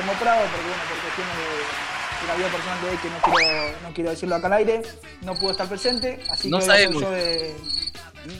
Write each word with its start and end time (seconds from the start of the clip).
Guillermo 0.00 0.20
Prado, 0.20 0.42
porque 0.50 0.66
bueno, 0.68 0.82
por 0.88 0.98
cuestiones 1.00 1.36
de, 1.36 2.20
de 2.20 2.26
la 2.28 2.34
vida 2.36 2.48
personal 2.48 2.80
de 2.82 2.90
hoy 2.90 2.96
que 2.98 3.08
no 3.10 3.18
quiero, 3.36 3.72
no 3.82 3.94
quiero 3.94 4.10
decirlo 4.10 4.34
acá 4.36 4.46
al 4.46 4.52
aire, 4.54 4.82
no 5.22 5.34
pudo 5.34 5.50
estar 5.52 5.68
presente, 5.68 6.20
así 6.30 6.48
No 6.50 6.58
que 6.58 6.64
sabemos. 6.66 7.02
yo 7.02 7.10
de, 7.10 7.54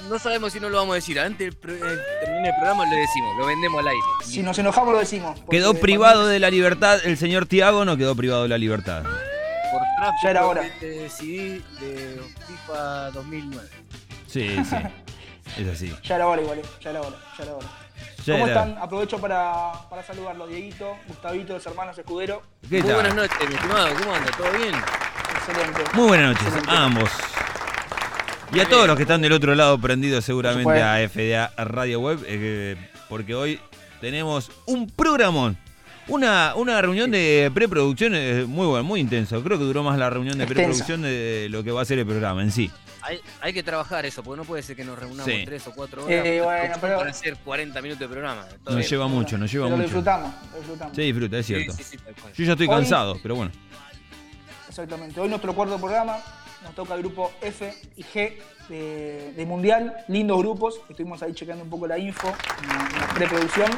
No 0.09 0.19
sabemos 0.19 0.53
si 0.53 0.61
no 0.61 0.69
lo 0.69 0.77
vamos 0.79 0.93
a 0.93 0.97
decir. 0.97 1.19
Antes 1.19 1.51
de 1.51 1.53
pro- 1.57 1.75
eh, 1.75 1.99
termine 2.25 2.49
el 2.49 2.55
programa 2.55 2.85
lo 2.87 2.97
decimos, 2.97 3.37
lo 3.39 3.47
vendemos 3.47 3.81
al 3.81 3.89
aire. 3.89 4.03
Si 4.25 4.43
nos 4.43 4.59
enojamos 4.59 4.93
lo 4.95 5.01
decimos. 5.01 5.39
Quedó 5.51 5.75
privado 5.75 6.27
de 6.27 6.39
la 6.39 6.51
libertad, 6.51 7.01
el 7.05 7.17
señor 7.17 7.47
Tiago 7.47 7.85
no 7.85 7.97
quedó 7.97 8.15
privado 8.15 8.43
de 8.45 8.49
la 8.51 8.59
libertad. 8.59 9.03
Por 9.03 9.83
tráfico 9.99 10.21
Ya 10.25 10.31
era 10.31 10.47
hora. 10.47 10.63
de 10.81 11.09
CD 11.11 11.63
de 11.81 12.21
FIFA 12.47 13.11
2009. 13.11 13.69
Sí, 14.29 14.57
sí. 14.65 14.77
Es 15.57 15.67
así. 15.67 15.93
Ya 16.05 16.17
era 16.17 16.27
hora 16.29 16.43
igual, 16.43 16.59
eh, 16.59 16.63
ya 16.83 16.91
era 16.91 17.01
hora, 17.01 17.17
ya 17.39 17.45
era 17.45 17.55
hora. 17.55 17.67
¿Cómo 18.27 18.47
están? 18.47 18.77
Aprovecho 18.79 19.19
para, 19.19 19.73
para 19.89 20.03
saludarlos, 20.03 20.49
Dieguito, 20.49 20.97
Gustavito, 21.07 21.55
los 21.55 21.67
hermanos 21.67 21.99
Escudero. 21.99 22.43
¿Qué 22.69 22.83
Muy 22.83 22.93
buenas 22.93 23.15
noches, 23.15 23.49
mi 23.49 23.55
estimado. 23.55 23.89
¿Cómo 23.99 24.15
anda? 24.15 24.31
¿Todo 24.37 24.51
bien? 24.53 24.75
Excelente. 24.75 25.81
Muy 25.95 26.09
buenas 26.09 26.27
noches 26.29 26.47
Excelente. 26.47 26.71
a 26.71 26.85
ambos. 26.85 27.11
Y 28.53 28.61
a 28.61 28.69
todos 28.69 28.87
los 28.87 28.97
que 28.97 29.03
están 29.03 29.21
del 29.21 29.33
otro 29.33 29.55
lado 29.55 29.79
prendidos 29.79 30.25
seguramente 30.25 30.83
a 30.83 31.07
FDA 31.09 31.53
Radio 31.65 32.01
Web, 32.01 32.25
eh, 32.27 32.77
porque 33.09 33.35
hoy 33.35 33.61
tenemos 34.01 34.51
un 34.67 34.89
programón. 34.89 35.57
Una, 36.09 36.55
una 36.57 36.81
reunión 36.81 37.11
de 37.11 37.51
preproducción 37.53 38.15
eh, 38.15 38.45
muy 38.47 38.67
buena, 38.67 38.83
muy 38.83 39.01
intenso. 39.01 39.43
Creo 39.43 39.59
que 39.59 39.65
duró 39.65 39.83
más 39.83 39.99
la 39.99 40.09
reunión 40.09 40.39
de 40.39 40.47
preproducción 40.47 41.03
de 41.03 41.49
lo 41.51 41.63
que 41.63 41.71
va 41.71 41.83
a 41.83 41.85
ser 41.85 41.99
el 41.99 42.07
programa 42.07 42.43
en 42.43 42.51
sí. 42.51 42.71
Hay, 43.03 43.21
hay 43.41 43.53
que 43.53 43.63
trabajar 43.63 44.05
eso, 44.07 44.23
porque 44.23 44.39
no 44.39 44.45
puede 44.45 44.63
ser 44.63 44.75
que 44.77 44.85
nos 44.85 44.99
reunamos 44.99 45.25
Sí. 45.25 45.43
tres 45.45 45.67
o 45.69 45.73
cuatro 45.73 46.05
horas 46.05 46.25
Eh, 46.27 46.41
bueno, 46.43 46.75
pero- 46.81 46.99
para 46.99 47.11
hacer 47.11 47.37
40 47.39 47.81
minutos 47.81 48.01
de 48.01 48.09
programa. 48.09 48.45
Todo 48.65 48.77
Nos 48.77 48.91
lleva 48.91 49.07
mucho, 49.09 49.39
nos 49.39 49.51
lleva 49.53 49.67
Pero 49.67 49.77
lo 49.77 49.83
mucho. 49.83 49.95
disfrutamos, 49.95 50.35
lo 50.53 50.59
disfrutamos. 50.59 50.97
Se 50.97 51.03
disfruta, 51.03 51.39
es 51.39 51.47
cierto. 51.47 51.73
sí, 51.73 51.85
sí. 51.85 51.99
Yo 52.37 52.45
ya 52.45 52.53
estoy 52.53 52.67
Hoy- 52.67 52.75
cansado, 52.75 53.19
pero 53.23 53.37
bueno. 53.37 53.53
Exactamente. 54.69 55.21
Hoy 55.21 55.29
nuestro 55.29 55.55
cuarto 55.55 55.79
programa 55.79 56.19
nos 56.65 56.75
toca 56.75 56.95
el 56.95 57.01
grupo 57.01 57.33
F 57.41 57.73
y 57.97 58.03
G 58.03 58.39
de, 58.69 59.33
de 59.37 59.47
Mundial. 59.47 60.05
Lindos 60.09 60.39
grupos. 60.39 60.81
Estuvimos 60.89 61.23
ahí 61.23 61.33
checando 61.33 61.65
un 61.65 61.71
poco 61.71 61.87
la 61.87 61.99
info 61.99 62.29
en 62.29 62.69
la 63.01 63.15
preproducción. 63.15 63.71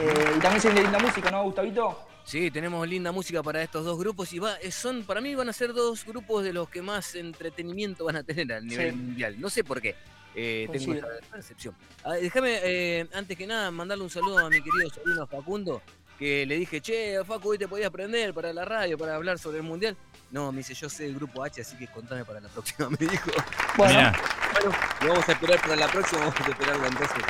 Eh, 0.00 0.34
y 0.36 0.40
también 0.40 0.60
se 0.60 0.72
linda 0.72 0.98
música, 0.98 1.30
¿no, 1.30 1.42
Gustavito? 1.44 2.06
Sí, 2.24 2.50
tenemos 2.50 2.86
linda 2.88 3.12
música 3.12 3.42
para 3.42 3.62
estos 3.62 3.84
dos 3.84 3.98
grupos 3.98 4.32
y 4.32 4.38
va, 4.38 4.54
eh, 4.56 4.70
son 4.70 5.02
para 5.04 5.20
mí 5.20 5.34
van 5.34 5.48
a 5.48 5.52
ser 5.52 5.72
dos 5.72 6.04
grupos 6.04 6.44
de 6.44 6.52
los 6.52 6.68
que 6.68 6.80
más 6.82 7.14
entretenimiento 7.14 8.04
van 8.04 8.16
a 8.16 8.22
tener 8.22 8.52
a 8.52 8.60
nivel 8.60 8.90
Sí. 8.90 8.96
mundial. 8.96 9.40
No 9.40 9.50
sé 9.50 9.64
por 9.64 9.80
qué. 9.80 9.96
Eh, 10.34 10.68
tengo 10.70 10.86
Coincido. 10.86 11.10
esa 11.18 11.26
percepción. 11.30 11.74
Déjame, 12.20 12.60
eh, 12.62 13.08
antes 13.14 13.36
que 13.36 13.46
nada, 13.46 13.70
mandarle 13.72 14.04
un 14.04 14.10
saludo 14.10 14.38
a 14.38 14.48
mi 14.48 14.60
querido 14.62 14.88
sobrino 14.94 15.26
Facundo, 15.26 15.82
que 16.18 16.46
le 16.46 16.56
dije, 16.56 16.80
che, 16.80 17.16
Facu, 17.24 17.48
hoy 17.50 17.58
te 17.58 17.66
podías 17.66 17.88
aprender 17.88 18.32
para 18.32 18.52
la 18.52 18.64
radio, 18.64 18.96
para 18.96 19.16
hablar 19.16 19.38
sobre 19.40 19.56
el 19.58 19.64
mundial. 19.64 19.96
No, 20.30 20.52
me 20.52 20.58
dice, 20.58 20.74
yo 20.74 20.88
sé 20.88 21.06
el 21.06 21.16
grupo 21.16 21.42
H, 21.42 21.62
así 21.62 21.76
que 21.76 21.88
contame 21.88 22.24
para 22.24 22.40
la 22.40 22.48
próxima, 22.48 22.88
me 22.90 22.96
dijo. 22.98 23.30
Bueno, 23.76 24.12
Bueno, 24.52 24.76
y 25.02 25.06
vamos 25.08 25.28
a 25.28 25.32
esperar 25.32 25.60
para 25.62 25.76
la 25.76 25.88
próxima, 25.88 26.20
vamos 26.20 26.40
a 26.40 26.48
esperarlo 26.50 26.86
entonces. 26.86 27.22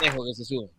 Dejo 0.00 0.24
que 0.24 0.34
se 0.34 0.44
sube. 0.46 0.70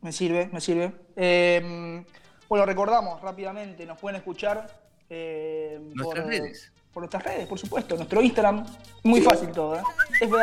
Me 0.00 0.12
sirve, 0.12 0.48
me 0.52 0.60
sirve. 0.60 0.92
Eh, 1.16 2.04
bueno, 2.48 2.64
recordamos 2.66 3.20
rápidamente, 3.20 3.84
nos 3.86 3.98
pueden 3.98 4.16
escuchar 4.16 4.66
eh, 5.10 5.78
Nuestras 5.94 6.24
por, 6.24 6.32
redes. 6.32 6.72
por 6.92 7.02
nuestras 7.02 7.22
redes, 7.24 7.46
por 7.46 7.58
supuesto. 7.58 7.96
Nuestro 7.96 8.20
Instagram, 8.22 8.64
muy 9.04 9.20
fácil 9.20 9.50
todo, 9.50 9.76
¿eh? 9.76 9.82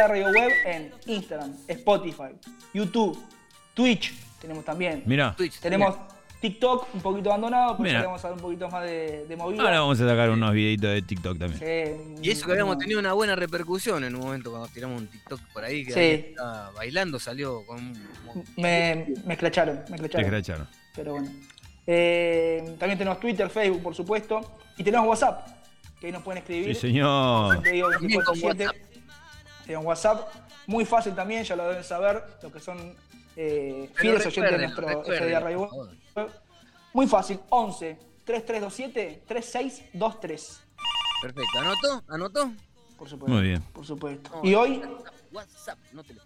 Radio 0.08 0.28
Web 0.28 0.52
en 0.66 0.92
Instagram, 1.08 1.56
Spotify, 1.68 2.36
YouTube, 2.74 3.18
Twitch, 3.74 4.14
tenemos 4.40 4.64
también. 4.66 5.04
mirá. 5.06 5.36
Twitch. 5.36 5.60
Tenemos 5.60 5.96
TikTok 6.50 6.88
un 6.96 7.02
poquito 7.02 7.30
abandonado, 7.30 7.72
pero 7.78 7.84
Mira. 7.84 7.94
ya 7.94 8.00
le 8.02 8.06
vamos 8.08 8.24
a 8.26 8.28
dar 8.28 8.36
un 8.38 8.42
poquito 8.42 8.70
más 8.70 8.84
de, 8.84 9.26
de 9.28 9.36
movida. 9.36 9.64
Ahora 9.64 9.80
vamos 9.82 10.00
a 10.02 10.08
sacar 10.08 10.30
unos 10.30 10.54
videitos 10.54 10.90
de 10.92 11.02
TikTok 11.02 11.38
también. 11.40 11.60
Sí, 11.60 12.20
Y 12.22 12.30
eso 12.32 12.46
que 12.46 12.52
habíamos 12.54 12.78
tenido 12.78 13.00
una 13.00 13.14
buena 13.14 13.36
repercusión 13.36 14.04
en 14.04 14.16
un 14.16 14.22
momento 14.22 14.52
cuando 14.52 14.68
tiramos 14.70 15.02
un 15.02 15.08
TikTok 15.08 15.40
por 15.54 15.64
ahí 15.64 15.86
que 15.86 15.92
Sí. 15.94 16.00
estaba 16.30 16.72
bailando, 16.72 17.20
salió 17.20 17.66
con 17.66 17.78
un... 17.78 18.10
Me, 18.58 19.06
me 19.26 19.34
esclacharon, 19.34 19.78
me 19.90 19.98
Te 19.98 20.06
esclacharon. 20.06 20.26
escracharon. 20.26 20.68
Pero 20.96 21.12
bueno. 21.14 21.32
Eh, 21.88 22.76
también 22.80 22.98
tenemos 22.98 23.20
Twitter, 23.20 23.50
Facebook, 23.50 23.84
por 23.84 23.96
supuesto. 23.96 24.58
Y 24.78 24.84
tenemos 24.84 25.08
WhatsApp, 25.08 25.48
que 26.00 26.08
ahí 26.08 26.12
nos 26.12 26.24
pueden 26.24 26.40
escribir. 26.42 26.76
Sí, 26.76 26.82
señor. 26.82 27.62
Te 27.62 27.72
digo 27.72 27.90
También 27.92 28.22
con 28.22 28.36
24/7. 28.36 28.66
WhatsApp. 28.66 28.76
Tenemos 29.66 29.86
WhatsApp. 29.86 30.30
Muy 30.68 30.86
fácil 30.86 31.14
también, 31.14 31.44
ya 31.44 31.56
lo 31.56 31.68
deben 31.68 31.84
saber, 31.84 32.24
los 32.42 32.52
que 32.52 32.60
son 32.60 32.78
eh, 33.38 33.90
fieles 33.96 34.26
oyentes 34.26 34.52
de 34.52 34.58
nuestro 34.60 34.88
por 34.88 35.08
Web. 35.08 35.90
Muy 36.94 37.08
fácil, 37.08 37.40
11 37.50 37.98
3327 38.24 39.24
3623. 39.28 40.62
Perfecto, 41.22 41.60
¿anotó? 41.60 42.04
¿Anotó? 42.08 42.52
Por 42.98 43.10
supuesto. 43.10 43.36
Muy 43.36 43.48
bien. 43.48 43.62
Por 43.74 43.86
supuesto. 43.86 44.32
No, 44.36 44.50
Y 44.50 44.56
hoy 44.56 44.82
WhatsApp, 45.32 45.78
no 45.92 46.04
te 46.04 46.14
lo... 46.14 46.22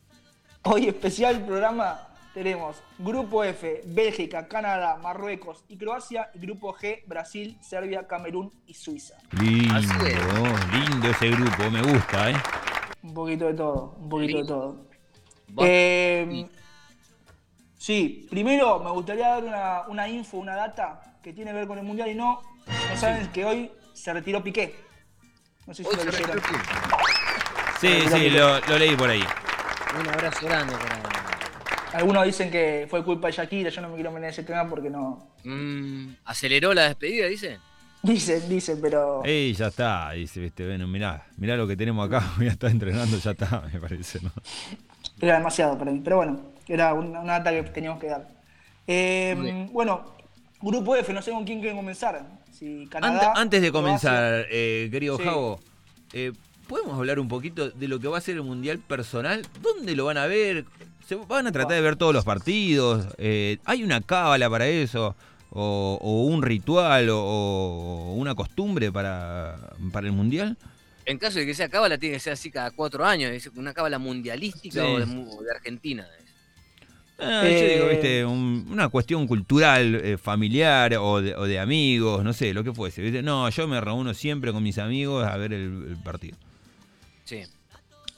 Hoy 0.63 0.87
especial 0.87 1.43
programa 1.43 2.07
tenemos 2.33 2.77
Grupo 2.99 3.43
F, 3.43 3.81
Bélgica, 3.85 4.47
Canadá, 4.47 4.97
Marruecos 5.01 5.63
y 5.67 5.77
Croacia. 5.77 6.29
Y 6.35 6.39
Grupo 6.39 6.73
G, 6.75 7.01
Brasil, 7.07 7.57
Serbia, 7.61 8.07
Camerún 8.07 8.53
y 8.67 8.75
Suiza. 8.75 9.15
Lindo, 9.41 9.73
Así 9.73 9.87
es. 10.05 10.89
lindo 10.89 11.09
ese 11.09 11.29
grupo, 11.31 11.71
me 11.71 11.81
gusta, 11.81 12.29
¿eh? 12.29 12.35
Un 13.01 13.13
poquito 13.13 13.45
de 13.47 13.53
todo, 13.55 13.95
un 13.99 14.09
poquito 14.09 14.37
de 14.37 14.45
todo. 14.45 14.85
Eh, 15.57 16.47
sí, 17.79 18.27
primero 18.29 18.79
me 18.79 18.91
gustaría 18.91 19.29
dar 19.29 19.43
una, 19.43 19.81
una 19.87 20.07
info, 20.07 20.37
una 20.37 20.55
data 20.55 21.01
que 21.23 21.33
tiene 21.33 21.49
que 21.51 21.57
ver 21.57 21.67
con 21.67 21.79
el 21.79 21.83
Mundial 21.83 22.09
y 22.09 22.15
no. 22.15 22.41
No 22.67 22.97
saben 22.97 23.27
que 23.31 23.43
hoy 23.43 23.71
se 23.93 24.13
retiró 24.13 24.43
Piqué. 24.43 24.75
No 25.65 25.73
sé 25.73 25.83
si 25.83 25.89
Hoy 25.89 25.95
lo 25.95 26.01
se 26.03 26.11
leyeron. 26.11 26.35
retiró 26.35 26.59
Piqué. 26.59 26.73
Sí, 27.81 28.03
sí, 28.11 28.29
lo, 28.29 28.59
lo 28.59 28.77
leí 28.77 28.95
por 28.95 29.09
ahí. 29.09 29.23
Un 29.99 30.07
abrazo 30.07 30.45
grande 30.45 30.73
para... 30.75 31.97
Algunos 31.97 32.23
dicen 32.25 32.51
que 32.51 32.85
fue 32.89 33.03
culpa 33.03 33.27
de 33.27 33.33
Shakira, 33.33 33.69
yo 33.71 33.81
no 33.81 33.89
me 33.89 33.95
quiero 33.95 34.11
meter 34.11 34.25
en 34.25 34.29
ese 34.29 34.43
tema 34.43 34.69
porque 34.69 34.91
no. 34.91 35.31
Mm, 35.43 36.09
¿Aceleró 36.25 36.71
la 36.75 36.83
despedida, 36.83 37.25
dice? 37.25 37.57
Dicen, 38.03 38.47
dicen, 38.47 38.79
pero. 38.79 39.23
Ey, 39.25 39.53
ya 39.53 39.67
está, 39.67 40.11
dice, 40.11 40.39
viste, 40.39 40.65
bueno, 40.65 40.87
mirá, 40.87 41.25
mirá 41.37 41.57
lo 41.57 41.67
que 41.67 41.75
tenemos 41.75 42.07
acá, 42.07 42.23
ya 42.39 42.51
está 42.51 42.69
entrenando, 42.69 43.17
ya 43.17 43.31
está, 43.31 43.63
me 43.73 43.79
parece, 43.79 44.19
¿no? 44.21 44.31
Era 45.19 45.37
demasiado 45.37 45.77
para 45.79 45.91
mí, 45.91 45.99
pero 46.03 46.17
bueno, 46.17 46.39
era 46.73 46.93
una, 46.93 47.19
una 47.19 47.33
data 47.39 47.51
que 47.51 47.63
teníamos 47.63 47.99
que 47.99 48.07
dar. 48.07 48.27
Eh, 48.87 49.67
bueno, 49.71 50.15
Grupo 50.61 50.95
F, 50.95 51.11
no 51.13 51.21
sé 51.21 51.31
con 51.31 51.45
quién 51.45 51.59
quieren 51.59 51.77
comenzar. 51.77 52.21
Si 52.51 52.87
antes 53.35 53.61
de 53.61 53.71
comenzar, 53.71 54.45
eh, 54.51 54.87
querido 54.91 55.17
Sí. 55.17 55.23
Javo, 55.23 55.59
eh, 56.13 56.31
¿podemos 56.67 56.97
hablar 56.97 57.19
un 57.19 57.27
poquito 57.27 57.69
de 57.69 57.87
lo 57.87 57.99
que 57.99 58.07
va 58.07 58.17
a 58.17 58.21
ser 58.21 58.35
el 58.35 58.43
Mundial 58.43 58.79
personal? 58.79 59.45
¿Dónde 59.61 59.95
lo 59.95 60.05
van 60.05 60.17
a 60.17 60.25
ver? 60.25 60.65
¿Se 61.07 61.15
van 61.15 61.47
a 61.47 61.51
tratar 61.51 61.75
de 61.75 61.81
ver 61.81 61.95
todos 61.95 62.13
los 62.13 62.25
partidos? 62.25 63.07
Eh, 63.17 63.57
¿Hay 63.65 63.83
una 63.83 64.01
cábala 64.01 64.49
para 64.49 64.67
eso? 64.67 65.15
¿O, 65.51 65.97
o 66.01 66.23
un 66.25 66.43
ritual? 66.43 67.09
O, 67.09 67.19
o 67.19 68.13
una 68.15 68.35
costumbre 68.35 68.91
para, 68.91 69.55
para 69.91 70.07
el 70.07 70.13
Mundial? 70.13 70.57
En 71.05 71.17
caso 71.17 71.39
de 71.39 71.45
que 71.47 71.55
sea 71.55 71.69
cábala, 71.69 71.97
tiene 71.97 72.15
que 72.15 72.19
ser 72.19 72.33
así 72.33 72.51
cada 72.51 72.69
cuatro 72.71 73.03
años. 73.05 73.31
es 73.31 73.47
Una 73.55 73.73
cábala 73.73 73.97
mundialística 73.97 74.81
Sí. 74.81 74.87
o, 74.87 74.99
de, 74.99 75.05
o 75.05 75.41
de 75.41 75.51
Argentina. 75.55 76.05
Ah, 77.21 77.41
yo 77.43 77.49
Eh, 77.49 77.73
digo, 77.75 77.87
viste, 77.89 78.25
un- 78.25 78.67
una 78.71 78.87
cuestión 78.89 79.27
cultural, 79.27 79.95
eh, 79.95 80.17
familiar 80.17 80.93
o 80.99 81.21
de, 81.21 81.35
o 81.35 81.43
de 81.45 81.59
amigos, 81.59 82.23
no 82.23 82.31
sé, 82.33 82.53
lo 82.53 82.63
que 82.63 82.73
fuese. 82.73 83.01
¿viste? 83.01 83.21
No, 83.21 83.49
yo 83.49 83.67
me 83.67 83.81
reúno 83.81 84.13
siempre 84.13 84.51
con 84.53 84.63
mis 84.63 84.77
amigos 84.77 85.25
a 85.27 85.35
ver 85.37 85.51
el, 85.53 85.85
el 85.89 85.97
partido. 86.03 86.37
Sí. 87.25 87.41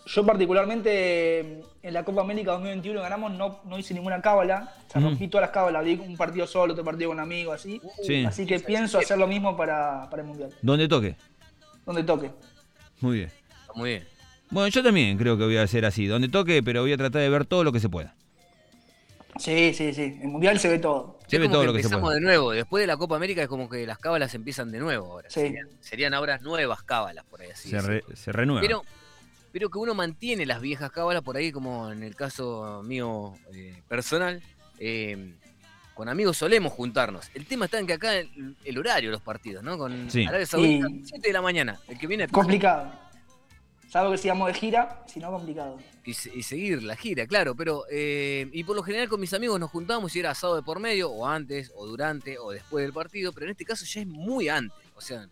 Yo 0.06 0.26
particularmente 0.26 1.62
en 1.84 1.94
la 1.94 2.04
Copa 2.04 2.22
América 2.22 2.52
2021 2.52 3.02
ganamos, 3.02 3.32
no, 3.34 3.60
no 3.66 3.80
hice 3.80 3.94
ninguna 3.94 4.22
cábala. 4.22 4.74
O 4.88 4.92
sea, 4.92 5.02
rompí 5.02 5.28
todas 5.28 5.44
las 5.48 5.52
cábalas, 5.52 5.86
di 5.86 5.94
un 5.94 6.18
partido 6.18 6.46
solo, 6.48 6.74
otro 6.74 6.84
partido 6.84 7.10
con 7.10 7.20
amigos, 7.20 7.56
así. 7.56 7.82
Sí. 8.04 8.24
Así 8.26 8.46
que 8.46 8.60
pienso 8.60 9.00
hacer 9.00 9.18
lo 9.18 9.28
mismo 9.28 9.56
para, 9.56 10.10
para 10.10 10.22
el 10.22 10.28
Mundial, 10.28 10.50
Donde 10.62 10.88
toque. 10.88 11.16
donde 11.86 12.04
toque. 12.04 12.32
Muy 13.00 13.18
bien. 13.20 13.32
Muy 13.76 13.90
bien. 13.92 14.08
Bueno, 14.50 14.68
yo 14.68 14.84
también 14.84 15.18
creo 15.18 15.38
que 15.38 15.46
voy 15.46 15.58
a 15.58 15.64
hacer 15.64 15.86
así, 15.86 16.08
donde 16.08 16.28
toque, 16.28 16.62
pero 16.62 16.82
voy 16.82 16.92
a 16.94 16.98
tratar 16.98 17.22
de 17.22 17.30
ver 17.30 17.46
todo 17.46 17.64
lo 17.64 17.72
que 17.72 17.80
se 17.80 17.88
pueda. 17.90 18.14
Sí, 19.42 19.74
sí, 19.74 19.94
sí. 19.94 20.20
En 20.22 20.30
Mundial 20.32 20.60
se 20.60 20.70
ve 20.70 20.80
todo. 20.80 21.18
Se 21.28 21.38
Es 21.38 21.42
ve 21.42 21.48
como 21.48 21.54
todo 21.54 21.62
que 21.62 21.68
lo 21.68 21.74
que 21.74 21.80
se 21.80 21.86
empezamos 21.88 22.08
puede. 22.10 22.20
de 22.20 22.26
nuevo. 22.26 22.52
Después 22.52 22.82
de 22.82 22.88
la 22.88 22.98
Copa 22.98 23.16
América 23.16 23.42
es 23.42 23.48
como 23.48 23.68
que 23.70 23.86
las 23.88 23.98
cábalas 23.98 24.34
empiezan 24.36 24.72
de 24.72 24.80
nuevo 24.80 25.08
ahora. 25.14 25.30
Sí. 25.30 25.40
Serían, 25.42 25.68
serían 25.80 26.14
ahora 26.14 26.38
nuevas 26.40 26.84
cábalas, 26.84 27.26
por 27.26 27.42
ahí 27.42 27.50
así. 27.52 27.70
Se, 27.70 27.82
re- 27.82 28.04
se 28.14 28.32
renueva. 28.32 28.62
Pero, 28.62 28.84
pero 29.52 29.70
que 29.70 29.78
uno 29.80 29.94
mantiene 29.96 30.46
las 30.46 30.62
viejas 30.62 30.92
cábalas 30.92 31.24
por 31.24 31.38
ahí, 31.38 31.52
como 31.52 31.92
en 31.92 32.04
el 32.04 32.16
caso 32.16 32.82
mío 32.84 33.34
eh, 33.54 33.82
personal. 33.88 34.42
eh, 34.80 35.34
con 35.94 36.08
amigos 36.10 36.38
solemos 36.38 36.72
juntarnos. 36.74 37.30
El 37.36 37.46
tema 37.46 37.66
está 37.66 37.78
en 37.78 37.86
que 37.86 37.94
acá 37.94 38.16
el, 38.16 38.56
el 38.64 38.78
horario 38.78 39.10
de 39.10 39.14
los 39.14 39.22
partidos, 39.22 39.62
¿no? 39.64 39.78
Con 39.78 40.10
Sí. 40.10 40.26
Arabia 40.26 40.46
Saudita, 40.46 40.88
Y- 40.90 41.02
7 41.06 41.28
de 41.28 41.34
la 41.34 41.42
mañana. 41.42 41.80
El 41.88 41.98
que 42.00 42.08
viene 42.08 42.28
Complicado. 42.30 42.92
Salvo 43.92 44.12
que 44.12 44.18
sigamos 44.18 44.48
de 44.48 44.54
gira, 44.54 45.04
si 45.06 45.20
no, 45.20 45.30
complicado. 45.32 45.78
y, 46.06 46.14
se- 46.14 46.34
y 46.34 46.44
seguir 46.44 46.82
la 46.82 46.96
gira, 46.96 47.28
claro, 47.28 47.56
pero 47.56 47.84
eh, 47.92 48.50
y 48.54 48.64
por 48.64 48.76
lo 48.76 48.84
general 48.84 49.10
con 49.10 49.20
mis 49.20 49.34
amigos 49.34 49.60
nos 49.60 49.70
juntamos 49.70 50.16
y 50.16 50.20
era 50.20 50.32
asado 50.32 50.56
de 50.56 50.62
por 50.64 50.80
medio, 50.80 51.12
o 51.12 51.28
antes, 51.28 51.72
o 51.76 51.86
durante, 51.86 52.40
o 52.40 52.52
después 52.52 52.84
del 52.86 52.94
partido, 52.94 53.34
pero 53.34 53.48
en 53.48 53.52
este 53.52 53.66
caso 53.66 53.84
ya 53.86 54.00
es 54.02 54.08
muy 54.08 54.48
antes, 54.48 54.78
o 54.96 55.02
sea, 55.02 55.28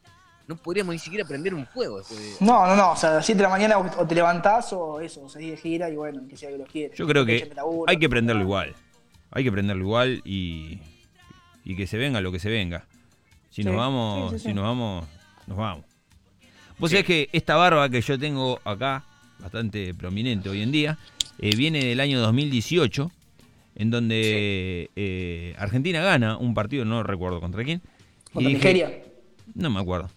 no 0.46 0.58
podríamos 0.58 0.94
ni 0.94 1.00
siquiera 1.00 1.26
prender 1.26 1.54
un 1.54 1.66
fuego 1.68 2.00
después 2.00 2.20
de... 2.20 2.46
No, 2.46 2.66
no, 2.68 2.76
no. 2.76 2.92
O 2.92 2.96
sea, 2.98 3.12
a 3.12 3.14
las 3.16 3.26
7 3.26 3.38
de 3.38 3.44
la 3.44 3.50
mañana 3.50 3.78
o 3.78 4.06
te 4.08 4.16
levantás 4.16 4.74
o 4.74 5.00
eso, 5.00 5.22
o 5.22 5.30
seguís 5.30 5.52
de 5.52 5.58
gira 5.58 5.90
y 5.90 5.96
bueno, 5.96 6.28
que 6.28 6.36
sea 6.36 6.50
que 6.50 6.58
lo 6.58 6.66
quieras. 6.66 6.98
Yo 6.98 7.06
creo 7.08 7.24
que 7.26 7.50
hay 7.88 7.98
que 7.98 8.10
prenderlo 8.10 8.42
igual. 8.42 8.76
Hay 9.32 9.44
que 9.44 9.52
prenderlo 9.52 9.84
igual 9.84 10.22
y, 10.26 10.80
y 11.64 11.76
que 11.78 11.86
se 11.88 11.98
venga 11.98 12.20
lo 12.20 12.32
que 12.32 12.40
se 12.40 12.50
venga. 12.50 12.88
Si 13.52 13.64
nos 13.64 13.76
vamos, 13.76 14.32
sí, 14.34 14.40
sí, 14.40 14.48
si 14.50 14.54
nos 14.56 14.64
vamos, 14.64 15.08
nos 15.46 15.56
vamos. 15.58 15.86
Vos 16.80 16.90
Sí. 16.90 16.96
sabés 16.96 17.06
que 17.06 17.30
esta 17.34 17.56
barba 17.56 17.90
que 17.90 18.02
yo 18.02 18.18
tengo 18.18 18.60
acá, 18.64 19.04
bastante 19.40 19.94
prominente 19.94 20.50
hoy 20.50 20.62
en 20.62 20.72
día, 20.72 20.98
eh, 21.40 21.56
viene 21.56 21.84
del 21.86 22.00
año 22.00 22.20
2018, 22.20 23.12
en 23.76 23.90
donde 23.92 24.90
eh, 24.96 25.56
Argentina 25.58 26.02
gana 26.02 26.38
un 26.38 26.54
partido, 26.54 26.86
no 26.86 27.04
recuerdo 27.04 27.40
contra 27.40 27.64
quién. 27.64 27.82
y 27.82 28.34
Contra 28.34 28.50
dije- 28.50 28.54
Nigeria. 28.74 29.04
No 29.56 29.70
me 29.70 29.80
acuerdo. 29.80 30.10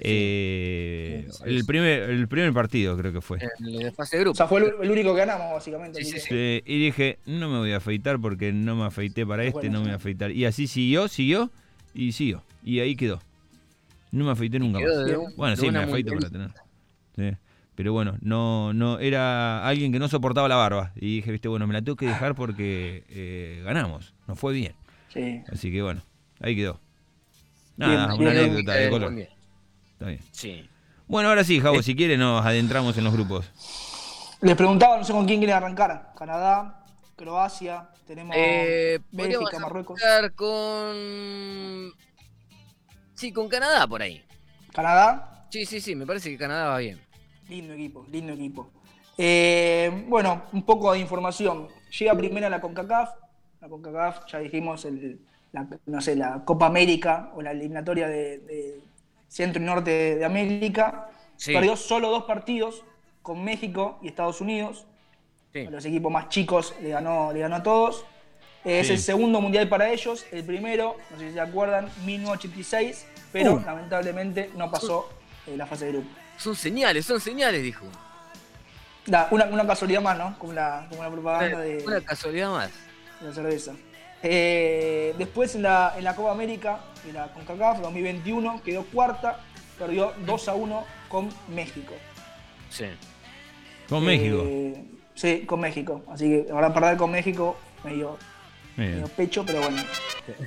Eh, 0.00 1.26
el, 1.44 1.64
primer, 1.64 2.10
el 2.10 2.28
primer 2.28 2.52
partido 2.52 2.96
creo 2.96 3.12
que 3.12 3.20
fue. 3.20 3.38
En 3.60 3.76
la 3.82 3.92
fase 3.92 4.16
de 4.16 4.22
O 4.22 4.24
grupo. 4.24 4.36
sea, 4.36 4.46
fue 4.46 4.60
el, 4.60 4.72
el 4.82 4.90
único 4.90 5.12
que 5.14 5.20
ganamos, 5.20 5.52
básicamente. 5.52 6.04
Sí, 6.04 6.18
sí, 6.20 6.28
Eh, 6.30 6.62
y 6.66 6.78
dije, 6.78 7.18
no 7.26 7.48
me 7.50 7.58
voy 7.58 7.72
a 7.72 7.78
afeitar 7.78 8.18
porque 8.20 8.52
no 8.52 8.76
me 8.76 8.84
afeité 8.84 9.24
para 9.26 9.44
este, 9.44 9.52
Bueno, 9.54 9.72
no 9.72 9.78
me 9.80 9.84
voy 9.86 9.92
a 9.92 9.96
afeitar. 9.96 10.30
Y 10.32 10.44
así 10.44 10.66
siguió, 10.66 11.08
siguió 11.08 11.50
y 11.94 12.12
siguió. 12.12 12.42
Y 12.64 12.80
ahí 12.80 12.96
quedó. 12.96 13.20
No 14.16 14.24
me 14.24 14.30
afeité 14.32 14.58
nunca 14.58 14.78
más. 14.80 14.88
de 14.98 15.04
Bien. 15.04 15.16
un- 15.18 15.36
Bueno, 15.36 15.56
de 15.56 15.60
sí, 15.60 15.70
me 15.70 15.78
afeito 15.78 16.12
para 16.14 16.30
tener. 16.30 16.50
Sí. 17.16 17.36
Pero 17.74 17.92
bueno, 17.92 18.16
no, 18.22 18.72
no, 18.72 18.98
era 18.98 19.66
alguien 19.66 19.92
que 19.92 19.98
no 19.98 20.08
soportaba 20.08 20.48
la 20.48 20.56
barba. 20.56 20.92
Y 20.96 21.16
dije, 21.16 21.30
viste, 21.32 21.48
bueno, 21.48 21.66
me 21.66 21.74
la 21.74 21.82
tengo 21.82 21.96
que 21.96 22.06
dejar 22.06 22.34
porque 22.34 23.04
eh, 23.10 23.62
ganamos. 23.64 24.14
Nos 24.26 24.38
fue 24.38 24.54
bien. 24.54 24.74
Sí. 25.12 25.42
Así 25.52 25.70
que 25.70 25.82
bueno, 25.82 26.00
ahí 26.40 26.56
quedó. 26.56 26.80
Bien, 27.76 27.90
Nada, 27.90 28.06
bien, 28.16 28.20
una 28.22 28.30
bien. 28.30 28.44
anécdota 28.44 28.72
de 28.74 28.86
Eh, 28.86 28.90
color. 28.90 29.10
muy 29.10 29.16
bien. 29.22 29.28
Está 29.92 30.06
bien. 30.06 30.20
Sí. 30.32 30.68
Bueno, 31.06 31.28
ahora 31.28 31.44
sí, 31.44 31.60
Javo, 31.60 31.80
Eh. 31.80 31.82
si 31.82 31.94
quiere 31.94 32.16
nos 32.16 32.44
adentramos 32.44 32.96
en 32.96 33.04
los 33.04 33.12
grupos. 33.12 33.50
Les 34.40 34.56
preguntaba, 34.56 34.96
no 34.96 35.04
sé 35.04 35.12
con 35.12 35.26
quién 35.26 35.38
quieren 35.40 35.56
arrancar. 35.56 36.12
Canadá, 36.18 36.82
Croacia, 37.16 37.88
tenemos 38.06 38.34
Eh, 38.38 39.00
Bélgica, 39.12 39.58
Marruecos. 39.58 40.00
con... 40.34 41.92
Sí, 43.16 43.32
con 43.32 43.48
Canadá 43.48 43.86
por 43.86 44.02
ahí. 44.02 44.22
Canadá, 44.72 45.32
Sí, 45.48 45.64
sí, 45.64 45.80
sí, 45.80 45.94
me 45.94 46.04
parece 46.06 46.30
que 46.30 46.36
Canadá 46.36 46.68
va 46.68 46.78
bien. 46.78 47.00
lindo 47.48 47.72
equipo, 47.72 48.04
lindo 48.10 48.32
equipo. 48.32 48.68
Eh, 49.16 50.04
bueno, 50.08 50.42
un 50.52 50.62
poco 50.64 50.92
de 50.92 50.98
información. 50.98 51.68
Llega 51.98 52.14
primera 52.14 52.50
la 52.50 52.60
CONCACAF. 52.60 53.10
La 53.60 53.68
CONCACAF, 53.68 54.26
ya 54.26 54.38
dijimos, 54.40 54.84
el, 54.84 55.20
la, 55.52 55.66
no 55.86 56.00
sé, 56.00 56.16
la 56.16 56.44
Copa 56.44 56.66
América 56.66 57.30
o 57.34 57.42
la 57.42 57.52
eliminatoria 57.52 58.08
de, 58.08 58.38
de 58.40 58.80
Centro 59.28 59.62
y 59.62 59.64
Norte 59.64 59.90
de, 59.90 60.16
de 60.16 60.24
América. 60.24 61.08
Sí. 61.36 61.54
Perdió 61.54 61.76
solo 61.76 62.10
dos 62.10 62.24
partidos 62.24 62.84
con 63.22 63.42
México 63.42 63.98
y 64.02 64.08
Estados 64.08 64.40
Unidos. 64.40 64.86
Sí. 65.52 65.60
A 65.60 65.70
los 65.70 65.84
equipos 65.86 66.12
más 66.12 66.28
chicos 66.28 66.74
le 66.82 66.90
ganó, 66.90 67.32
le 67.32 67.40
ganó 67.40 67.56
a 67.56 67.62
todos. 67.62 68.04
Eh, 68.66 68.80
Es 68.80 68.88
Sí. 68.88 68.92
el 68.94 68.98
segundo 68.98 69.40
mundial 69.40 69.68
para 69.68 69.90
ellos, 69.90 70.26
el 70.32 70.42
primero, 70.44 70.96
no 71.12 71.18
sé 71.18 71.28
si 71.28 71.34
se 71.34 71.40
acuerdan, 71.40 71.88
1986, 72.04 73.06
pero 73.32 73.54
Uh. 73.54 73.60
lamentablemente 73.64 74.50
no 74.56 74.70
pasó 74.70 75.08
eh, 75.46 75.56
la 75.56 75.66
fase 75.66 75.86
de 75.86 75.92
grupo. 75.92 76.08
Son 76.36 76.56
señales, 76.56 77.06
son 77.06 77.20
señales, 77.20 77.62
dijo. 77.62 77.86
Da, 79.06 79.28
una, 79.30 79.44
una 79.44 79.64
casualidad 79.64 80.00
más, 80.02 80.18
¿no? 80.18 80.36
Como 80.38 80.52
la, 80.52 80.86
como 80.90 81.02
la 81.04 81.10
propaganda 81.10 81.60
de, 81.60 81.84
Una 81.86 82.00
casualidad 82.00 82.50
más. 82.50 82.70
de 83.20 83.28
la 83.28 83.32
cerveza. 83.34 83.72
Eh, 84.22 85.14
después 85.16 85.54
en 85.54 85.62
la, 85.62 85.94
en 85.96 86.02
la 86.02 86.16
Copa 86.16 86.32
América, 86.32 86.80
en 87.06 87.14
la 87.14 87.28
CONCACAF 87.28 87.78
2021, 87.82 88.60
quedó 88.64 88.82
cuarta, 88.86 89.38
perdió 89.78 90.12
2 90.26 90.48
a 90.48 90.54
1 90.54 90.84
con 91.08 91.28
México. 91.54 91.94
Sí. 92.68 92.86
Con 93.88 94.04
México. 94.04 94.42
Eh, 94.44 94.82
sí, 95.14 95.42
con 95.46 95.60
México. 95.60 96.02
Así 96.10 96.24
que 96.28 96.46
ahora 96.50 96.74
perder 96.74 96.96
con 96.96 97.12
México 97.12 97.56
medio. 97.84 98.18
Medio 98.76 99.08
pecho, 99.08 99.44
pero 99.44 99.60
bueno. 99.62 99.82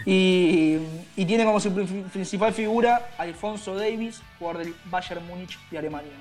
Y, 0.05 0.77
y 1.15 1.25
tiene 1.25 1.45
como 1.45 1.59
su 1.59 1.73
pri- 1.73 1.85
principal 2.11 2.53
figura 2.53 3.09
Alfonso 3.17 3.75
Davis, 3.75 4.21
jugador 4.37 4.63
del 4.63 4.75
Bayern 4.85 5.25
Múnich 5.27 5.57
de 5.71 5.77
Alemania. 5.77 6.11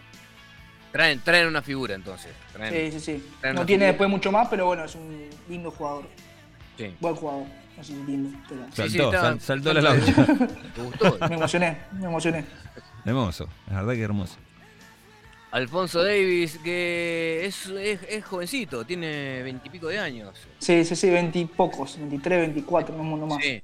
Traen, 0.93 1.21
traen 1.21 1.47
una 1.49 1.61
figura 1.63 1.95
entonces. 1.95 2.33
Traen- 2.55 2.73
Sí, 2.73 2.93
sí, 2.93 3.01
sí. 3.01 3.29
Traen 3.41 3.57
No 3.57 3.67
tiene 3.67 3.81
figura. 3.81 3.87
después 3.89 4.11
mucho 4.11 4.33
más, 4.33 4.49
pero 4.49 4.67
bueno, 4.67 4.85
es 4.85 4.95
un 4.95 5.29
lindo 5.49 5.71
jugador. 5.71 6.09
sí. 6.77 6.95
Buen 7.01 7.15
jugador. 7.15 7.47
Si 7.83 7.95
lindo. 7.95 8.37
pero- 8.49 8.63
Sí, 8.65 8.71
sí, 8.91 8.99
Saltó, 8.99 9.05
está- 9.15 9.21
sal- 9.21 9.41
saltó 9.41 9.73
la 9.75 9.81
laucha. 9.83 10.27
¿Te 10.75 10.83
gustó? 10.83 11.19
Me 11.29 11.35
emocioné, 11.37 11.79
me 11.93 12.07
emocioné. 12.07 12.45
hermoso, 13.05 13.49
la 13.71 13.77
verdad 13.83 13.95
que 13.95 14.03
hermoso. 14.03 14.37
Alfonso 15.51 16.03
Davis, 16.05 16.59
que 16.63 17.47
es, 17.47 17.67
es, 17.67 18.01
es 18.09 18.25
jovencito, 18.25 18.85
tiene 18.85 19.43
veintipico 19.43 19.89
de 19.89 19.99
años. 19.99 20.37
Sí, 20.59 20.85
sí, 20.85 20.95
sí, 20.95 21.09
veintipocos, 21.09 21.97
23, 21.99 22.41
24, 22.41 22.95
no, 22.97 23.17
no 23.17 23.27
más. 23.27 23.43
Sí. 23.43 23.63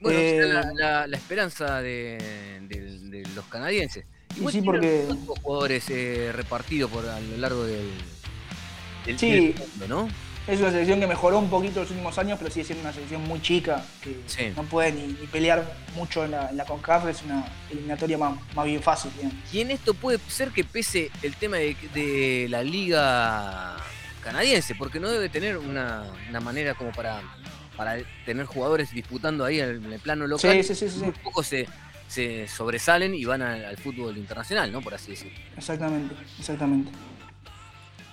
Bueno, 0.00 0.18
Eh, 0.18 0.40
la, 0.42 0.72
la- 0.74 1.06
la 1.06 1.16
esperanza 1.16 1.80
de, 1.80 2.60
de- 2.68 2.98
de 2.98 3.28
los 3.34 3.44
canadienses. 3.46 4.04
Y 4.40 4.46
sí, 4.50 4.60
porque- 4.60 5.06
jugadores 5.42 5.88
eh, 5.88 6.30
repartidos 6.34 6.90
por 6.90 7.06
a 7.08 7.20
lo 7.20 7.36
largo 7.38 7.64
del, 7.64 7.88
del, 9.06 9.18
Sí. 9.18 9.30
del 9.30 9.54
mundo, 9.78 9.88
¿no? 9.88 10.08
Es 10.46 10.60
una 10.60 10.70
selección 10.70 11.00
que 11.00 11.06
mejoró 11.08 11.38
un 11.40 11.50
poquito 11.50 11.80
los 11.80 11.90
últimos 11.90 12.16
años, 12.18 12.38
pero 12.38 12.50
sigue 12.52 12.64
siendo 12.64 12.82
una 12.84 12.92
selección 12.92 13.22
muy 13.24 13.42
chica, 13.42 13.84
que 14.00 14.20
Sí. 14.26 14.52
no 14.54 14.62
puede 14.62 14.92
ni, 14.92 15.02
ni 15.08 15.26
pelear 15.26 15.64
mucho 15.96 16.24
en 16.24 16.30
la, 16.32 16.50
en 16.50 16.56
la 16.56 16.64
CONCACAF, 16.64 17.08
es 17.08 17.22
una 17.24 17.44
eliminatoria 17.70 18.16
más, 18.16 18.38
más 18.54 18.64
bien 18.64 18.80
fácil. 18.82 19.10
digamos. 19.16 19.36
Y 19.52 19.60
en 19.60 19.72
esto 19.72 19.92
puede 19.94 20.18
ser 20.28 20.50
que 20.52 20.62
pese 20.62 21.10
el 21.22 21.34
tema 21.34 21.56
de, 21.56 21.76
de 21.92 22.46
la 22.48 22.62
liga 22.62 23.76
canadiense, 24.22 24.74
porque 24.76 25.00
no 25.00 25.08
debe 25.08 25.28
tener 25.28 25.56
una, 25.58 26.04
una 26.28 26.40
manera 26.40 26.74
como 26.74 26.92
para, 26.92 27.20
para 27.76 27.96
tener 28.24 28.46
jugadores 28.46 28.92
disputando 28.92 29.44
ahí 29.44 29.58
en 29.60 29.84
el, 29.92 30.00
plano 30.00 30.26
local. 30.26 30.62
Sí. 30.62 30.84
Muy 31.02 31.12
pocos 31.12 31.46
se, 31.46 31.68
se 32.08 32.46
sobresalen 32.48 33.14
y 33.14 33.24
van 33.24 33.42
al, 33.42 33.64
al 33.64 33.76
fútbol 33.76 34.16
internacional, 34.16 34.70
¿no? 34.70 34.80
Por 34.80 34.94
así 34.94 35.10
decirlo. 35.12 35.36
Exactamente, 35.56 36.14
exactamente. 36.38 36.90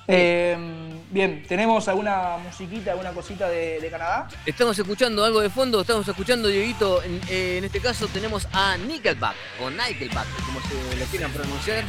Eh, 0.07 0.57
bien, 1.12 1.43
¿tenemos 1.48 1.88
alguna 1.88 2.38
musiquita, 2.38 2.91
alguna 2.91 3.12
cosita 3.12 3.48
de, 3.48 3.79
de 3.79 3.89
Canadá? 3.89 4.27
Estamos 4.45 4.77
escuchando 4.77 5.24
algo 5.24 5.39
de 5.39 5.50
fondo, 5.50 5.81
estamos 5.81 6.07
escuchando, 6.07 6.48
Dieguito, 6.50 7.01
en, 7.03 7.22
eh, 7.29 7.57
en 7.60 7.63
este 7.63 7.79
caso 7.79 8.07
tenemos 8.07 8.48
a 8.51 8.75
Nickelback, 8.77 9.36
o 9.62 9.69
Nickelback, 9.69 10.27
como 10.45 10.60
se 10.62 10.98
lo 10.98 11.05
quieran 11.05 11.31
pronunciar. 11.31 11.83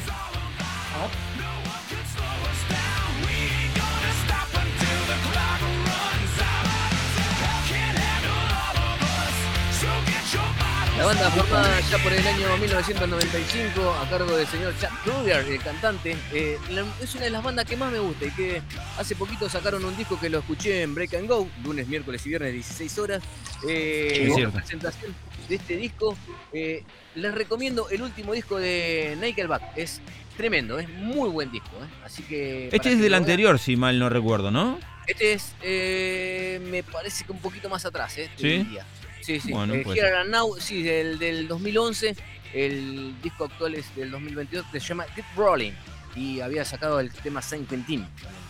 La 10.98 11.06
banda 11.06 11.28
formada 11.30 11.80
ya 11.90 11.98
por 11.98 12.12
el 12.12 12.24
año 12.26 12.56
1995 12.56 13.90
a 14.00 14.08
cargo 14.08 14.36
del 14.36 14.46
señor 14.46 14.72
Chuck 14.80 14.90
Kruger, 15.02 15.44
el 15.44 15.58
cantante. 15.60 16.16
Eh, 16.32 16.56
es 17.02 17.14
una 17.16 17.24
de 17.24 17.30
las 17.30 17.42
bandas 17.42 17.64
que 17.64 17.76
más 17.76 17.90
me 17.92 17.98
gusta 17.98 18.26
y 18.26 18.30
que 18.30 18.62
hace 18.96 19.16
poquito 19.16 19.48
sacaron 19.48 19.84
un 19.84 19.96
disco 19.96 20.18
que 20.20 20.30
lo 20.30 20.38
escuché 20.38 20.82
en 20.82 20.94
Break 20.94 21.14
and 21.14 21.28
Go, 21.28 21.48
lunes, 21.64 21.88
miércoles 21.88 22.24
y 22.24 22.28
viernes, 22.28 22.52
16 22.52 22.98
horas. 22.98 23.22
Eh, 23.68 24.30
Sí, 24.34 24.46
presentación 24.46 25.14
de 25.48 25.54
este 25.56 25.76
disco. 25.76 26.16
Eh, 26.52 26.84
les 27.16 27.34
recomiendo 27.34 27.88
el 27.90 28.00
último 28.02 28.32
disco 28.32 28.56
de 28.58 29.16
Nickelback. 29.20 29.76
Es 29.76 30.00
tremendo, 30.36 30.78
es 30.78 30.88
muy 30.88 31.28
buen 31.28 31.50
disco. 31.50 31.70
¿eh? 31.82 31.88
Así 32.04 32.22
que. 32.22 32.66
Este 32.66 32.78
que 32.80 32.92
es 32.92 33.00
del 33.00 33.14
anterior, 33.14 33.58
si 33.58 33.76
mal 33.76 33.98
no 33.98 34.08
recuerdo, 34.10 34.52
¿no? 34.52 34.78
Este 35.08 35.32
es, 35.32 35.54
eh, 35.60 36.60
me 36.70 36.82
parece 36.84 37.24
que 37.24 37.32
un 37.32 37.40
poquito 37.40 37.68
más 37.68 37.84
atrás, 37.84 38.16
¿eh? 38.16 38.30
te 38.36 38.42
¿Sí? 38.42 38.48
diría. 38.64 38.86
Sí, 39.24 39.40
sí. 39.40 39.50
Bueno, 39.52 39.74
Eh, 39.74 39.84
Now, 40.28 40.56
sí, 40.60 40.82
del, 40.82 41.18
del 41.18 41.48
2011. 41.48 42.14
El 42.52 43.20
disco 43.22 43.44
actual 43.46 43.74
es 43.74 43.94
del 43.96 44.10
2022, 44.10 44.66
que 44.70 44.78
se 44.80 44.86
llama 44.88 45.06
Keep 45.14 45.24
Rolling. 45.36 45.72
Y 46.14 46.40
había 46.40 46.64
sacado 46.64 47.00
el 47.00 47.10
tema 47.10 47.40
Saint 47.42 47.68
Quentin. 47.68 48.06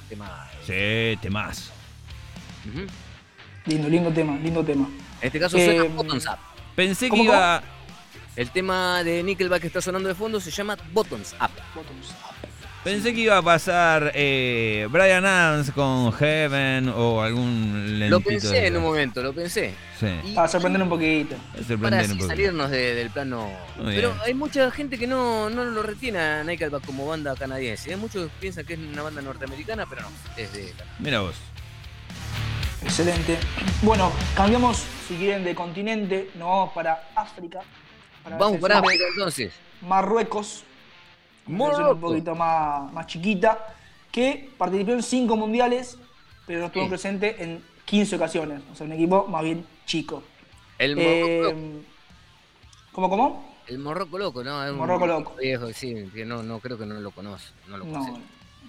Tema, 0.09 0.51
Sí, 0.67 1.17
temas. 1.23 1.71
En 2.67 2.87
Lindo, 3.67 3.89
lindo 3.89 4.11
tema, 4.13 4.37
lindo 4.37 4.63
tema. 4.65 4.89
este 5.23 5.39
caso 5.41 5.57
Eh, 5.57 5.65
suena 5.65 5.85
Bottoms 5.95 6.27
Up. 6.27 6.39
Pensé 6.75 7.07
que 7.07 7.11
¿Cómo, 7.11 7.25
iba. 7.25 7.63
El 8.37 8.51
tema 8.51 9.03
de 9.05 9.23
Nickelback 9.23 9.61
que 9.63 9.69
está 9.69 9.81
sonando 9.81 10.09
de 10.09 10.15
fondo 10.15 10.41
se 10.41 10.51
llama 10.51 10.77
Bottoms 10.93 11.35
Up. 11.35 11.51
Bottoms 11.75 12.11
up. 12.11 12.24
Pensé 12.85 13.15
que 13.15 13.21
iba 13.23 13.39
a 13.39 13.43
pasar 13.43 14.13
eh, 14.15 14.87
Brian 14.91 15.25
Adams 15.25 15.71
con 15.71 16.13
Heaven 16.13 16.91
o 16.91 17.23
algún 17.23 17.99
lentito. 17.99 18.11
Lo 18.11 18.21
pensé 18.21 18.49
de 18.61 18.67
en 18.67 18.77
un 18.77 18.83
momento, 18.83 19.23
lo 19.23 19.33
pensé. 19.33 19.75
Sí. 19.99 20.07
Y- 20.23 20.35
Para 20.35 20.49
sorprender 20.49 20.83
un 20.83 20.91
poquito. 20.91 21.35
Para 21.81 22.01
así 22.01 22.13
un 22.13 22.29
salirnos 22.29 22.71
de- 22.71 22.95
del 22.95 23.09
plano. 23.09 23.51
Muy 23.79 23.95
Pero 23.95 24.11
bien. 24.11 24.21
hay 24.27 24.35
mucha 24.35 24.71
gente 24.71 24.99
que 24.99 25.07
no, 25.07 25.49
no 25.49 25.65
lo 25.65 25.83
retiene 25.83 26.19
a 26.19 26.45
Nickelback 26.45 26.85
como 26.85 27.07
banda 27.07 27.35
canadiense. 27.37 27.91
¿eh? 27.91 27.97
Muchos 27.97 28.31
piensan 28.39 28.67
que 28.67 28.75
es 28.75 28.79
una 28.79 29.01
banda 29.01 29.23
norteamericana, 29.23 29.87
pero 29.89 30.03
no, 30.03 30.09
es 30.37 30.53
de 30.53 30.71
Canadá. 30.73 30.97
Mira 30.99 31.21
vos. 31.21 31.37
Excelente. 32.83 33.39
Bueno, 33.81 34.13
cambiamos, 34.37 34.85
si 35.09 35.15
quieren, 35.17 35.43
de 35.43 35.55
continente. 35.55 36.29
Nos 36.35 36.49
vamos 36.49 36.73
para 36.75 37.09
África. 37.17 37.61
para 38.23 38.37
Vamos 38.37 38.61
para 38.61 38.79
África 38.81 39.05
entonces. 39.15 39.55
Marruecos. 39.81 40.65
Una 41.47 41.59
selección 41.67 41.89
un 41.95 42.01
poquito 42.01 42.35
más, 42.35 42.93
más 42.93 43.07
chiquita. 43.07 43.75
Que 44.11 44.49
participó 44.57 44.93
en 44.93 45.03
cinco 45.03 45.37
mundiales, 45.37 45.99
pero 46.47 46.61
no 46.61 46.67
estuvo 46.67 46.85
Sí. 46.85 46.89
presente 46.89 47.43
en 47.43 47.63
15 47.85 48.17
ocasiones. 48.17 48.63
O 48.73 48.77
sea, 48.77 48.87
un 48.87 48.93
equipo 48.93 49.27
más 49.27 49.43
bien 49.43 49.67
chico. 49.87 50.23
El 50.79 50.97
Eh, 50.99 51.53
Morroco, 51.53 51.85
¿Cómo, 52.93 53.11
cómo? 53.11 53.55
el 53.67 53.79
Morroco 53.79 54.19
loco, 54.19 54.45
¿no? 54.45 54.65
Es 54.65 54.71
un 54.71 54.77
Morroco 54.79 55.07
loco. 55.07 55.35
Viejo, 55.41 55.73
sí, 55.73 56.09
que 56.15 56.25
no, 56.25 56.43
no 56.45 56.61
creo 56.61 56.79
que 56.79 56.87
no 56.87 56.95
lo 57.01 57.11
conoce. 57.11 57.51
No 57.69 57.77
lo 57.79 57.85
conoce. 57.87 58.13
No, 58.13 58.19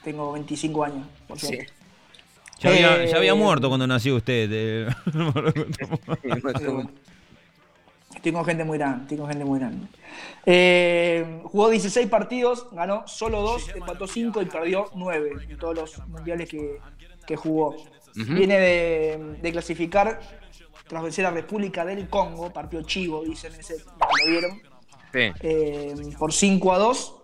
tengo 0.03 0.31
25 0.33 0.83
años, 0.83 1.05
por 1.27 1.39
Sí. 1.39 1.47
suerte. 1.47 1.67
Ya, 2.59 2.69
había, 2.69 3.03
Eh, 3.03 3.07
ya 3.11 3.17
había 3.17 3.35
muerto 3.35 3.67
cuando 3.69 3.85
nació 3.85 4.15
usted. 4.15 4.49
eh. 4.51 4.87
Estoy 8.25 8.33
con 8.33 8.45
gente 8.45 8.63
muy 8.63 8.79
grande, 8.79 9.03
estoy 9.03 9.17
con 9.19 9.27
gente 9.27 9.45
muy 9.45 9.59
grande. 9.59 9.85
Eh, 10.47 11.41
jugó 11.43 11.69
16 11.69 12.07
partidos, 12.07 12.67
ganó 12.71 13.07
solo 13.07 13.43
2, 13.43 13.75
empató 13.75 14.07
5 14.07 14.41
y 14.41 14.45
perdió 14.45 14.89
9 14.95 15.45
en 15.47 15.57
todos 15.59 15.75
los 15.75 16.07
mundiales 16.07 16.49
que, 16.49 16.79
que 17.27 17.35
jugó. 17.35 17.75
Viene 18.15 18.57
de, 18.59 19.37
de 19.43 19.51
clasificar 19.51 20.19
tras 20.87 21.03
vencer 21.03 21.23
a 21.27 21.29
República 21.29 21.85
del 21.85 22.09
Congo, 22.09 22.51
partido 22.51 22.81
chivo, 22.81 23.21
dicen 23.23 23.53
ese, 23.53 23.75
lo 23.77 24.31
vieron, 24.31 24.59
Sí. 25.13 25.31
eh, 25.41 25.93
por 26.17 26.33
5 26.33 26.73
a 26.73 26.79
2 26.79 27.15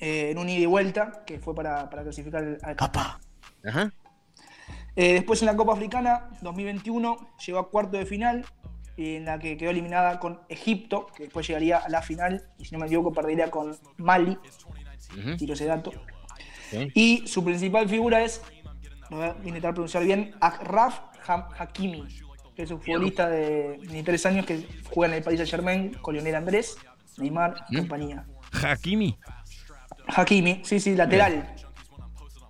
eh, 0.00 0.30
en 0.30 0.38
un 0.38 0.48
ida 0.48 0.60
y 0.60 0.66
vuelta, 0.66 1.22
que 1.26 1.38
fue 1.38 1.54
para, 1.54 1.90
para 1.90 2.02
clasificar 2.02 2.56
al- 2.62 2.76
Qatar. 2.76 3.18
Ajá. 3.62 3.92
Eh, 4.96 5.12
después 5.12 5.42
en 5.42 5.46
la 5.46 5.56
Copa 5.56 5.74
Africana 5.74 6.30
2021 6.40 7.28
llegó 7.46 7.58
a 7.58 7.68
cuarto 7.68 7.98
de 7.98 8.06
final, 8.06 8.46
en 8.96 9.24
la 9.24 9.38
que 9.38 9.56
quedó 9.56 9.70
eliminada 9.70 10.18
con 10.20 10.40
Egipto, 10.48 11.06
que 11.16 11.24
después 11.24 11.46
llegaría 11.46 11.78
a 11.78 11.88
la 11.88 12.02
final, 12.02 12.44
y 12.58 12.64
si 12.64 12.72
no 12.74 12.78
me 12.80 12.86
equivoco 12.86 13.12
perdería 13.12 13.50
con 13.50 13.76
Mali, 13.96 14.38
Ujú. 15.18 15.36
tiro 15.36 15.54
ese 15.54 15.66
dato. 15.66 15.92
Y 16.94 17.26
su 17.26 17.44
principal 17.44 17.88
figura 17.88 18.22
es, 18.22 18.40
lo 19.10 19.16
voy 19.18 19.26
a 19.26 19.36
intentar 19.44 19.72
pronunciar 19.74 20.04
bien, 20.04 20.34
Akraf 20.40 21.00
Ha- 21.26 21.48
Hakimi, 21.58 22.04
que 22.54 22.62
es 22.64 22.70
un 22.70 22.80
futbolista 22.82 23.28
de 23.28 23.78
23 23.78 24.26
años 24.26 24.44
que 24.46 24.66
juega 24.90 25.12
en 25.14 25.18
el 25.18 25.24
Paris 25.24 25.38
Saint 25.38 25.50
Germain 25.50 25.94
con 25.94 26.14
Lionel 26.14 26.34
Andrés, 26.34 26.76
Neymar 27.18 27.64
y 27.70 27.76
¿Mm? 27.76 27.78
compañía. 27.80 28.26
Hakimi. 28.62 29.16
Hakimi, 30.06 30.60
sí, 30.64 30.78
sí, 30.80 30.94
lateral. 30.94 31.54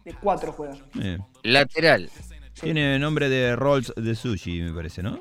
De 0.05 0.13
cuatro 0.15 0.53
juega. 0.53 0.75
Lateral. 1.43 2.11
Tiene 2.61 2.99
nombre 2.99 3.29
de 3.29 3.57
Rolls 3.57 3.93
de 3.97 4.15
sushi, 4.15 4.63
me 4.63 4.73
parece, 4.73 5.03
¿no? 5.03 5.21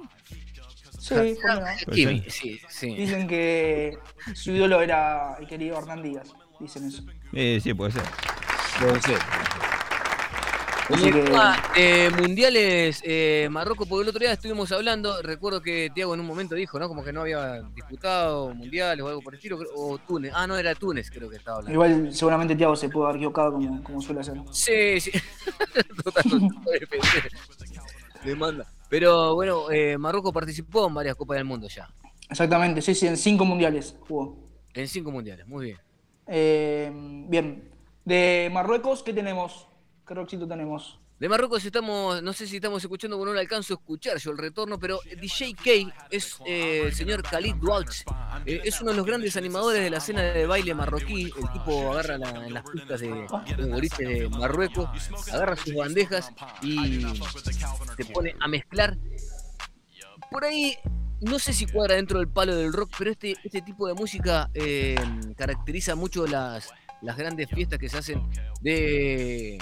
Sí. 1.04 1.36
Kimi, 1.92 2.24
sí, 2.30 2.62
sí. 2.70 2.96
Dicen 2.96 3.28
que 3.28 3.98
su 4.34 4.52
ídolo 4.52 4.82
era 4.82 5.36
el 5.38 5.46
querido 5.48 5.78
Hernán 5.78 6.02
Díaz. 6.02 6.34
Dicen 6.62 6.88
eso. 6.88 7.04
Eh, 7.34 7.60
sí, 7.62 7.74
puede 7.74 7.92
ser. 7.92 8.04
Puede 8.80 9.02
ser. 9.02 9.18
Así 10.90 11.12
que- 11.12 11.24
tema 11.24 11.62
de 11.76 12.10
mundiales 12.22 13.02
eh, 13.04 13.50
Marruecos, 13.52 13.86
porque 13.86 14.04
el 14.04 14.10
otro 14.10 14.20
día 14.20 14.32
estuvimos 14.32 14.72
hablando, 14.72 15.22
recuerdo 15.22 15.62
que 15.62 15.92
Tiago 15.94 16.14
en 16.14 16.22
un 16.22 16.26
momento 16.26 16.56
dijo, 16.56 16.80
¿no? 16.80 16.88
Como 16.88 17.04
que 17.04 17.12
no 17.12 17.22
había 17.22 17.62
disputado 17.76 18.54
mundiales 18.54 19.04
o 19.04 19.10
algo 19.10 19.22
por 19.22 19.34
el 19.34 19.40
estilo, 19.40 19.60
o 19.76 19.98
Túnez. 19.98 20.32
Ah, 20.34 20.48
no, 20.48 20.56
era 20.58 20.74
Túnez, 20.76 21.10
creo 21.12 21.30
que 21.30 21.36
estaba 21.38 21.58
hablando. 21.58 21.74
Igual 21.74 22.14
seguramente 22.14 22.56
Tiago 22.56 22.78
se 22.78 22.88
pudo 22.88 23.06
haber 23.08 23.18
equivocado 23.18 23.54
como, 23.54 23.84
como 23.84 24.02
suele 24.02 24.22
hacer. 24.22 24.36
Sí, 24.52 25.02
sí. 25.02 25.12
Total, 26.04 26.24
total, 26.24 26.50
Le 28.24 28.36
manda. 28.36 28.66
Pero 28.94 29.34
bueno, 29.34 29.72
eh, 29.72 29.98
Marruecos 29.98 30.32
participó 30.32 30.86
en 30.88 30.94
varias 30.94 31.16
Copas 31.16 31.38
del 31.38 31.46
Mundo 31.46 31.68
ya. 31.68 31.92
Exactamente, 32.30 32.80
sí, 32.80 32.94
sí, 32.94 33.08
en 33.08 33.18
cinco 33.18 33.44
mundiales 33.44 33.98
jugó. 34.08 34.38
En 34.72 34.88
cinco 34.88 35.10
mundiales, 35.10 35.48
muy 35.48 35.66
bien. 35.66 35.78
Eh, 36.28 36.92
bien. 37.28 37.72
De 38.06 38.52
Marruecos, 38.54 39.02
¿qué 39.02 39.12
tenemos? 39.12 39.68
¿Qué 40.06 40.14
rockcito 40.14 40.48
tenemos? 40.48 41.00
De 41.24 41.30
Marruecos 41.30 41.64
estamos, 41.64 42.22
no 42.22 42.34
sé 42.34 42.46
si 42.48 42.58
estamos 42.58 42.84
escuchando, 42.84 43.18
porque 43.18 43.30
no 43.30 43.34
le 43.36 43.40
alcanzo 43.40 43.74
a 43.74 43.78
escuchar 43.78 44.18
yo 44.18 44.32
el 44.32 44.38
retorno, 44.38 44.78
pero 44.78 45.00
DJ 45.22 45.54
K 45.56 46.06
es 46.12 46.38
eh, 46.46 46.82
el 46.88 46.94
señor 46.94 47.24
Khalid 47.24 47.56
Douax. 47.62 48.04
Eh, 48.46 48.60
es 48.66 48.82
uno 48.82 48.92
de 48.92 48.98
los 48.98 49.06
grandes 49.06 49.38
animadores 49.38 49.82
de 49.82 49.90
la 49.90 50.00
escena 50.00 50.22
de 50.22 50.46
baile 50.46 50.76
marroquí. 50.76 51.32
El 51.42 51.50
tipo 51.54 51.94
agarra 51.94 52.18
la- 52.18 52.46
en 52.46 52.54
las 52.54 52.64
pistas 52.70 53.00
de 53.00 53.08
los 53.56 53.70
boliches 53.70 54.00
de 54.00 54.28
Marruecos, 54.32 54.90
agarra 55.32 55.56
sus 55.56 55.74
bandejas 55.74 56.30
y 56.62 57.06
se 57.96 58.04
pone 58.12 58.36
a 58.42 58.48
mezclar. 58.50 58.98
Por 60.30 60.44
ahí, 60.44 60.76
no 61.22 61.40
sé 61.40 61.54
si 61.54 61.68
cuadra 61.68 61.96
dentro 61.96 62.20
del 62.20 62.28
palo 62.28 62.54
del 62.54 62.74
rock, 62.74 62.92
pero 62.98 63.12
este, 63.12 63.34
este 63.46 63.62
tipo 63.62 63.88
de 63.88 63.94
música 63.94 64.50
eh, 64.54 64.98
caracteriza 65.38 65.96
mucho 65.96 66.28
las, 66.28 66.70
las 67.02 67.16
grandes 67.16 67.48
fiestas 67.50 67.80
que 67.80 67.88
se 67.88 67.98
hacen 68.00 68.22
de 68.60 69.58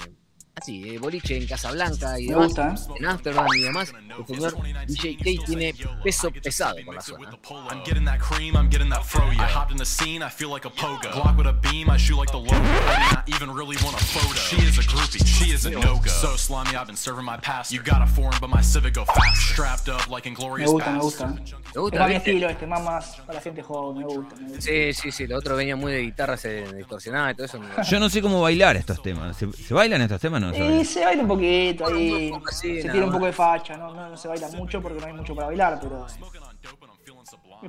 así, 0.54 0.82
de 0.82 0.98
boliche 0.98 1.36
en 1.36 1.46
Casablanca 1.46 2.18
y 2.18 2.28
Me 2.28 2.34
demás, 2.34 2.46
gusta, 2.48 2.68
¿eh? 2.68 2.96
en 2.98 3.06
Amsterdam 3.06 3.46
y 3.56 3.60
demás. 3.62 3.92
El 4.18 4.26
señor 4.26 4.86
DJ 4.86 5.16
K 5.16 5.44
tiene 5.46 5.74
peso 6.02 6.30
pesado 6.30 6.76
por 6.84 6.94
la 6.94 7.00
zona. 7.00 7.30
I'm 7.70 7.82
getting 7.84 8.04
that 8.04 8.20
cream, 8.20 8.54
I'm 8.56 8.68
getting 8.70 8.90
that 8.90 9.04
fro. 9.04 9.24
I 9.24 9.34
hopped 9.46 9.72
in 9.72 9.78
the 9.78 9.84
scene, 9.86 10.22
I 10.22 10.28
feel 10.28 10.50
like 10.50 10.64
a 10.66 10.70
pogo. 10.70 11.10
Glock 11.10 11.36
with 11.36 11.46
a 11.46 11.52
beam, 11.52 11.88
I 11.90 11.96
shoot 11.96 12.18
like 12.18 12.30
the 12.30 12.38
logo. 12.38 12.54
I 12.54 13.08
do 13.10 13.14
not 13.16 13.28
even 13.28 13.50
really 13.50 13.76
want 13.82 14.00
a 14.00 14.04
photo. 14.04 14.34
She 14.34 14.56
is 14.56 14.78
a 14.78 14.82
groupie, 14.82 15.24
she 15.26 15.52
is 15.52 15.64
a 15.66 15.70
no 15.70 15.98
go. 15.98 16.08
So 16.08 16.36
slimy, 16.36 16.76
I've 16.76 16.86
been 16.86 16.96
serving 16.96 17.24
my 17.24 17.38
past. 17.38 17.72
You 17.72 17.82
got 17.82 18.02
a 18.02 18.06
foreign, 18.06 18.36
but 18.40 18.50
my 18.50 18.60
civic 18.60 18.94
go 18.94 19.04
fast. 19.04 19.40
Strapped 19.52 19.88
up 19.88 20.08
like 20.10 20.26
Me 20.26 20.32
gusta, 20.34 21.38
me 21.74 21.80
gusta. 21.80 21.96
Es 21.96 22.00
más 22.00 22.08
mi 22.08 22.14
estilo 22.16 22.48
este, 22.48 22.66
más, 22.66 22.82
más 22.82 23.16
para 23.20 23.34
la 23.34 23.40
gente 23.40 23.62
joven, 23.62 23.98
me 23.98 24.04
gusta. 24.04 24.36
Me 24.36 24.42
gusta. 24.48 24.60
Sí, 24.62 24.92
sí, 24.92 25.12
sí, 25.12 25.26
lo 25.26 25.38
otro 25.38 25.56
venía 25.56 25.76
muy 25.76 25.92
de 25.92 26.00
guitarras 26.02 26.44
eh, 26.44 26.64
distorsionadas 26.76 27.32
y 27.32 27.36
todo 27.36 27.46
eso. 27.46 27.58
me- 27.60 27.66
Yo 27.84 28.00
no 28.00 28.08
sé 28.08 28.20
cómo 28.22 28.40
bailar 28.42 28.76
estos 28.76 29.02
temas. 29.02 29.36
¿Se, 29.36 29.50
se 29.52 29.74
bailan 29.74 30.02
estos 30.02 30.20
temas? 30.20 30.40
No 30.40 30.52
se 30.52 30.60
bailan. 30.60 30.84
se 30.84 31.04
baila 31.04 31.22
un 31.22 31.28
poquito 31.28 31.86
ahí, 31.86 32.30
Un 32.30 32.38
poco 32.38 32.50
así, 32.50 32.82
se 32.82 32.88
tira 32.90 33.04
un 33.06 33.12
poco 33.12 33.26
de 33.26 33.32
facha, 33.32 33.76
no, 33.76 33.94
no, 33.94 34.08
no 34.10 34.16
se 34.16 34.28
baila 34.28 34.48
mucho 34.48 34.80
porque 34.82 35.00
no 35.00 35.06
hay 35.06 35.12
mucho 35.12 35.34
para 35.34 35.46
bailar, 35.48 35.78
pero... 35.80 36.06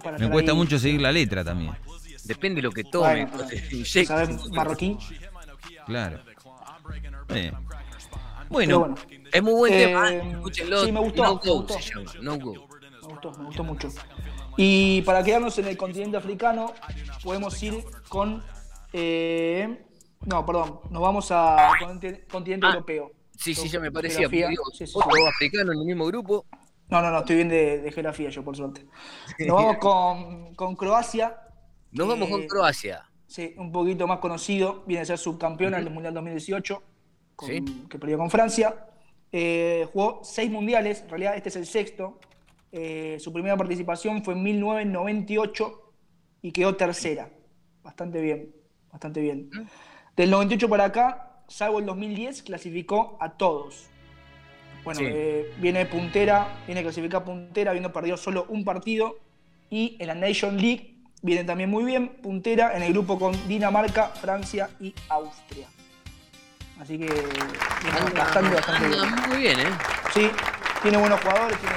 para 0.04 0.18
Me 0.18 0.30
cuesta 0.30 0.52
ahí. 0.52 0.58
mucho 0.58 0.78
seguir 0.80 1.02
la 1.02 1.12
letra 1.12 1.44
también. 1.44 1.74
Depende 2.26 2.58
de 2.58 2.62
lo 2.64 2.72
que 2.72 2.84
tome. 2.86 3.26
Bueno, 3.26 3.48
¿Sabes 4.06 4.50
marroquí? 4.52 4.98
Claro. 5.86 6.20
Pero 7.28 7.60
Bueno, 8.50 8.80
bueno, 8.80 8.96
Es 9.32 9.42
muy 9.44 9.54
buen 9.54 9.74
Eh, 9.74 9.86
tema. 9.88 10.10
Escúchenlo. 10.14 10.86
sí, 10.86 10.92
me 10.92 11.00
gustó, 11.00 11.24
No 11.24 11.34
me 11.36 11.40
Go 11.50 11.56
gustó. 11.62 11.74
se 11.80 11.90
llama. 11.94 12.12
No 12.22 12.38
Go. 12.40 12.68
Me 13.32 13.46
gustó, 13.46 13.64
me 13.64 13.72
gustó 13.72 13.88
mucho. 13.90 13.90
Y 14.58 15.02
para 15.04 15.24
quedarnos 15.24 15.58
en 15.60 15.68
el 15.68 15.78
continente 15.78 16.18
africano, 16.18 16.74
podemos 17.24 17.62
ir 17.64 17.84
con... 18.10 18.44
eh, 18.92 19.84
no, 20.26 20.46
perdón, 20.46 20.80
nos 20.90 21.02
vamos 21.02 21.28
a 21.32 21.72
continente, 22.30 22.66
Ah, 22.66 22.70
europeo. 22.74 23.12
Sí, 23.38 23.54
sí, 23.56 23.68
ya 23.68 23.80
me 23.80 23.92
parecía. 23.92 24.28
digo, 24.28 24.64
Sí, 24.74 24.86
sí, 24.88 24.94
otro 24.96 25.12
sí. 25.16 25.22
africano 25.28 25.72
en 25.74 25.80
el 25.80 25.86
mismo 25.86 26.06
grupo. 26.06 26.46
No, 26.90 27.02
no, 27.02 27.10
no, 27.12 27.20
estoy 27.20 27.38
bien 27.38 27.50
de, 27.50 27.80
de 27.82 27.92
geografía 27.92 28.30
yo, 28.30 28.44
por 28.44 28.56
suerte. 28.56 28.86
Nos 29.40 29.56
vamos 29.56 29.78
con, 29.78 30.54
con 30.56 30.76
Croacia. 30.76 31.36
Nos 31.92 32.08
vamos 32.08 32.30
con 32.30 32.42
Eh, 32.44 32.48
Croacia. 32.48 33.10
Sí, 33.28 33.54
un 33.58 33.72
poquito 33.72 34.06
más 34.08 34.20
conocido. 34.20 34.84
Viene 34.86 35.02
a 35.02 35.06
ser 35.06 35.18
subcampeona 35.18 35.78
del 35.78 35.90
Mundial 35.90 36.14
2018, 36.14 36.84
con- 37.36 37.50
Sí. 37.50 37.86
que 37.90 37.98
perdió 38.00 38.18
con 38.18 38.30
Francia. 38.30 38.86
Eh, 39.32 39.88
jugó 39.92 40.22
seis 40.24 40.52
mundiales, 40.52 41.02
en 41.02 41.10
realidad 41.10 41.36
este 41.36 41.50
es 41.50 41.56
el 41.56 41.66
sexto. 41.66 42.20
Eh, 42.76 43.18
su 43.20 43.32
primera 43.32 43.56
participación 43.56 44.24
fue 44.24 44.34
en 44.34 44.42
1998 44.42 45.92
y 46.42 46.52
quedó 46.52 46.76
tercera. 46.76 47.30
Bastante 47.84 48.20
bien, 48.20 48.52
bastante 48.92 49.22
bien. 49.22 49.52
Del 50.18 50.32
98 50.32 50.68
para 50.68 50.86
acá, 50.86 51.44
salvo 51.48 51.78
el 51.78 51.86
2010, 51.86 52.42
clasificó 52.42 53.16
a 53.22 53.34
todos. 53.38 53.86
Bueno, 54.84 55.02
Sí. 55.02 55.06
eh, 55.08 55.54
viene 55.60 55.86
puntera, 55.86 56.48
viene 56.66 56.82
clasificada 56.82 57.24
puntera, 57.24 57.70
habiendo 57.70 57.94
perdido 57.94 58.18
solo 58.18 58.48
un 58.50 58.66
partido. 58.66 59.18
Y 59.70 59.96
en 60.00 60.08
la 60.08 60.16
Nation 60.16 60.58
League 60.58 60.96
viene 61.22 61.44
también 61.44 61.70
muy 61.70 61.84
bien, 61.84 62.10
puntera 62.24 62.76
en 62.76 62.82
el 62.82 62.92
grupo 62.92 63.20
con 63.20 63.34
Dinamarca, 63.48 64.08
Francia 64.10 64.70
y 64.80 64.96
Austria. 65.10 65.68
Así 66.80 66.98
que 66.98 67.06
viene 67.06 68.00
bastante, 68.18 68.56
bastante 68.56 68.88
bien. 68.88 69.30
Muy 69.30 69.38
bien, 69.38 69.60
¿eh? 69.60 69.70
Sí, 70.12 70.30
tiene 70.82 70.98
buenos 70.98 71.22
jugadores, 71.22 71.58
tiene 71.60 71.76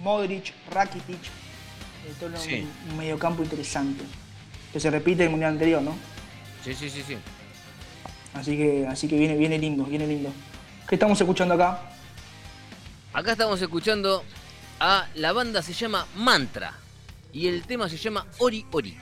Modric, 0.00 0.52
Rakitic, 0.70 1.16
eh, 1.16 2.14
todo 2.18 2.36
Sí. 2.36 2.66
un, 2.86 2.90
un 2.92 2.96
mediocampo 2.98 3.42
interesante. 3.42 4.04
Que 4.72 4.80
se 4.80 4.90
repite 4.90 5.24
el 5.24 5.30
mundial 5.30 5.52
anterior, 5.52 5.82
¿no? 5.82 5.94
Sí, 6.64 6.74
sí, 6.74 6.88
sí, 6.88 7.02
sí. 7.06 7.16
Así 8.34 8.56
que, 8.56 8.86
así 8.86 9.08
que 9.08 9.16
viene, 9.18 9.36
viene 9.36 9.58
lindo, 9.58 9.84
viene 9.84 10.06
lindo. 10.06 10.32
¿Qué 10.88 10.94
estamos 10.94 11.20
escuchando 11.20 11.54
acá? 11.54 11.80
Acá 13.12 13.32
estamos 13.32 13.60
escuchando 13.60 14.24
a 14.78 15.06
la 15.16 15.32
banda 15.32 15.62
se 15.62 15.72
llama 15.72 16.06
Mantra 16.16 16.72
y 17.32 17.48
el 17.48 17.64
tema 17.64 17.88
se 17.88 17.96
llama 17.96 18.24
Ori 18.38 18.64
Ori. 18.70 18.96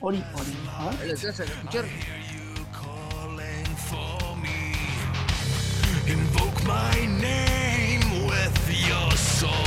Ori, 0.00 0.24
Ori. 0.34 0.56
A 0.70 0.90
ver. 0.90 1.08
¿Lo 1.08 1.14
vas 1.14 1.40
a 1.40 1.44
escuchar? 1.44 1.84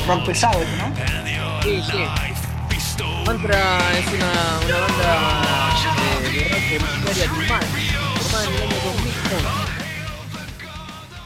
Rock 0.08 0.26
pesado, 0.26 0.60
¿no? 0.78 0.94
Sí, 1.64 1.82
sí. 1.82 1.98
Mantra 3.26 3.80
es 3.98 4.08
una, 4.08 4.34
banda 4.80 6.22
de, 6.22 6.48
rock 6.48 6.62
empresaria 6.72 7.32
alemán, 7.32 7.62
formada 8.20 8.46
en 8.46 8.54
el 8.54 8.62
año 8.62 8.76
2011. 8.86 9.76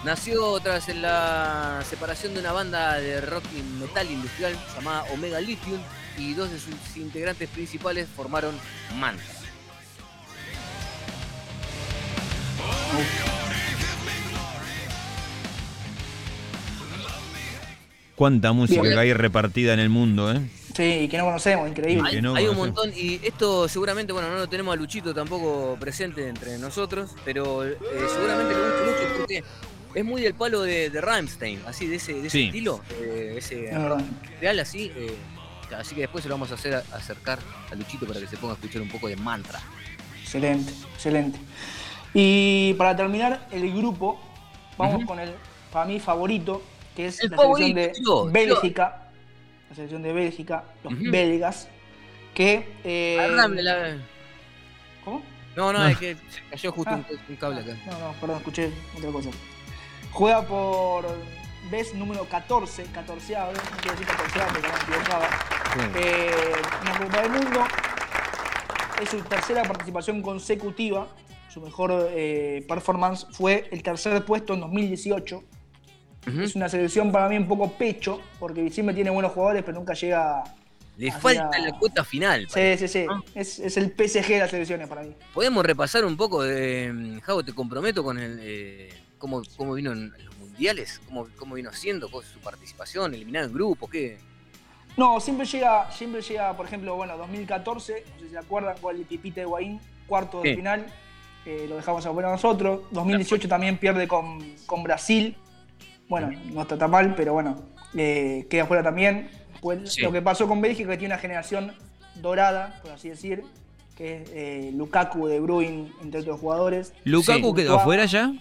Nació 0.06 0.60
tras 0.62 0.88
la 0.96 1.84
separación 1.90 2.34
de 2.34 2.40
una 2.40 2.54
banda 2.54 3.00
de 3.00 3.20
rock 3.20 3.44
y 3.58 3.62
metal 3.62 4.10
industrial 4.10 4.58
llamada 4.74 5.04
Omega 5.12 5.42
Lithium 5.42 5.82
y 6.18 6.34
dos 6.34 6.50
de 6.50 6.60
sus 6.60 6.74
integrantes 6.96 7.50
principales 7.50 8.08
formaron 8.16 8.58
Mantra. 8.96 9.39
Cuánta 18.20 18.52
música 18.52 18.82
Bien. 18.82 18.96
que 18.96 19.00
hay 19.00 19.14
repartida 19.14 19.74
en 19.74 19.80
el 19.80 19.88
mundo, 19.88 20.30
¿eh? 20.30 20.42
Sí, 20.76 21.08
que 21.08 21.18
no 21.18 21.24
conocemos, 21.24 21.70
increíble. 21.70 22.04
Hay, 22.06 22.16
que 22.18 22.22
no 22.22 22.36
hay 22.36 22.48
un 22.48 22.58
montón 22.58 22.92
y 22.94 23.16
esto 23.24 23.70
seguramente, 23.70 24.12
bueno, 24.12 24.28
no 24.30 24.36
lo 24.40 24.48
tenemos 24.50 24.74
a 24.74 24.76
Luchito 24.76 25.14
tampoco 25.14 25.78
presente 25.80 26.28
entre 26.28 26.58
nosotros, 26.58 27.16
pero 27.24 27.64
eh, 27.66 27.78
seguramente 28.14 28.54
le 28.54 28.60
gusta 28.60 28.84
mucho 28.84 29.18
porque 29.20 29.44
es 29.96 30.04
muy 30.06 30.22
del 30.22 30.34
palo 30.34 30.64
de, 30.64 30.90
de 30.90 31.00
Rammstein, 31.00 31.62
así 31.66 31.88
de 31.88 31.96
ese, 31.96 32.12
de 32.16 32.20
ese 32.28 32.30
Sí. 32.30 32.46
estilo, 32.48 32.82
eh, 33.00 33.36
ese 33.38 33.72
real 34.42 34.60
así. 34.60 34.92
eh, 34.98 35.16
así 35.78 35.96
que 35.96 36.02
después 36.02 36.22
se 36.22 36.28
lo 36.28 36.36
vamos 36.36 36.52
a 36.52 36.56
hacer 36.56 36.76
a- 36.76 36.84
acercar 36.94 37.40
a 37.72 37.76
Luchito 37.76 38.06
para 38.06 38.20
que 38.20 38.28
se 38.28 38.36
ponga 38.36 38.52
a 38.54 38.56
escuchar 38.58 38.82
un 38.82 38.90
poco 38.90 39.08
de 39.08 39.16
mantra. 39.16 39.62
Excelente, 40.22 40.74
excelente. 40.94 41.40
Y 42.14 42.74
para 42.74 42.98
terminar 42.98 43.48
el 43.52 43.72
grupo, 43.74 44.20
vamos 44.78 45.06
con 45.06 45.22
el, 45.22 45.32
para 45.72 45.86
mí, 45.86 46.02
favorito, 46.02 46.62
que 47.00 47.06
es 47.06 47.24
El 47.24 47.32
la 47.32 47.38
selección 47.38 47.74
de 47.76 47.94
yo, 48.06 48.26
Bélgica. 48.30 49.04
La 49.70 49.76
selección 49.76 50.02
de 50.04 50.12
Bélgica, 50.12 50.66
los 50.84 50.92
Ujú. 50.94 51.04
belgas, 51.10 51.70
que... 52.34 52.68
eh, 52.84 53.26
la- 53.32 53.98
¿Cómo? 55.06 55.22
No, 55.56 55.72
no, 55.72 55.80
Ah. 55.80 55.92
es 55.92 55.98
que 55.98 56.16
se 56.30 56.42
cayó 56.50 56.72
justo 56.74 56.92
Ah. 56.92 56.96
un, 57.10 57.20
un 57.30 57.36
cable 57.38 57.62
acá. 57.62 57.78
No, 57.86 58.00
no, 58.00 58.14
perdón, 58.20 58.38
escuché 58.40 58.72
otra 58.98 59.12
cosa. 59.12 59.30
Juega 60.12 60.42
por 60.46 61.06
vez 61.72 61.94
número 61.94 62.26
14, 62.26 62.84
14 62.94 63.34
no 63.34 63.48
quiero 63.82 63.98
decir 63.98 64.08
14 64.08 64.40
porque 64.52 64.68
no 64.68 64.74
me 64.74 64.80
equivocaba. 64.84 65.30
Eh, 65.96 66.32
en 66.82 66.86
la 66.86 67.00
Copa 67.00 67.22
del 67.22 67.32
Mundo 67.32 67.64
es 69.02 69.10
su 69.10 69.22
tercera 69.22 69.64
participación 69.64 70.22
consecutiva. 70.22 71.08
Su 71.48 71.62
mejor 71.62 72.10
eh, 72.12 72.66
performance 72.68 73.26
fue 73.32 73.70
el 73.72 73.82
tercer 73.84 74.26
puesto 74.26 74.54
en 74.54 74.60
2018. 74.60 75.44
Es 76.28 76.56
una 76.56 76.70
selección 76.70 77.12
para 77.12 77.28
mí 77.30 77.38
un 77.38 77.48
poco 77.48 77.72
pecho, 77.72 78.22
porque 78.40 78.70
siempre 78.70 78.94
tiene 78.94 79.10
buenos 79.10 79.32
jugadores, 79.32 79.64
pero 79.64 79.78
nunca 79.80 79.94
llega. 79.94 80.44
Le 80.98 81.12
falta 81.12 81.58
la 81.58 81.72
cuota 81.80 82.04
final. 82.04 82.48
Sí, 82.50 82.78
sí, 82.78 82.88
sí. 82.88 83.06
Es, 83.34 83.58
es 83.60 83.78
el 83.78 83.88
PSG 83.92 84.28
de 84.28 84.40
las 84.40 84.52
selecciones 84.52 84.88
para 84.88 85.02
mí. 85.04 85.16
Podemos 85.34 85.66
repasar 85.66 86.04
un 86.06 86.18
poco 86.18 86.44
de. 86.44 86.92
mm, 86.94 87.20
Javo, 87.22 87.44
te 87.44 87.54
comprometo 87.54 88.04
con 88.04 88.20
el. 88.20 88.38
eh, 88.42 88.90
cómo, 89.18 89.42
cómo 89.56 89.74
vino 89.74 89.92
en 89.92 90.12
los 90.26 90.38
mundiales, 90.38 91.00
cómo, 91.08 91.28
cómo 91.38 91.56
vino 91.56 91.72
siendo 91.74 92.08
su 92.10 92.40
participación, 92.40 93.14
eliminado 93.14 93.48
en 93.48 93.54
grupos, 93.54 93.90
qué. 93.90 94.18
No, 94.98 95.20
siempre 95.22 95.46
llega, 95.46 95.90
siempre 95.92 96.22
llega, 96.22 96.56
por 96.58 96.66
ejemplo, 96.66 96.96
bueno, 96.96 97.18
2014, 97.18 98.04
no 98.14 98.20
sé 98.20 98.26
si 98.26 98.32
se 98.32 98.38
acuerdan, 98.38 98.78
con 98.80 98.96
el 98.96 99.04
Pipita 99.06 99.40
de 99.42 99.46
Guaín, 99.46 99.80
cuarto 100.08 100.42
de 100.42 100.50
Sí. 100.50 100.56
final, 100.58 100.86
eh, 101.46 101.66
lo 101.70 101.78
dejamos 101.78 102.06
a 102.06 102.12
nosotros. 102.12 102.82
2018 102.92 103.48
también 103.48 103.78
pierde 103.78 104.08
con, 104.08 104.44
con 104.66 104.84
Brasil. 104.84 105.38
Bueno, 106.10 106.32
no 106.54 106.62
está 106.64 106.78
tan 106.78 106.92
mal, 106.92 107.14
pero 107.16 107.34
bueno, 107.34 107.62
eh, 107.96 108.46
queda 108.50 108.66
fuera 108.66 108.84
también. 108.84 109.30
Pues 109.62 109.94
Sí. 109.94 110.02
Lo 110.02 110.12
que 110.12 110.22
pasó 110.22 110.48
con 110.48 110.60
Bélgica, 110.62 110.90
que 110.92 110.98
tiene 110.98 111.14
una 111.14 111.22
generación 111.22 111.74
dorada, 112.16 112.80
por 112.82 112.92
así 112.92 113.10
decir, 113.10 113.44
que 113.96 114.24
es 114.24 114.30
eh, 114.34 114.72
Lukaku, 114.74 115.28
De 115.28 115.40
Bruyne, 115.40 115.92
entre 116.02 116.22
otros 116.22 116.40
jugadores. 116.40 116.94
¿Lukaku 117.06 117.50
Sí. 117.50 117.56
quedó 117.56 117.76
afuera 117.80 118.06
ya? 118.06 118.34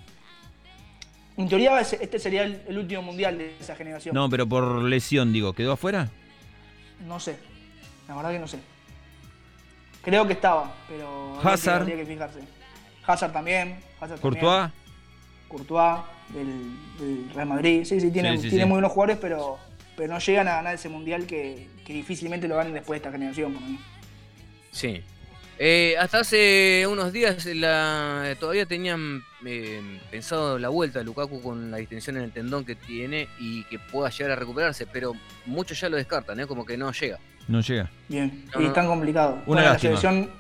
En 1.37 1.49
teoría, 1.49 1.79
este 1.81 2.19
sería 2.19 2.43
el, 2.43 2.63
el 2.67 2.79
último 2.79 3.03
mundial 3.03 3.39
de 3.39 3.55
esa 3.61 3.77
generación. 3.77 4.15
No, 4.15 4.29
pero 4.29 4.49
por 4.49 4.83
lesión, 4.83 5.33
digo, 5.33 5.53
¿quedó 5.53 5.73
afuera? 5.73 6.09
No 7.07 7.21
sé. 7.21 7.39
La 8.09 8.17
verdad 8.17 8.31
que 8.33 8.39
no 8.41 8.49
sé. 8.49 8.59
Creo 10.03 10.27
que 10.27 10.33
estaba, 10.33 10.73
pero 10.89 11.39
Hazard. 11.43 11.83
habría 11.83 11.97
que 11.97 12.07
fijarse. 12.07 12.41
Hazard 13.07 13.33
también. 13.33 13.79
Hazard 14.01 14.21
¿Courtois? 14.21 14.43
También. 14.43 14.73
Courtois 15.49 16.01
del, 16.35 16.77
del 16.99 17.31
Real 17.35 17.49
Madrid. 17.49 17.85
Sí, 17.85 18.01
sí, 18.01 18.11
tiene, 18.11 18.37
Sí, 18.37 18.45
sí, 18.45 18.49
tiene 18.51 18.65
sí. 18.65 18.69
muy 18.69 18.77
buenos 18.77 18.93
jugadores, 18.93 19.19
pero, 19.21 19.59
pero 19.97 20.13
no 20.13 20.19
llegan 20.19 20.49
a 20.49 20.57
ganar 20.57 20.75
ese 20.75 20.89
mundial 20.89 21.27
que, 21.27 21.69
que 21.85 21.93
difícilmente 21.93 22.49
lo 22.49 22.57
ganen 22.57 22.75
después 22.75 23.01
de 23.01 23.07
esta 23.09 23.13
generación. 23.17 23.53
mí. 23.53 23.79
Sí. 24.71 25.03
Eh, 25.61 25.97
hasta 25.99 26.21
hace 26.21 26.87
unos 26.89 27.13
días 27.13 27.45
la- 27.47 28.37
todavía 28.39 28.65
tenían 28.65 29.23
eh, 29.45 29.81
pensado 30.09 30.57
la 30.57 30.69
vuelta 30.69 31.01
de 31.01 31.05
Lukaku 31.05 31.43
con 31.43 31.73
la 31.73 31.79
distensión 31.79 32.17
en 32.17 32.23
el 32.25 32.31
tendón 32.33 32.65
que 32.65 32.77
tiene 32.77 33.27
y 33.41 33.65
que 33.65 33.81
pueda 33.81 34.09
llegar 34.11 34.33
a 34.33 34.37
recuperarse, 34.37 34.87
pero 34.87 35.15
muchos 35.47 35.81
ya 35.81 35.89
lo 35.89 35.97
descartan, 35.97 36.39
¿eh? 36.39 36.47
como 36.47 36.65
que 36.65 36.77
no 36.77 36.93
llega. 36.93 37.19
No 37.49 37.61
llega. 37.61 37.91
Bien. 38.09 38.45
No, 38.55 38.61
y 38.61 38.63
no. 38.65 38.69
es 38.69 38.75
tan 38.75 38.87
complicado. 38.87 39.33
Una 39.35 39.45
Bueno, 39.47 39.63
la 39.63 39.71
lástima. 39.73 39.97
selección 39.99 40.31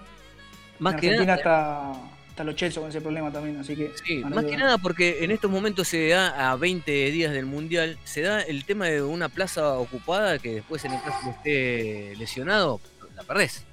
Más 0.78 0.94
en 0.94 1.00
que 1.00 1.06
Argentina 1.08 1.36
nada. 1.36 1.92
está, 1.92 2.07
está 2.38 2.44
los 2.44 2.54
Chelsea 2.54 2.80
con 2.80 2.88
ese 2.88 3.00
problema 3.00 3.32
también, 3.32 3.56
así 3.56 3.74
que. 3.74 3.90
Sí, 4.04 4.18
más 4.18 4.44
que 4.44 4.56
nada 4.56 4.78
porque 4.78 5.24
en 5.24 5.32
estos 5.32 5.50
momentos 5.50 5.88
se 5.88 6.08
da 6.08 6.52
a 6.52 6.56
20 6.56 7.10
días 7.10 7.32
del 7.32 7.46
Mundial, 7.46 7.98
se 8.04 8.20
da 8.22 8.42
el 8.42 8.64
tema 8.64 8.86
de 8.86 9.02
una 9.02 9.28
plaza 9.28 9.74
ocupada 9.74 10.38
que 10.38 10.54
después 10.54 10.84
en 10.84 10.92
el 10.92 11.02
caso 11.02 11.18
que 11.24 11.30
esté 11.30 12.16
lesionado, 12.16 12.80
la 13.16 13.24
perdés. 13.24 13.64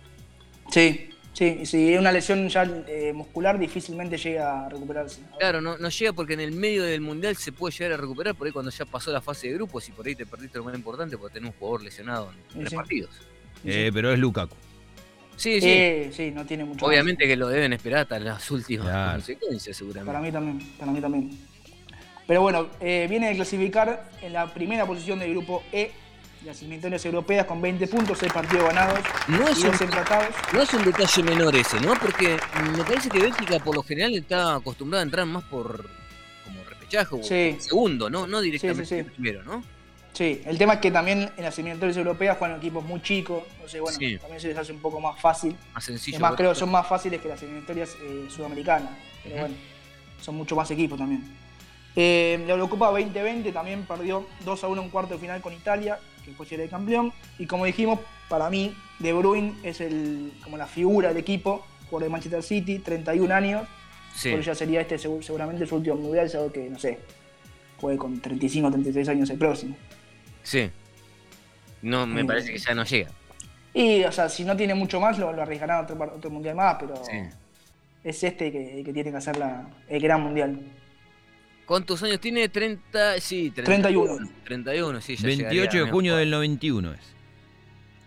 Sí, 0.71 1.10
sí. 1.34 1.60
y 1.62 1.65
Si 1.67 1.93
es 1.93 1.99
una 1.99 2.12
lesión 2.12 2.49
ya 2.49 2.63
eh, 2.88 3.13
muscular, 3.13 3.60
difícilmente 3.60 4.17
llega 4.17 4.65
a 4.65 4.69
recuperarse. 4.69 5.21
Claro, 5.38 5.62
no, 5.62 5.78
no 5.78 5.89
llega 5.89 6.13
porque 6.13 6.34
en 6.34 6.39
el 6.39 6.51
medio 6.51 6.84
del 6.84 7.01
Mundial 7.01 7.36
se 7.36 7.51
puede 7.51 7.71
llegar 7.78 7.93
a 7.93 7.97
recuperar 7.97 8.34
por 8.34 8.47
ahí 8.47 8.54
cuando 8.54 8.71
ya 8.71 8.86
pasó 8.86 9.12
la 9.12 9.21
fase 9.21 9.47
de 9.47 9.54
grupos 9.54 9.88
y 9.89 9.91
por 9.91 10.08
ahí 10.08 10.15
te 10.15 10.25
perdiste 10.25 10.58
lo 10.58 10.63
más 10.63 10.73
importante 10.73 11.19
porque 11.19 11.36
tenés 11.36 11.51
un 11.54 11.60
jugador 11.60 11.84
lesionado 11.84 12.32
en 12.32 12.38
Sí, 12.51 12.60
tres 12.62 12.69
sí. 12.71 12.75
partidos. 12.75 13.12
Eh, 13.63 13.91
pero 13.93 14.12
es 14.12 14.17
Lukaku. 14.17 14.56
Sí, 15.38 15.60
sí. 15.60 15.67
Eh, 15.69 16.12
sí, 16.15 16.32
no 16.32 16.45
tiene 16.45 16.63
mucho 16.65 16.86
más. 16.86 16.89
Obviamente 16.89 17.28
que 17.28 17.36
lo 17.36 17.48
deben 17.50 17.74
esperar 17.74 18.02
hasta 18.02 18.19
las 18.19 18.50
últimas 18.52 18.88
Claro. 18.88 19.12
consecuencias 19.13 19.76
seguramente. 19.78 20.08
Para 20.08 20.19
mí 20.21 20.32
también, 20.32 20.60
para 20.78 20.91
mí 20.91 21.02
también. 21.02 21.30
Pero 22.28 22.41
bueno, 22.41 22.67
eh, 22.80 23.06
viene 23.10 23.30
de 23.30 23.36
clasificar 23.36 24.10
en 24.21 24.34
la 24.34 24.52
primera 24.54 24.86
posición 24.86 25.19
del 25.19 25.32
grupo 25.32 25.63
E, 25.71 25.91
las 26.43 26.60
eliminatorias 26.62 27.06
europeas 27.06 27.45
con 27.45 27.62
20 27.62 27.88
puntos, 27.88 28.17
6 28.19 28.32
partidos 28.32 28.65
ganados 28.67 29.00
No 29.28 29.48
es 29.48 29.60
y 29.60 29.65
un 29.65 29.71
2 29.71 29.82
empatados. 29.82 30.28
No 30.54 30.62
es 30.62 30.74
un 30.74 30.86
detalle 30.86 31.24
menor 31.24 31.56
ese, 31.56 31.80
¿no? 31.82 31.93
Porque 31.95 32.38
me 32.78 32.84
parece 32.84 33.10
que 33.10 33.19
Bélgica 33.19 33.60
por 33.60 33.76
lo 33.76 33.84
general 33.84 34.13
está 34.15 34.56
acostumbrada 34.56 35.02
a 35.04 35.06
entrar 35.06 35.26
más 35.26 35.43
por 35.45 35.88
como 36.45 36.63
repechaje 36.69 37.15
o 37.15 37.24
Sí. 37.24 37.58
segundo, 37.60 38.10
¿no? 38.10 38.26
No 38.28 38.41
directamente 38.41 39.04
sí. 39.04 39.10
primero, 39.10 39.43
¿no? 39.43 39.63
Sí, 40.15 40.41
el 40.45 40.58
tema 40.58 40.75
es 40.75 40.80
que 40.80 40.91
también 40.91 41.30
en 41.36 41.43
las 41.43 41.58
eliminatorias 41.60 41.97
europeas 41.97 42.38
juegan 42.38 42.58
equipos 42.58 42.84
muy 42.86 43.01
chicos, 43.01 43.43
entonces 43.56 43.82
bueno, 43.82 43.97
Sí. 43.99 44.17
también 44.17 44.39
se 44.39 44.47
les 44.47 44.58
hace 44.58 44.71
un 44.71 44.80
poco 44.80 45.01
más 45.01 45.19
fácil. 45.19 45.56
Más 45.73 45.84
sencillo. 45.84 46.15
Es 46.15 46.21
más, 46.21 46.36
creo 46.36 46.54
que 46.54 46.60
son 46.60 46.71
más 46.71 46.88
fáciles 46.88 47.19
que 47.19 47.28
las 47.28 47.43
eliminatorias 47.43 47.97
eh, 48.01 48.25
sudamericanas, 48.30 48.91
pero 49.23 49.36
bueno, 49.41 49.56
son 50.21 50.36
mucho 50.36 50.56
más 50.56 50.71
equipos 50.71 50.97
también. 50.97 51.21
Eh, 51.97 52.41
la 52.47 52.54
Eurocopa 52.54 52.88
2020 52.91 53.51
también 53.51 53.84
perdió 53.86 54.25
2 54.45 54.63
a 54.63 54.67
1 54.69 54.82
en 54.84 54.89
cuarto 54.89 55.15
de 55.15 55.19
final 55.19 55.41
con 55.41 55.51
Italia, 55.54 55.99
que 56.23 56.32
fue 56.32 56.45
el 56.49 56.69
campeón. 56.69 57.12
Y 57.38 57.45
como 57.45 57.65
dijimos, 57.65 57.99
para 58.30 58.49
mí, 58.49 58.73
De 58.99 59.12
Bruyne 59.12 59.54
es 59.63 59.82
el, 59.82 60.32
como 60.43 60.56
la 60.58 60.65
figura 60.67 61.10
del 61.10 61.17
equipo, 61.17 61.65
por 61.89 62.01
de 62.01 62.08
Manchester 62.10 62.41
City, 62.41 62.80
31 62.80 63.32
años. 63.34 63.67
Sí. 64.15 64.30
Por 64.32 64.39
eso 64.39 64.47
ya 64.51 64.56
sería 64.56 64.80
este 64.82 64.95
segu- 64.97 65.21
seguramente 65.21 65.65
su 65.67 65.75
último 65.75 65.97
mundial, 65.97 66.30
algo 66.34 66.51
que, 66.51 66.69
no 66.69 66.80
sé, 66.80 66.99
juegue 67.82 67.97
con 67.97 68.19
35 68.21 68.67
o 68.67 68.71
36 68.71 69.10
años 69.10 69.30
el 69.30 69.38
próximo. 69.38 69.75
Sí. 70.45 70.69
No, 71.81 72.08
me 72.08 72.23
parece 72.23 72.51
que 72.53 72.58
ya 72.58 72.73
no 72.73 72.84
llega. 72.86 73.12
Y, 73.73 74.03
o 74.05 74.12
sea, 74.12 74.29
si 74.29 74.45
no 74.45 74.55
tiene 74.55 74.73
mucho 74.73 74.99
más, 75.01 75.19
lo, 75.19 75.34
lo 75.34 75.41
arriesgarán 75.41 75.79
a 75.79 75.81
otro, 75.81 76.13
otro 76.15 76.29
mundial 76.31 76.55
más, 76.55 76.77
pero 76.79 76.95
Sí. 77.05 77.17
es 78.03 78.23
este 78.23 78.51
que, 78.51 78.81
que 78.86 78.93
tiene 78.93 79.12
que 79.12 79.17
hacer 79.17 79.36
la- 79.38 79.67
el 79.89 80.01
gran 80.01 80.21
mundial. 80.21 80.58
¿Cuántos 81.65 82.01
años 82.03 82.19
tiene? 82.21 82.47
30, 82.47 83.19
sí, 83.19 83.51
31. 83.51 84.29
31, 84.45 85.01
sí, 85.01 85.15
ya 85.17 85.27
28 85.27 85.49
de 85.49 85.55
llegaría, 85.55 85.91
junio 85.91 86.12
amigo. 86.13 86.19
del 86.19 86.31
91 86.31 86.93
es. 86.93 86.99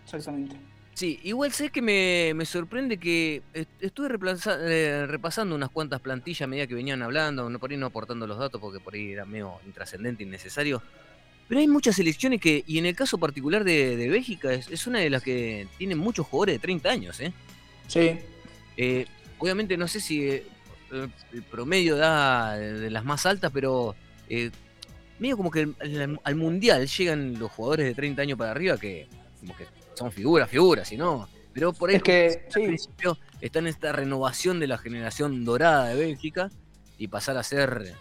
Exactamente. 0.05 0.55
Sí, 0.93 1.19
igual 1.23 1.51
sé 1.53 1.69
que 1.69 1.81
me, 1.81 2.33
me 2.35 2.45
sorprende 2.45 2.97
que 2.97 3.41
est- 3.53 3.69
estuve 3.79 4.09
replaza- 4.09 4.57
eh, 4.61 5.05
repasando 5.07 5.55
unas 5.55 5.69
cuantas 5.69 6.01
plantillas 6.01 6.41
a 6.41 6.47
medida 6.47 6.67
que 6.67 6.73
venían 6.73 7.01
hablando, 7.01 7.49
no 7.49 7.59
por 7.59 7.71
ahí 7.71 7.77
no 7.77 7.85
aportando 7.85 8.25
los 8.27 8.37
datos 8.37 8.59
porque 8.59 8.79
por 8.79 8.95
ahí 8.95 9.11
era 9.13 9.25
medio 9.25 9.59
intrascendente, 9.65 10.23
innecesario. 10.23 10.81
Pero 11.49 11.61
hay 11.61 11.67
muchas 11.69 11.97
selecciones 11.97 12.41
que, 12.41 12.63
y 12.67 12.79
en 12.79 12.87
el 12.87 12.95
caso 12.95 13.19
particular 13.19 13.65
de, 13.65 13.97
de 13.97 14.09
Bélgica, 14.09 14.53
es, 14.53 14.69
es 14.69 14.87
una 14.87 14.99
de 15.01 15.11
las 15.11 15.23
que 15.23 15.69
tiene 15.77 15.95
muchos 15.97 16.27
jugadores 16.27 16.55
de 16.55 16.59
30 16.61 16.89
años, 16.91 17.21
¿eh? 17.21 17.35
Sí, 17.87 18.19
Eh, 18.77 19.07
obviamente 19.37 19.77
no 19.77 19.87
sé 19.87 19.99
si 20.01 20.29
eh, 20.29 20.47
eh, 20.91 21.09
el 21.33 21.43
promedio 21.45 21.97
da 21.97 22.55
de 22.57 22.89
las 22.91 23.03
más 23.05 23.25
altas, 23.25 23.51
pero 23.53 23.97
eh, 24.27 24.51
medio 25.19 25.37
como 25.37 25.51
que 25.51 25.75
al 26.23 26.35
mundial 26.35 26.87
llegan 26.87 27.39
los 27.39 27.51
jugadores 27.51 27.87
de 27.87 27.95
30 27.95 28.21
años 28.23 28.37
para 28.37 28.51
arriba 28.51 28.77
que 28.79 29.11
como 29.39 29.55
que 29.55 29.69
son 29.95 30.11
figuras, 30.11 30.49
figuras, 30.49 30.91
y 30.91 30.97
no. 30.97 31.29
Pero 31.53 31.73
por 31.73 31.89
ahí 31.89 31.97
es 31.97 32.03
que 32.03 32.45
al 32.55 32.61
sí, 32.61 32.61
principio 32.63 33.19
está 33.41 33.59
en 33.59 33.67
esta 33.67 33.91
renovación 33.93 34.59
de 34.59 34.67
la 34.67 34.77
generación 34.77 35.45
dorada 35.45 35.87
de 35.89 35.95
Bélgica 35.95 36.53
y 36.97 37.07
pasar 37.09 37.37
a 37.37 37.43
ser 37.43 37.99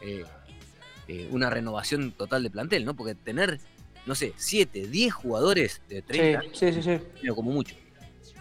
eh, 1.08 1.28
una 1.30 1.50
renovación 1.50 2.12
total 2.12 2.42
de 2.42 2.50
plantel, 2.50 2.84
¿no? 2.84 2.94
Porque 2.94 3.14
tener, 3.14 3.58
no 4.06 4.14
sé, 4.14 4.32
7, 4.36 4.86
10 4.88 5.12
jugadores 5.12 5.80
de 5.88 6.02
30 6.02 6.42
sí, 6.52 6.72
sí, 6.72 6.82
sí, 6.82 6.98
sí. 7.20 7.28
como 7.28 7.50
mucho. 7.50 7.74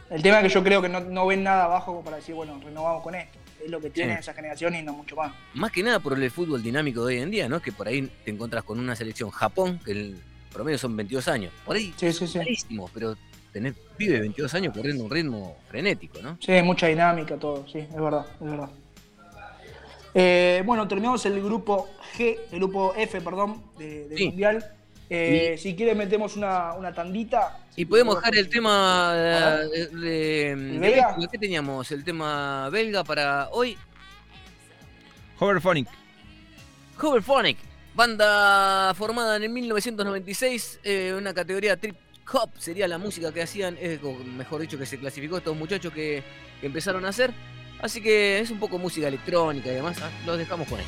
El 0.10 0.22
tema 0.22 0.38
es 0.40 0.44
que 0.44 0.50
yo 0.50 0.64
creo 0.64 0.82
que 0.82 0.90
no, 0.90 1.00
no 1.02 1.26
ven 1.28 1.44
nada 1.44 1.66
abajo 1.66 2.02
para 2.04 2.18
decir, 2.18 2.36
bueno, 2.36 2.60
renovamos 2.64 3.04
con 3.04 3.16
esto. 3.16 3.38
Es 3.64 3.70
lo 3.72 3.82
que 3.82 3.90
tiene 3.90 4.14
Sí. 4.14 4.20
esa 4.20 4.34
generación 4.34 4.76
y 4.76 4.82
no 4.84 4.94
mucho 4.94 5.16
más. 5.16 5.34
Más 5.54 5.72
que 5.72 5.82
nada 5.84 6.00
por 6.00 6.18
el 6.22 6.32
fútbol 6.32 6.62
dinámico 6.64 7.06
de 7.06 7.16
hoy 7.18 7.22
en 7.24 7.32
día, 7.32 7.50
¿no? 7.50 7.62
Que 7.62 7.72
por 7.72 7.88
ahí 7.88 8.10
te 8.24 8.32
encuentras 8.32 8.64
con 8.64 8.80
una 8.80 8.96
selección 8.96 9.30
Japón, 9.32 9.80
que 9.84 9.92
el 9.92 10.18
promedio 10.54 10.78
son 10.78 10.96
22 10.96 11.28
años. 11.28 11.52
Por 11.66 11.76
ahí, 11.76 11.94
Sí, 11.98 12.14
sí, 12.14 12.28
sí. 12.28 12.40
pero 12.94 13.18
tener 13.52 13.74
pibe 13.98 14.14
de 14.14 14.20
22 14.22 14.54
años 14.54 14.74
corriendo 14.74 15.04
un 15.04 15.10
ritmo 15.12 15.58
frenético, 15.68 16.22
¿no? 16.22 16.38
Sí, 16.40 16.54
mucha 16.62 16.88
dinámica, 16.88 17.36
todo, 17.38 17.68
sí, 17.68 17.80
es 17.80 17.94
verdad, 17.96 18.26
es 18.40 18.50
verdad. 18.50 18.70
Eh, 20.20 20.64
bueno, 20.66 20.88
terminamos 20.88 21.24
el 21.28 21.40
grupo 21.44 21.90
G, 22.18 22.38
el 22.52 22.58
grupo 22.58 22.96
F, 22.98 23.22
perdón, 23.22 23.62
de- 23.78 24.08
del 24.08 24.18
Sí. 24.18 24.26
Mundial. 24.30 24.72
Eh, 25.12 25.56
Si 25.60 25.76
quieres 25.76 25.96
metemos 25.96 26.36
una, 26.36 26.74
una 26.74 26.92
tandita. 26.92 27.60
Y 27.76 27.86
podemos 27.86 28.16
dejar 28.16 28.36
el 28.36 28.50
tema 28.50 29.14
de, 29.14 29.88
de- 29.90 30.56
belga? 30.80 31.16
¿Qué 31.32 31.38
teníamos? 31.38 31.92
El 31.92 32.04
tema 32.04 32.68
belga 32.72 33.04
para 33.04 33.50
hoy. 33.52 33.78
Hoverphonic. 35.40 35.88
Hoverphonic, 37.00 37.58
banda 37.94 38.92
formada 38.96 39.36
en 39.38 39.44
el 39.44 39.50
1996, 39.50 40.80
eh, 40.84 41.14
una 41.16 41.32
categoría 41.32 41.78
trip 41.78 41.96
hop 42.34 42.50
sería 42.58 42.88
la 42.88 42.98
música 42.98 43.32
que 43.32 43.44
hacían, 43.44 43.78
eh, 43.80 44.00
o 44.04 44.14
mejor 44.24 44.62
dicho, 44.62 44.80
que 44.80 44.88
se 44.88 44.98
clasificó 44.98 45.38
estos 45.38 45.56
muchachos 45.56 45.94
que, 45.94 46.24
que 46.60 46.66
empezaron 46.66 47.06
a 47.06 47.10
hacer. 47.10 47.32
Así 47.82 48.02
que 48.02 48.40
es 48.40 48.50
un 48.52 48.60
poco 48.60 48.78
música 48.78 49.08
electrónica 49.08 49.70
y 49.70 49.76
demás. 49.76 49.98
ah, 50.02 50.10
los 50.26 50.38
dejamos 50.38 50.68
con 50.68 50.80
ahí. 50.80 50.86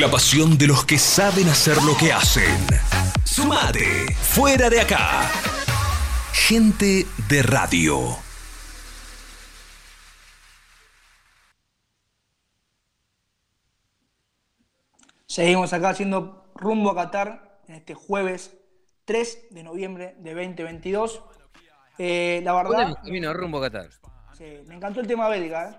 La 0.00 0.08
pasión 0.08 0.56
de 0.56 0.68
los 0.68 0.84
que 0.84 0.96
saben 0.96 1.48
hacer 1.48 1.82
lo 1.82 1.96
que 1.96 2.12
hacen. 2.12 2.56
Sumate. 3.24 4.14
Fuera 4.14 4.70
de 4.70 4.80
acá. 4.80 5.28
Gente 6.32 7.04
de 7.28 7.42
radio. 7.42 7.98
Seguimos 15.26 15.72
acá 15.72 15.88
haciendo 15.88 16.52
rumbo 16.54 16.90
a 16.92 16.94
Qatar 16.94 17.62
en 17.66 17.74
este 17.74 17.94
jueves 17.94 18.56
3 19.04 19.48
de 19.50 19.64
noviembre 19.64 20.14
de 20.20 20.32
2022. 20.32 21.24
Eh, 21.98 22.40
la 22.44 22.54
verdad, 22.54 22.94
camino 23.02 23.34
rumbo 23.34 23.58
a 23.58 23.62
Qatar. 23.62 23.90
sí, 24.36 24.44
me 24.66 24.76
encantó 24.76 25.00
el 25.00 25.08
tema 25.08 25.28
belga, 25.28 25.70
¿eh? 25.70 25.76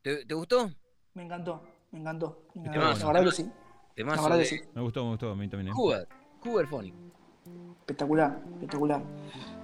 ¿Te, 0.00 0.24
te 0.24 0.32
gustó? 0.32 0.70
Me 1.12 1.24
encantó, 1.24 1.62
me 1.92 2.00
encantó. 2.00 2.42
Me 2.54 2.62
encantó. 2.62 2.80
Temazo, 2.80 3.06
La 3.06 3.12
verdad 3.12 3.30
que 3.30 3.36
sí. 3.36 3.50
Temazo 3.94 4.16
La 4.16 4.22
verdad 4.22 4.36
de 4.38 4.42
que 4.44 4.48
sí. 4.48 4.60
Me 4.74 4.82
gustó, 4.82 5.04
me 5.04 5.10
gustó, 5.10 5.30
a 5.30 5.34
mí 5.34 5.48
también. 5.48 5.68
¿eh? 5.68 5.72
Cougar. 5.74 6.08
Cougar 6.40 6.66
Phonic. 6.68 6.94
Espectacular, 7.80 8.38
espectacular. 8.54 9.02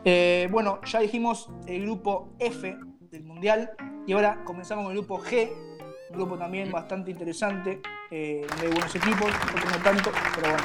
Eh, 0.04 0.48
bueno, 0.50 0.80
ya 0.84 1.00
dijimos 1.00 1.50
el 1.66 1.82
grupo 1.82 2.30
F 2.38 2.76
del 3.10 3.22
Mundial 3.24 3.70
y 4.06 4.12
ahora 4.12 4.42
comenzamos 4.44 4.84
con 4.84 4.92
el 4.92 4.98
grupo 4.98 5.18
G, 5.22 5.50
un 6.10 6.16
grupo 6.16 6.38
también 6.38 6.72
bastante 6.72 7.10
interesante, 7.10 7.80
eh, 8.10 8.46
donde 8.48 8.66
hay 8.66 8.72
buenos 8.72 8.94
equipos, 8.94 9.30
otros 9.54 9.64
no 9.76 9.82
tanto, 9.82 10.10
pero 10.34 10.48
bueno. 10.50 10.62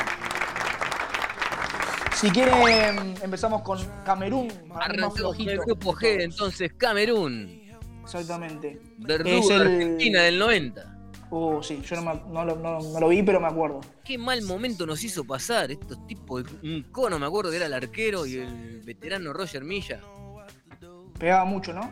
Si 2.16 2.30
quieren, 2.32 3.16
empezamos 3.22 3.62
con 3.62 3.80
Camerún, 4.04 4.50
Arrancamos 4.74 5.22
con 5.22 5.40
el 5.50 5.60
grupo 5.60 5.94
G, 5.94 6.22
entonces 6.24 6.74
Camerún. 6.74 7.62
Exactamente. 8.04 8.82
Verdugo 8.98 9.38
Es 9.38 9.48
de 9.50 9.56
el- 9.56 9.62
Argentina 9.62 10.22
del 10.24 10.40
90. 10.40 10.99
Uh, 11.32 11.62
sí, 11.62 11.82
yo 11.88 11.96
no, 11.98 12.02
me- 12.14 12.22
no 12.32 12.44
lo- 12.46 12.56
no- 12.56 12.80
no 12.82 13.00
lo 13.00 13.08
vi, 13.10 13.22
pero 13.24 13.40
me 13.40 13.48
acuerdo. 13.48 13.82
Qué 14.04 14.18
mal 14.18 14.42
momento 14.42 14.86
nos 14.86 15.04
hizo 15.04 15.24
pasar 15.24 15.72
estos 15.72 16.06
tipos. 16.08 16.44
Un 16.64 16.84
cono, 16.92 17.20
me 17.20 17.26
acuerdo 17.28 17.52
que 17.52 17.58
era 17.58 17.68
el 17.68 17.74
arquero 17.74 18.26
y 18.26 18.36
el 18.38 18.82
veterano 18.84 19.32
Roger 19.34 19.64
Milla. 19.64 20.02
Pegaba 21.20 21.46
mucho, 21.46 21.74
¿no? 21.74 21.90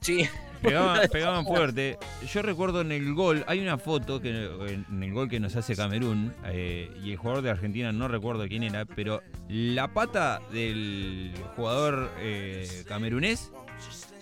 Sí, 0.00 0.26
Pegaban, 0.62 1.00
pegaban 1.12 1.44
fuerte. 1.44 1.98
Yo 2.32 2.42
recuerdo 2.42 2.80
en 2.80 2.90
el 2.92 3.14
gol, 3.14 3.44
hay 3.46 3.60
una 3.60 3.78
foto 3.78 4.20
que 4.20 4.30
en 4.30 5.02
el 5.02 5.12
gol 5.12 5.28
que 5.28 5.38
nos 5.40 5.54
hace 5.56 5.76
Camerún, 5.76 6.32
eh, 6.46 6.90
y 7.04 7.10
el 7.12 7.16
jugador 7.16 7.42
de 7.42 7.50
Argentina, 7.50 7.92
no 7.92 8.08
recuerdo 8.08 8.46
quién 8.48 8.62
era, 8.62 8.84
pero 8.84 9.22
la 9.48 9.92
pata 9.92 10.40
del 10.52 11.32
jugador 11.56 12.10
eh, 12.18 12.84
camerunés 12.88 13.52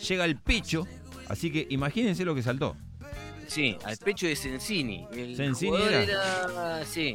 llega 0.07 0.25
al 0.25 0.37
pecho, 0.41 0.87
así 1.29 1.51
que 1.53 1.67
imagínense 1.71 2.25
lo 2.25 2.35
que 2.35 2.43
saltó. 2.43 2.77
Sí, 3.51 3.77
al 3.85 3.97
pecho 3.99 4.27
de 4.27 4.37
Sensini. 4.37 5.07
El 5.13 5.37
¿Sensini 5.37 5.71
jugador 5.71 5.93
era? 5.93 6.03
era- 6.03 6.85
Sí. 6.87 7.13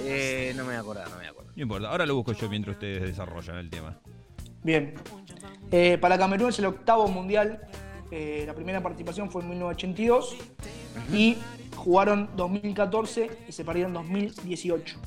Eh, 0.00 0.52
no 0.56 0.62
me 0.62 0.68
voy 0.70 0.76
a 0.76 0.80
acordar, 0.80 1.04
no 1.04 1.10
me 1.12 1.16
voy 1.18 1.26
a 1.26 1.30
acordar. 1.30 1.52
No 1.56 1.62
importa, 1.62 1.88
ahora 1.90 2.06
lo 2.06 2.14
busco 2.16 2.32
yo 2.32 2.48
mientras 2.48 2.76
ustedes 2.76 3.02
desarrollan 3.02 3.56
el 3.58 3.68
tema. 3.70 3.98
Bien. 4.62 4.94
Eh, 5.70 5.98
para 5.98 6.16
Camerún 6.18 6.48
es 6.50 6.58
el 6.58 6.66
octavo 6.66 7.08
mundial. 7.08 7.60
Eh, 8.10 8.44
la 8.46 8.54
primera 8.54 8.82
participación 8.82 9.30
fue 9.30 9.42
en 9.42 9.48
1982 9.50 10.36
y 11.12 11.36
jugaron 11.76 12.30
2014 12.36 13.30
y 13.48 13.52
se 13.52 13.64
perdieron 13.64 13.92
2018. 13.94 14.98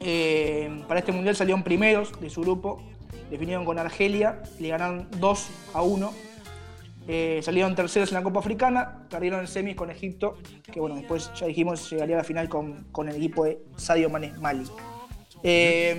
Eh, 0.00 0.84
para 0.86 1.00
este 1.00 1.12
mundial 1.12 1.34
salieron 1.36 1.62
primeros 1.62 2.18
de 2.20 2.30
su 2.30 2.40
grupo, 2.42 2.82
definieron 3.30 3.64
con 3.64 3.78
Argelia, 3.78 4.42
le 4.60 4.68
ganaron 4.68 5.08
2 5.18 5.48
a 5.74 5.82
1. 5.82 6.12
Eh, 7.10 7.40
salieron 7.42 7.74
terceros 7.74 8.10
en 8.10 8.16
la 8.16 8.22
Copa 8.22 8.40
Africana, 8.40 9.06
perdieron 9.08 9.40
en 9.40 9.46
semis 9.48 9.74
con 9.74 9.90
Egipto, 9.90 10.36
que 10.70 10.78
bueno, 10.78 10.94
después 10.96 11.30
ya 11.34 11.46
dijimos 11.46 11.88
llegaría 11.90 12.16
a 12.16 12.18
la 12.18 12.24
final 12.24 12.50
con, 12.50 12.84
con 12.92 13.08
el 13.08 13.16
equipo 13.16 13.46
de 13.46 13.62
Sadio 13.78 14.10
Mané 14.10 14.32
Mali. 14.38 14.68
Eh, 15.42 15.98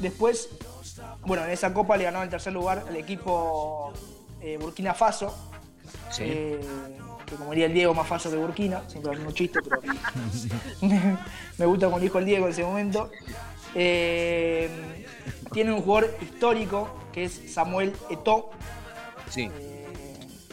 después, 0.00 0.48
bueno, 1.24 1.44
en 1.44 1.50
esa 1.50 1.72
copa 1.72 1.96
le 1.96 2.04
ganó 2.04 2.22
el 2.24 2.28
tercer 2.28 2.52
lugar 2.52 2.84
el 2.88 2.96
equipo 2.96 3.92
eh, 4.40 4.58
Burkina 4.60 4.94
Faso, 4.94 5.32
Sí. 6.10 6.24
que 6.24 6.58
como 7.38 7.50
diría 7.50 7.66
el 7.66 7.74
Diego, 7.74 7.94
más 7.94 8.08
Faso 8.08 8.28
que 8.30 8.36
Burkina, 8.36 8.82
siempre 8.88 9.12
el 9.12 9.18
mismo 9.18 9.32
chiste, 9.32 9.60
pero 9.62 9.80
me 11.58 11.66
gusta 11.66 11.86
como 11.86 12.00
dijo 12.00 12.18
el 12.18 12.24
Diego 12.24 12.46
en 12.46 12.52
ese 12.52 12.64
momento. 12.64 13.10
Tiene 15.52 15.72
un 15.72 15.82
jugador 15.82 16.16
histórico 16.20 16.88
que 17.12 17.24
es 17.24 17.52
Samuel 17.52 17.92
Eto'o, 18.10 18.50
Sí. 19.30 19.48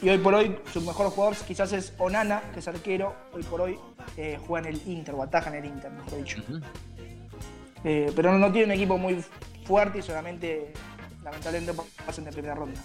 Y 0.01 0.09
hoy 0.09 0.17
por 0.17 0.33
hoy 0.33 0.57
su 0.71 0.81
mejor 0.81 1.09
jugador 1.09 1.35
quizás 1.47 1.71
es 1.73 1.93
Onana, 1.97 2.43
que 2.53 2.59
es 2.59 2.67
arquero, 2.67 3.15
hoy 3.33 3.43
por 3.43 3.61
hoy 3.61 3.79
eh, 4.17 4.37
juega 4.45 4.67
en 4.67 4.75
el 4.75 4.81
Inter, 4.87 5.15
o 5.15 5.23
ataja 5.23 5.49
en 5.49 5.55
el 5.55 5.65
Inter, 5.65 5.91
mejor 5.91 6.17
dicho. 6.17 6.41
Eh, 7.83 8.11
pero 8.15 8.31
no, 8.31 8.39
no 8.39 8.51
tiene 8.51 8.65
un 8.65 8.71
equipo 8.71 8.97
muy 8.97 9.23
fuerte 9.65 9.99
y 9.99 10.01
solamente, 10.01 10.73
lamentablemente, 11.23 11.81
pasan 12.05 12.25
de 12.25 12.31
primera 12.31 12.55
ronda. 12.55 12.79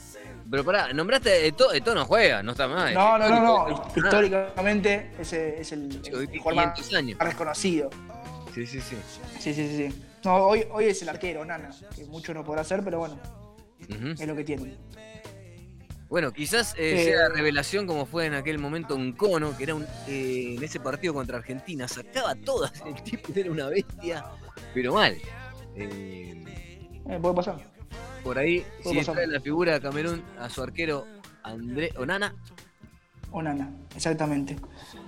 Pero 0.51 0.65
pará, 0.65 0.93
nombraste 0.93 1.47
Eto, 1.47 1.73
Eto 1.73 1.95
no 1.95 2.05
juega, 2.05 2.43
no 2.43 2.53
está 2.53 2.69
mal. 2.69 2.93
No, 2.93 3.19
no, 3.19 3.29
no, 3.29 3.69
no. 3.69 3.93
Históricamente 3.97 5.13
ese 5.19 5.61
es 5.61 5.73
el, 5.73 6.03
hoy 6.15 6.29
el 6.33 6.39
jugador 6.39 6.67
más 6.67 6.75
500 6.75 6.95
años. 6.95 7.19
más 7.19 7.29
reconocido. 7.29 7.91
Sí, 8.55 8.67
sí, 8.67 8.81
sí. 8.81 8.97
Sí, 9.39 9.55
sí, 9.55 9.69
sí. 9.69 9.91
sí. 9.91 10.05
No, 10.25 10.37
hoy, 10.37 10.67
hoy 10.71 10.87
es 10.87 11.01
el 11.03 11.09
arquero, 11.09 11.45
Nana, 11.45 11.71
que 11.95 12.05
mucho 12.05 12.35
no 12.35 12.45
podrá 12.45 12.61
hacer, 12.61 12.83
pero 12.85 12.99
bueno, 12.99 13.19
es 13.89 14.27
lo 14.27 14.37
que 14.37 14.45
tiene. 14.45 14.77
Bueno, 16.11 16.33
quizás 16.33 16.75
eh, 16.77 17.01
Eh, 17.01 17.05
sea 17.05 17.29
revelación 17.29 17.87
como 17.87 18.05
fue 18.05 18.27
en 18.27 18.35
aquel 18.35 18.59
momento 18.59 18.97
un 18.97 19.13
cono, 19.13 19.57
que 19.57 19.63
era 19.63 19.77
un, 19.77 19.85
eh, 20.09 20.57
en 20.59 20.63
ese 20.63 20.81
partido 20.81 21.15
contra 21.15 21.39
Argentina, 21.39 21.87
sacaba 21.87 22.35
todas, 22.35 22.73
el 22.85 23.01
tipo 23.05 23.33
era 23.35 23.51
una 23.51 23.69
bestia, 23.69 24.25
pero 24.75 24.93
mal. 24.95 25.17
Eh, 25.77 26.45
puede 27.23 27.35
pasar. 27.35 27.59
por 28.25 28.39
ahí, 28.39 28.67
si 28.83 28.97
pasar. 28.97 29.15
trae 29.15 29.27
la 29.29 29.41
figura 29.41 29.75
de 29.75 29.81
Camerún 29.81 30.23
a 30.39 30.51
su 30.51 30.61
arquero 30.63 31.07
André 31.45 31.93
Onana, 31.97 32.35
O 33.31 33.41
Nana, 33.41 33.71
exactamente. 33.95 34.57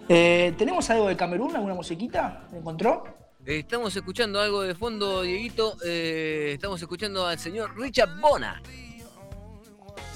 Eh, 0.09 0.55
¿Tenemos 0.57 0.89
algo 0.91 1.09
de 1.09 1.17
Camerún? 1.17 1.55
¿Alguna 1.57 1.75
musiquita? 1.75 2.47
¿Me 2.53 2.59
encontró? 2.59 3.03
estamos 3.45 3.95
escuchando 3.97 4.41
algo 4.41 4.63
de 4.63 4.77
fondo, 4.77 5.23
Dieguito, 5.23 5.77
eh, 5.85 6.53
estamos 6.55 6.81
escuchando 6.81 7.27
al 7.27 7.41
señor 7.41 7.77
Richard 7.77 8.21
Bona. 8.21 8.63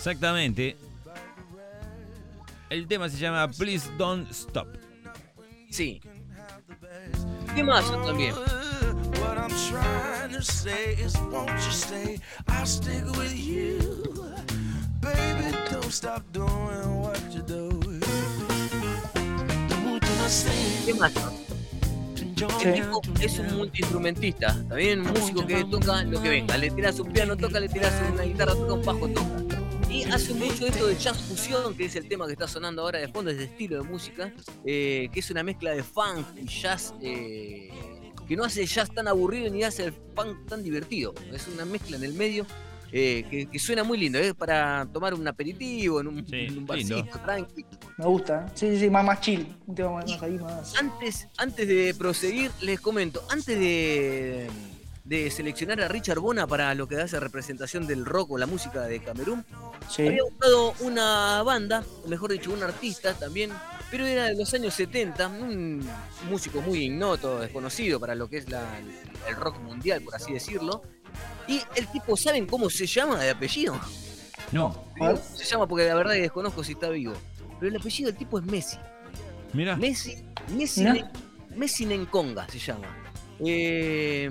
Exactamente. 0.07 0.77
El 2.71 2.87
tema 2.87 3.09
se 3.09 3.19
llama 3.19 3.51
Please 3.51 3.91
Don't 3.99 4.31
Stop. 4.31 4.69
Sí. 5.69 6.01
¿Qué 7.57 7.65
más 7.65 7.91
también? 7.91 8.33
What 8.33 9.37
I'm 9.37 9.51
trying 9.69 10.33
to 10.33 10.43
say 10.43 10.95
is, 10.95 11.17
won't 11.33 11.51
you 11.51 11.73
stay? 11.73 12.21
I'll 12.47 12.65
stick 12.65 13.05
with 13.19 13.35
you. 13.35 13.81
Baby, 15.01 15.57
don't 15.73 15.91
stop 15.91 16.23
doing 16.33 17.03
what 17.03 17.19
you 17.33 17.43
do. 17.43 17.81
¿Qué 20.87 20.95
más? 20.95 21.13
El 22.63 22.75
tipo 22.75 23.01
es 23.21 23.39
un 23.41 23.57
multiinstrumentista, 23.57 24.55
también 24.69 25.01
un 25.01 25.09
músico 25.09 25.45
que 25.45 25.65
toca 25.65 26.05
lo 26.05 26.23
que 26.23 26.29
venga. 26.29 26.57
Le 26.57 26.71
tiras 26.71 27.01
un 27.01 27.13
piano, 27.13 27.37
toca, 27.37 27.59
le 27.59 27.69
tiras 27.69 27.93
una 28.13 28.23
guitarra, 28.23 28.55
toca 28.55 28.73
un 28.73 28.85
bajo, 28.85 29.09
toca. 29.09 29.46
Hace 30.13 30.35
mucho 30.35 30.67
esto 30.67 30.87
de 30.87 30.97
jazz 30.97 31.19
fusión, 31.19 31.77
que 31.77 31.87
es 31.87 31.97
el 31.97 32.09
tema 32.09 32.27
que 32.27 32.33
está 32.33 32.47
sonando 32.49 32.83
ahora 32.83 33.01
de 33.01 33.09
fondo, 33.09 33.31
ese 33.31 33.45
estilo 33.45 33.83
de 33.83 33.89
música, 33.89 34.33
eh, 34.65 35.09
que 35.13 35.21
es 35.21 35.31
una 35.31 35.43
mezcla 35.43 35.73
de 35.73 35.83
funk 35.83 36.27
y 36.37 36.47
jazz, 36.47 36.95
eh, 37.03 37.71
que 38.27 38.37
no 38.37 38.45
hace 38.45 38.63
el 38.63 38.69
jazz 38.69 38.91
tan 38.91 39.09
aburrido 39.09 39.51
ni 39.51 39.63
hace 39.63 39.85
el 39.85 39.93
funk 39.93 40.47
tan 40.49 40.63
divertido. 40.63 41.13
Es 41.33 41.49
una 41.49 41.65
mezcla 41.65 41.97
en 41.97 42.05
el 42.05 42.15
medio 42.15 42.47
eh, 42.93 43.25
que, 43.31 43.47
que 43.47 43.59
suena 43.59 43.83
muy 43.85 43.99
lindo, 43.99 44.19
es 44.19 44.33
para 44.35 44.87
tomar 44.93 45.13
un 45.13 45.27
aperitivo 45.27 46.01
en 46.01 46.07
un, 46.07 46.27
Sí, 46.27 46.37
en 46.37 46.59
un 46.59 46.67
barcito, 46.67 47.19
tranqui. 47.25 47.67
Me 47.99 48.07
gusta. 48.07 48.47
¿eh? 48.47 48.53
Sí, 48.55 48.71
sí, 48.71 48.81
sí, 48.81 48.91
más, 48.91 49.05
más 49.05 49.21
chill. 49.21 49.47
Un 49.67 49.75
tema 49.75 49.91
más, 49.91 50.11
más 50.11 50.23
ahí, 50.23 50.39
más. 50.39 50.75
Antes, 50.77 51.29
antes 51.37 51.67
de 51.67 51.95
proseguir, 51.99 52.51
les 52.61 52.81
comento, 52.81 53.23
antes 53.29 53.59
de, 53.59 54.49
de 55.07 55.31
seleccionar 55.31 55.81
a 55.81 55.89
Richard 55.89 56.19
Bona 56.19 56.47
para 56.49 56.75
lo 56.75 56.89
que 56.89 57.01
hace 57.01 57.19
representación 57.21 57.87
del 57.87 58.05
rock 58.05 58.33
o 58.33 58.39
la 58.39 58.47
música 58.47 58.83
de 58.83 59.01
Camerún, 59.01 59.45
Sí. 59.89 60.07
había 60.07 60.25
buscado 60.25 60.75
una 60.81 61.43
banda, 61.45 61.85
o 62.05 62.09
mejor 62.09 62.33
dicho, 62.33 62.53
un 62.53 62.63
artista 62.63 63.15
también, 63.15 63.53
pero 63.91 64.05
era 64.05 64.25
de 64.25 64.35
los 64.35 64.53
años 64.53 64.75
70, 64.75 65.29
un 65.29 65.89
músico 66.29 66.61
muy 66.61 66.81
ignoto, 66.87 67.39
desconocido 67.39 68.01
para 68.01 68.17
lo 68.17 68.29
que 68.29 68.39
es 68.39 68.51
la- 68.51 68.79
el 69.29 69.37
rock 69.37 69.61
mundial, 69.61 70.03
por 70.03 70.17
así 70.17 70.33
decirlo. 70.33 70.83
Y 71.47 71.61
el 71.77 71.87
tipo, 71.87 72.17
¿saben 72.17 72.47
cómo 72.47 72.69
se 72.69 72.87
llama 72.87 73.21
de 73.23 73.31
apellido? 73.31 73.79
No. 74.51 74.85
Se 75.37 75.45
llama 75.45 75.69
porque 75.69 75.87
la 75.87 75.95
verdad 75.95 76.15
que 76.15 76.23
desconozco 76.23 76.65
si 76.65 76.73
está 76.73 76.89
vivo. 76.89 77.15
Pero 77.61 77.71
el 77.71 77.81
apellido 77.81 78.11
del 78.11 78.19
tipo 78.19 78.39
es 78.41 78.45
Messi. 78.45 78.77
mira. 79.53 79.77
Messi, 79.77 80.17
Messi, 80.57 80.85
Messi 81.55 81.87
Nenconga 81.87 82.47
se 82.49 82.59
llama. 82.59 82.87
Eh, 83.45 84.31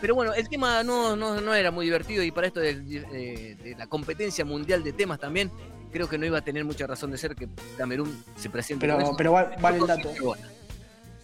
pero 0.00 0.14
bueno, 0.14 0.34
el 0.34 0.48
tema 0.48 0.82
no, 0.82 1.16
no, 1.16 1.40
no 1.40 1.54
era 1.54 1.70
muy 1.70 1.86
divertido 1.86 2.22
y 2.22 2.30
para 2.30 2.46
esto 2.46 2.60
de, 2.60 2.74
de- 2.80 3.54
de 3.62 3.74
la 3.76 3.86
competencia 3.86 4.44
mundial 4.44 4.82
de 4.84 4.92
temas 4.92 5.18
también, 5.20 5.50
creo 5.92 6.08
que 6.08 6.18
no 6.18 6.26
iba 6.26 6.38
a 6.38 6.42
tener 6.44 6.64
mucha 6.64 6.86
razón 6.86 7.10
de 7.10 7.18
ser 7.18 7.34
que 7.34 7.48
Camerún 7.78 8.22
se 8.36 8.50
presente. 8.50 8.86
Pero, 8.86 9.00
eso. 9.00 9.14
pero 9.16 9.32
va- 9.32 9.52
vale 9.60 9.78
el 9.78 9.86
dato. 9.86 10.10
Bueno, 10.22 10.42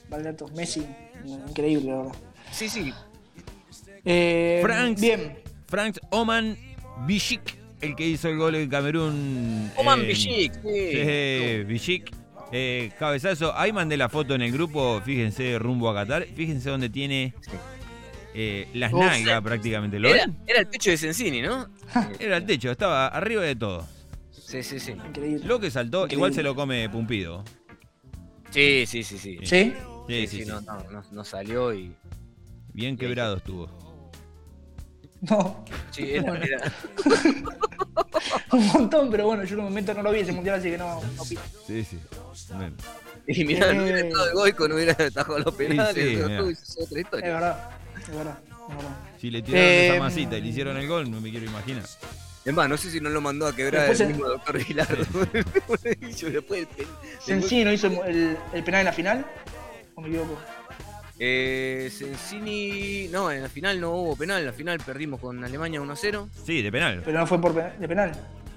vale 0.09 0.29
el 0.29 0.37
dato. 0.37 0.49
Messi, 0.55 0.87
increíble, 1.25 1.91
la 1.91 1.97
verdad. 1.99 2.13
Sí, 2.53 2.69
sí. 2.69 2.93
Eh, 4.05 4.61
Franks. 4.63 5.01
Bien, 5.01 5.39
Frank 5.69 5.99
Oman 6.11 6.57
Bishik, 7.07 7.59
el 7.81 7.95
que 7.97 8.07
hizo 8.07 8.29
el 8.29 8.37
gol 8.39 8.55
en 8.55 8.69
Camerún. 8.71 9.71
Oman 9.77 10.01
eh, 10.01 10.07
Bishik, 10.07 10.53
sí. 10.55 10.91
Sí, 10.93 11.65
Bishik. 11.65 12.11
Eh, 12.53 12.91
cabezazo. 12.99 13.57
Ahí 13.57 13.73
mandé 13.73 13.97
la 13.97 14.09
foto 14.09 14.35
en 14.35 14.43
el 14.43 14.51
grupo. 14.51 15.01
Fíjense, 15.05 15.57
rumbo 15.59 15.89
a 15.89 15.95
Qatar. 15.95 16.27
Fíjense 16.35 16.69
dónde 16.71 16.89
tiene 16.89 17.33
eh, 18.35 18.69
las 18.75 18.93
nalgas 18.93 19.43
prácticamente. 19.43 19.99
¿Lo 19.99 20.09
Era, 20.09 20.27
ven? 20.27 20.37
era 20.47 20.61
el 20.61 20.67
pecho 20.69 20.91
de 20.91 20.97
Sensini, 20.97 21.43
¿no? 21.43 21.69
Era 22.19 22.37
el 22.37 22.47
techo, 22.47 22.71
estaba 22.71 23.09
arriba 23.09 23.43
de 23.43 23.57
todo. 23.57 23.87
Sí, 24.31 24.63
sí, 24.63 24.81
sí. 24.81 24.93
increíble. 24.93 25.45
Lo 25.47 25.61
que 25.61 25.71
saltó, 25.71 25.99
Increíble. 26.05 26.15
igual 26.15 26.35
se 26.35 26.43
lo 26.43 26.55
come 26.55 26.89
Pumpido. 26.89 27.45
Sí, 28.51 28.85
sí, 28.87 29.03
sí, 29.05 29.19
sí. 29.19 29.39
¿Sí? 29.43 29.47
Sí, 29.47 29.75
Sí, 30.09 30.27
sí, 30.27 30.27
sí, 30.39 30.45
sí. 30.45 30.51
No, 30.51 30.61
no, 30.63 30.83
no, 30.91 31.05
no 31.13 31.25
salió 31.25 31.73
y. 31.73 31.95
Bien 32.73 32.97
quebrado 32.97 33.37
estuvo. 33.37 33.69
No, 35.23 35.65
Sí, 35.91 36.15
era, 36.15 36.37
era- 36.39 36.73
un 38.53 38.67
montón, 38.69 39.11
pero 39.11 39.27
bueno, 39.27 39.45
yo 39.45 39.55
en 39.55 39.61
un 39.61 39.65
momento 39.67 39.93
no 39.95 40.03
lo 40.03 40.13
vi 40.13 40.21
ese 40.21 40.33
mundial, 40.33 40.59
así 40.59 40.71
que 40.71 40.79
no, 40.79 41.01
no 41.17 41.23
opino. 41.23 41.41
Sí, 41.67 41.85
sí. 41.85 41.99
Bueno, 42.55 42.75
Y 43.27 43.45
mirá, 43.45 43.73
no 43.73 43.83
hubiera 43.83 44.01
estado 44.01 44.27
el 44.29 44.33
Goico, 44.35 44.67
no 44.69 44.75
hubiera 44.77 44.93
atajado 44.93 45.39
los 45.41 45.55
penales, 45.55 45.95
sí, 45.95 46.15
eso 46.15 46.49
es 46.49 46.71
otra 46.81 46.99
Es 46.99 47.05
historia. 47.05 47.35
verdad, 47.35 47.71
es 48.09 48.17
verdad, 48.17 48.39
es 48.69 48.77
verdad. 48.77 48.97
si 49.19 49.31
le 49.31 49.43
tiraron 49.43 49.69
Eh, 49.69 49.89
esa 49.89 49.99
masita 49.99 50.37
y 50.39 50.41
le 50.41 50.49
hicieron 50.49 50.77
el 50.77 50.87
gol, 50.89 51.11
no 51.11 51.21
me 51.21 51.31
quiero 51.31 51.47
imaginar. 51.47 51.85
Es 52.45 52.55
más, 52.55 52.69
no 52.69 52.77
sé 52.79 52.91
si 52.91 53.01
no 53.01 53.11
lo 53.11 53.21
mandó 53.21 53.47
a 53.47 53.55
quebrar 53.55 53.83
Después 53.89 54.01
el 54.01 54.07
el- 54.09 54.13
mismo 54.15 54.29
doctor 54.29 54.59
Gilardo. 54.61 55.05
Después 55.33 56.69
¿Sensini 57.21 57.65
no 57.65 57.73
hizo 57.73 57.87
el, 58.05 58.37
el 58.53 58.65
penal 58.65 58.81
en 58.81 58.87
la 58.87 58.93
final? 58.93 59.27
¿O 59.95 60.01
me 60.01 60.09
equivoco? 60.09 60.39
Eh, 61.19 61.91
Sensini. 61.93 63.09
No, 63.09 63.31
en 63.31 63.43
la 63.43 63.49
final 63.51 63.79
no 63.79 63.91
hubo 63.91 64.17
penal. 64.17 64.41
En 64.41 64.47
la 64.47 64.53
final 64.55 64.79
perdimos 64.81 65.21
con 65.21 65.45
Alemania 65.45 65.81
1-0. 65.83 66.29
Sí, 66.47 66.63
de 66.63 66.73
penal. 66.73 67.03
Pero 67.05 67.19
no 67.19 67.27
fue 67.27 67.39
por 67.41 67.55
pe- 67.55 67.79
de 67.79 67.87
penal. 67.89 68.13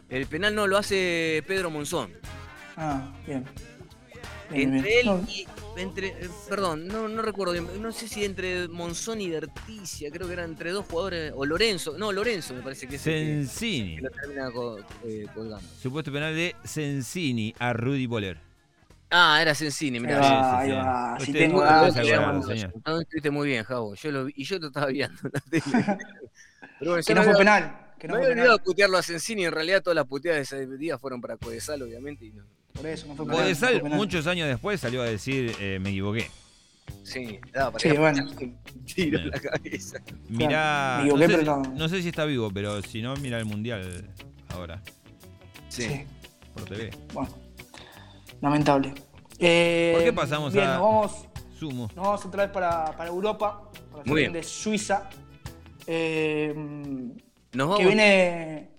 El 0.10 0.28
penal 0.28 0.56
no 0.56 0.66
lo 0.66 0.78
hace 0.78 1.44
Pedro 1.46 1.70
Monzón. 1.70 2.10
Ah, 2.78 3.12
bien. 3.28 3.44
Bien, 4.50 4.72
bien, 4.72 4.74
Entre 4.76 4.90
bien. 4.90 5.00
él 5.02 5.06
No, 5.08 5.26
y. 5.30 5.46
Entre, 5.76 6.08
eh, 6.10 6.30
perdón, 6.48 6.88
no, 6.88 7.08
no 7.08 7.22
recuerdo 7.24 7.54
bien. 7.54 7.68
No 7.82 7.92
sé 7.92 8.08
si 8.08 8.24
entre 8.24 8.68
Monzón 8.68 9.22
y 9.22 9.30
Derticia. 9.30 10.12
Creo 10.12 10.28
que 10.28 10.34
eran 10.34 10.52
entre 10.52 10.72
dos 10.72 10.86
jugadores. 10.86 11.34
O 11.36 11.46
Lorenzo. 11.46 11.98
No, 11.98 12.12
Lorenzo 12.12 12.54
me 12.54 12.62
parece 12.62 12.88
que 12.88 12.98
es 12.98 13.08
el 13.08 13.50
que, 13.60 14.00
lo 14.02 14.10
termina 14.12 14.52
co- 14.52 14.78
eh, 15.04 15.26
colgando. 15.34 15.68
Supuesto 15.82 16.12
penal 16.12 16.36
de 16.36 16.56
Sensini 16.64 17.56
a 17.58 17.74
Rudy 17.74 18.06
Boller. 18.06 18.38
Ah, 19.10 19.40
era 19.42 19.54
Sensini, 19.54 20.00
mirá. 20.00 20.24
sí, 20.24 20.30
ahí 20.32 20.70
sí. 20.70 20.76
va. 20.76 21.18
Si 21.20 21.34
tengo 21.34 21.64
no- 21.64 23.00
estuviste 23.02 23.30
muy 23.32 23.48
bien, 23.48 23.64
Javo. 23.64 23.94
Yo 23.96 24.12
lo 24.12 24.26
vi, 24.26 24.34
y 24.36 24.44
yo 24.44 24.58
lo 24.60 24.68
estaba 24.68 24.88
viendo 24.88 25.20
en 25.24 25.32
la 25.34 25.40
tele. 25.42 25.64
Pero 26.80 26.92
bueno, 26.92 27.04
Que 27.06 27.14
no 27.16 27.22
fue 27.24 27.32
había- 27.34 27.38
penal. 27.38 27.80
Que 28.00 28.08
no 28.08 28.16
me 28.16 28.20
había 28.22 28.32
olvidado 28.34 28.60
putearlo 28.60 28.98
a 28.98 29.04
Sensini. 29.04 29.46
En 29.46 29.52
realidad, 29.52 29.82
todas 29.82 29.96
las 29.96 30.06
puteadas 30.06 30.50
de 30.50 30.64
ese 30.64 30.78
día 30.78 30.98
fueron 30.98 31.22
para 31.22 31.38
Codesal, 31.38 31.82
obviamente. 31.84 32.26
Y 32.26 32.32
no- 32.32 32.44
Por 32.74 32.86
eso, 32.88 33.08
no 33.08 33.16
fue 33.16 33.26
penal. 33.26 33.40
no 33.40 33.44
Codesal, 33.44 33.72
fue 33.74 33.82
penal. 33.82 33.98
muchos 33.98 34.28
años 34.28 34.48
después, 34.48 34.80
salió 34.80 35.02
a 35.02 35.06
decir, 35.06 35.56
eh, 35.60 35.80
me 35.82 35.90
equivoqué. 35.92 36.30
Sí, 37.04 37.40
daba 37.54 37.72
para 37.72 37.82
Sí, 37.82 37.90
a 37.90 38.00
bueno. 38.00 38.24
ponerle 38.26 38.46
un 38.76 38.86
tiro 38.86 39.20
en 39.20 39.30
la 39.30 39.40
cabeza. 39.40 40.00
Mirá, 40.30 40.98
me 41.02 41.10
equivoqué, 41.10 41.28
no, 41.28 41.32
sé, 41.32 41.38
pero 41.40 41.56
no. 41.58 41.74
no 41.76 41.90
sé 41.90 42.02
si 42.02 42.10
está 42.10 42.26
vivo, 42.26 42.52
pero 42.54 42.82
si 42.82 43.02
no, 43.02 43.16
mira 43.18 43.38
el 43.40 43.46
mundial 43.46 44.10
ahora, 44.50 44.82
Sí. 45.70 45.84
Sí, 45.84 46.04
por 46.54 46.66
TV. 46.66 46.92
bueno. 47.14 47.30
Lamentable. 48.42 48.94
Eh, 49.40 49.92
¿Por 49.96 50.04
qué 50.04 50.14
pasamos 50.14 50.54
bien, 50.54 50.66
a- 50.66 50.74
Nos 50.78 50.82
vamos, 50.82 51.26
Sumo. 51.58 51.84
nos 51.96 52.06
vamos 52.06 52.26
otra 52.26 52.44
vez 52.46 52.52
para, 52.54 52.86
para 52.98 53.10
Europa. 53.10 53.70
Para 53.92 54.04
Muy 54.06 54.22
bien. 54.22 54.34
de 54.34 54.44
Suiza. 54.44 55.10
Eh, 55.88 56.54
Nos 57.54 57.68
vamos, 57.68 57.78
que 57.80 57.86
viene. 57.86 58.70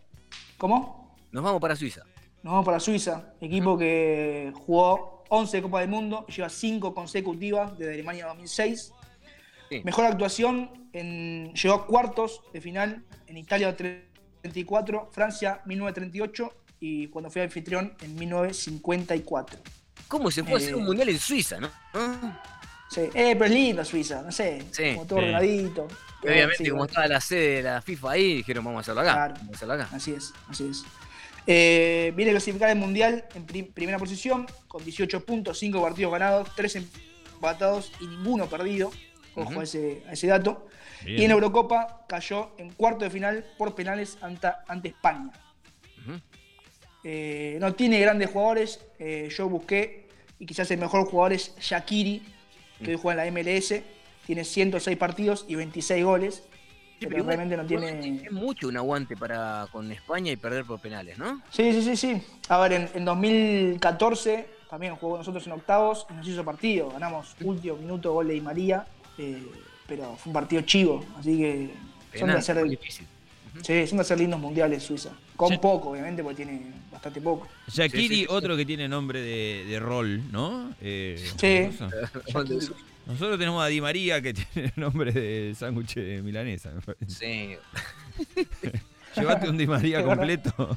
¿Cómo? 0.58 1.16
nos 1.32 1.42
vamos 1.42 1.60
para 1.60 1.74
Suiza. 1.76 2.02
Nos 2.44 2.52
vamos 2.52 2.66
para 2.66 2.78
Suiza, 2.78 3.32
equipo 3.40 3.78
que 3.78 4.52
jugó 4.54 5.24
11 5.30 5.62
Copas 5.62 5.80
del 5.80 5.88
Mundo 5.90 6.26
lleva 6.26 6.50
5 6.50 6.94
consecutivas 6.94 7.76
desde 7.78 7.94
Alemania 7.94 8.26
2006. 8.26 8.92
Sí. 9.70 9.80
Mejor 9.82 10.04
actuación, 10.04 10.88
en, 10.92 11.54
llegó 11.54 11.74
a 11.74 11.86
cuartos 11.86 12.42
de 12.52 12.60
final 12.60 13.02
en 13.28 13.38
Italia 13.38 13.74
34, 13.74 15.08
Francia 15.10 15.62
1938 15.64 16.52
y 16.80 17.06
cuando 17.08 17.30
fue 17.30 17.42
anfitrión 17.42 17.94
en 18.02 18.14
1954. 18.14 19.58
¿Cómo 20.06 20.30
se 20.30 20.44
puede 20.44 20.56
hacer 20.64 20.74
Eh. 20.74 20.76
un 20.76 20.84
mundial 20.84 21.08
en 21.08 21.18
Suiza, 21.18 21.58
no? 21.58 21.70
Sí. 22.90 23.00
Eh, 23.14 23.34
pero 23.38 23.46
es 23.46 23.50
lindo 23.50 23.84
Suiza, 23.86 24.20
no 24.20 24.30
sé, 24.30 24.62
Sí, 24.70 24.92
como 24.92 25.06
todo 25.06 25.18
sí. 25.20 25.24
ordenadito. 25.24 25.88
Obviamente, 26.22 26.56
Sí, 26.58 26.64
como 26.68 26.80
bueno, 26.80 26.90
estaba 26.90 27.06
la 27.06 27.20
sede 27.22 27.56
de 27.56 27.62
la 27.62 27.80
FIFA 27.80 28.10
ahí, 28.10 28.34
dijeron, 28.36 28.64
vamos 28.66 28.78
a 28.78 28.80
hacerlo 28.82 29.00
acá. 29.00 29.12
Claro. 29.14 29.34
Vamos 29.38 29.52
a 29.52 29.56
hacerlo 29.56 29.74
acá. 29.74 29.88
Así 29.92 30.12
es, 30.12 30.32
así 30.48 30.68
es. 30.68 30.84
Eh, 31.46 32.12
viene 32.16 32.30
a 32.30 32.34
clasificar 32.34 32.70
el 32.70 32.76
Mundial 32.78 33.24
en 33.34 33.44
pri- 33.44 33.62
primera 33.64 33.98
posición, 33.98 34.46
con 34.68 34.82
18 34.84 35.24
puntos, 35.26 35.58
5 35.58 35.82
partidos 35.82 36.10
ganados, 36.12 36.48
3 36.56 36.76
empatados 36.76 37.92
y 38.00 38.06
ninguno 38.06 38.46
perdido. 38.48 38.90
Ojo 39.36 39.60
a, 39.60 39.64
ese, 39.64 40.02
a 40.08 40.12
ese 40.12 40.28
dato. 40.28 40.66
Bien. 41.04 41.20
Y 41.20 41.24
en 41.24 41.32
Eurocopa 41.32 42.04
cayó 42.08 42.52
en 42.56 42.70
cuarto 42.70 43.04
de 43.04 43.10
final 43.10 43.44
por 43.58 43.74
penales 43.74 44.16
ante, 44.22 44.48
ante 44.68 44.88
España. 44.88 45.32
Eh, 47.02 47.58
no 47.60 47.74
tiene 47.74 48.00
grandes 48.00 48.30
jugadores. 48.30 48.80
eh, 48.98 49.28
yo 49.36 49.48
busqué, 49.48 50.06
y 50.38 50.46
quizás 50.46 50.70
el 50.70 50.78
mejor 50.78 51.04
jugador 51.06 51.32
es 51.34 51.54
Shakiri, 51.60 52.22
que 52.82 52.92
hoy 52.92 52.98
juega 53.00 53.26
en 53.26 53.34
la 53.34 53.40
MLS. 53.40 53.82
Tiene 54.26 54.44
106 54.44 54.96
partidos 54.96 55.44
y 55.48 55.54
26 55.56 56.04
goles. 56.04 56.42
Sí, 57.04 57.08
pero 57.10 57.24
realmente 57.24 57.56
no 57.56 57.64
tiene. 57.66 58.22
Es 58.24 58.32
mucho 58.32 58.68
un 58.68 58.76
aguante 58.76 59.16
para 59.16 59.66
con 59.70 59.90
España 59.92 60.32
y 60.32 60.36
perder 60.36 60.64
por 60.64 60.80
penales, 60.80 61.18
¿no? 61.18 61.40
Sí, 61.50 61.72
sí, 61.72 61.82
sí, 61.82 61.96
sí. 61.96 62.22
A 62.48 62.58
ver, 62.58 62.72
en, 62.72 62.88
en 62.94 63.04
2014 63.04 64.46
también 64.70 64.96
jugó 64.96 65.18
nosotros 65.18 65.46
en 65.46 65.52
octavos 65.52 66.06
y 66.10 66.14
nos 66.14 66.26
hizo 66.26 66.44
partido. 66.44 66.90
Ganamos 66.90 67.36
último 67.40 67.76
minuto, 67.76 68.12
gol 68.12 68.28
de 68.28 68.34
Di 68.34 68.40
María, 68.40 68.86
eh, 69.18 69.42
pero 69.86 70.16
fue 70.16 70.30
un 70.30 70.34
partido 70.34 70.62
chivo, 70.62 71.04
así 71.18 71.38
que 71.38 71.70
son 72.18 72.28
de, 72.30 72.34
hacer, 72.34 72.56
muy 72.56 72.70
difícil. 72.70 73.06
sí, 73.62 73.86
son 73.86 73.98
de 73.98 74.02
hacer 74.02 74.18
lindos 74.18 74.40
mundiales 74.40 74.82
Suiza. 74.82 75.10
Con 75.36 75.48
Sí. 75.50 75.58
poco, 75.58 75.90
obviamente, 75.90 76.22
porque 76.22 76.44
tiene 76.44 76.62
bastante 76.92 77.20
poco. 77.20 77.48
Shakiri, 77.68 78.02
Sí, 78.02 78.08
sí, 78.08 78.14
sí. 78.20 78.26
otro 78.30 78.56
que 78.56 78.64
tiene 78.64 78.88
nombre 78.88 79.20
de, 79.20 79.64
de 79.68 79.80
rol, 79.80 80.22
¿no? 80.30 80.72
Eh, 80.80 81.16
Sí. 81.36 81.68
Nosotros 83.06 83.38
tenemos 83.38 83.62
a 83.62 83.66
Di 83.68 83.80
María 83.80 84.20
que 84.22 84.32
tiene 84.54 84.72
nombre 84.76 85.12
de 85.12 85.54
sándwich 85.54 85.94
de 85.96 86.22
milanesa. 86.22 86.70
me 86.70 86.80
parece. 86.80 87.06
Sí. 87.08 87.56
Llévate 89.16 89.48
un 89.48 89.56
Di 89.56 89.66
María 89.68 90.02
completo. 90.02 90.76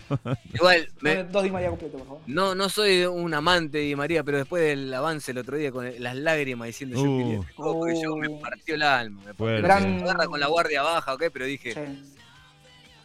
Igual, 0.54 0.88
me- 1.02 1.24
Dos 1.24 1.44
Di 1.44 1.50
María 1.50 1.70
completo, 1.70 1.98
por 1.98 2.06
favor. 2.08 2.22
no, 2.28 2.54
no 2.54 2.70
soy 2.70 3.04
un 3.06 3.34
amante 3.34 3.80
de 3.80 3.86
Di 3.86 3.96
María, 3.96 4.24
pero 4.24 4.38
después 4.38 4.62
del 4.62 4.94
avance 4.94 5.32
el 5.32 5.40
otro 5.40 5.58
día 5.58 5.72
con 5.72 5.88
el- 5.88 6.04
las 6.04 6.16
lágrimas 6.16 6.68
diciendo 6.68 6.98
yo 7.04 7.10
Uh. 7.10 7.18
quería 7.18 7.94
este 7.94 8.04
yo 8.04 8.16
me 8.16 8.28
Uh. 8.28 8.40
partió 8.40 8.76
el 8.76 8.84
alma. 8.84 9.22
Me 9.26 9.34
partió 9.34 9.56
el. 9.56 9.62
Gran- 9.64 10.02
agarra 10.04 10.26
con 10.28 10.40
la 10.40 10.48
guardia 10.48 10.84
baja, 10.84 11.14
ok, 11.16 11.24
pero 11.34 11.46
dije, 11.46 11.74
Sí. 11.74 12.14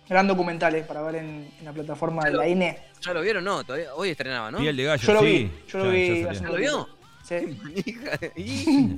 Gran 0.09 0.27
documental 0.27 0.75
eh, 0.75 0.83
para 0.83 1.01
ver 1.01 1.15
en, 1.15 1.51
en 1.59 1.65
la 1.65 1.73
plataforma 1.73 2.25
de 2.27 2.33
la 2.33 2.47
INE. 2.47 2.79
¿ya 3.01 3.15
lo 3.15 3.23
vieron? 3.23 3.43
No, 3.45 3.65
todavía, 3.65 3.95
hoy 3.95 4.11
estrenaba, 4.11 4.51
¿no? 4.51 4.59
Piel 4.59 4.77
de 4.77 4.85
gallo, 4.85 5.07
Yo 5.07 5.15
lo 5.15 5.21
sí. 5.21 5.27
vi, 5.27 5.51
yo 5.69 5.79
lo 5.79 5.85
Ya- 5.87 5.91
vi. 5.93 6.23
¿Ya 6.25 6.33
lo 6.49 6.55
vio? 6.57 6.89
Sí. 7.23 7.59
Sí. 8.37 8.97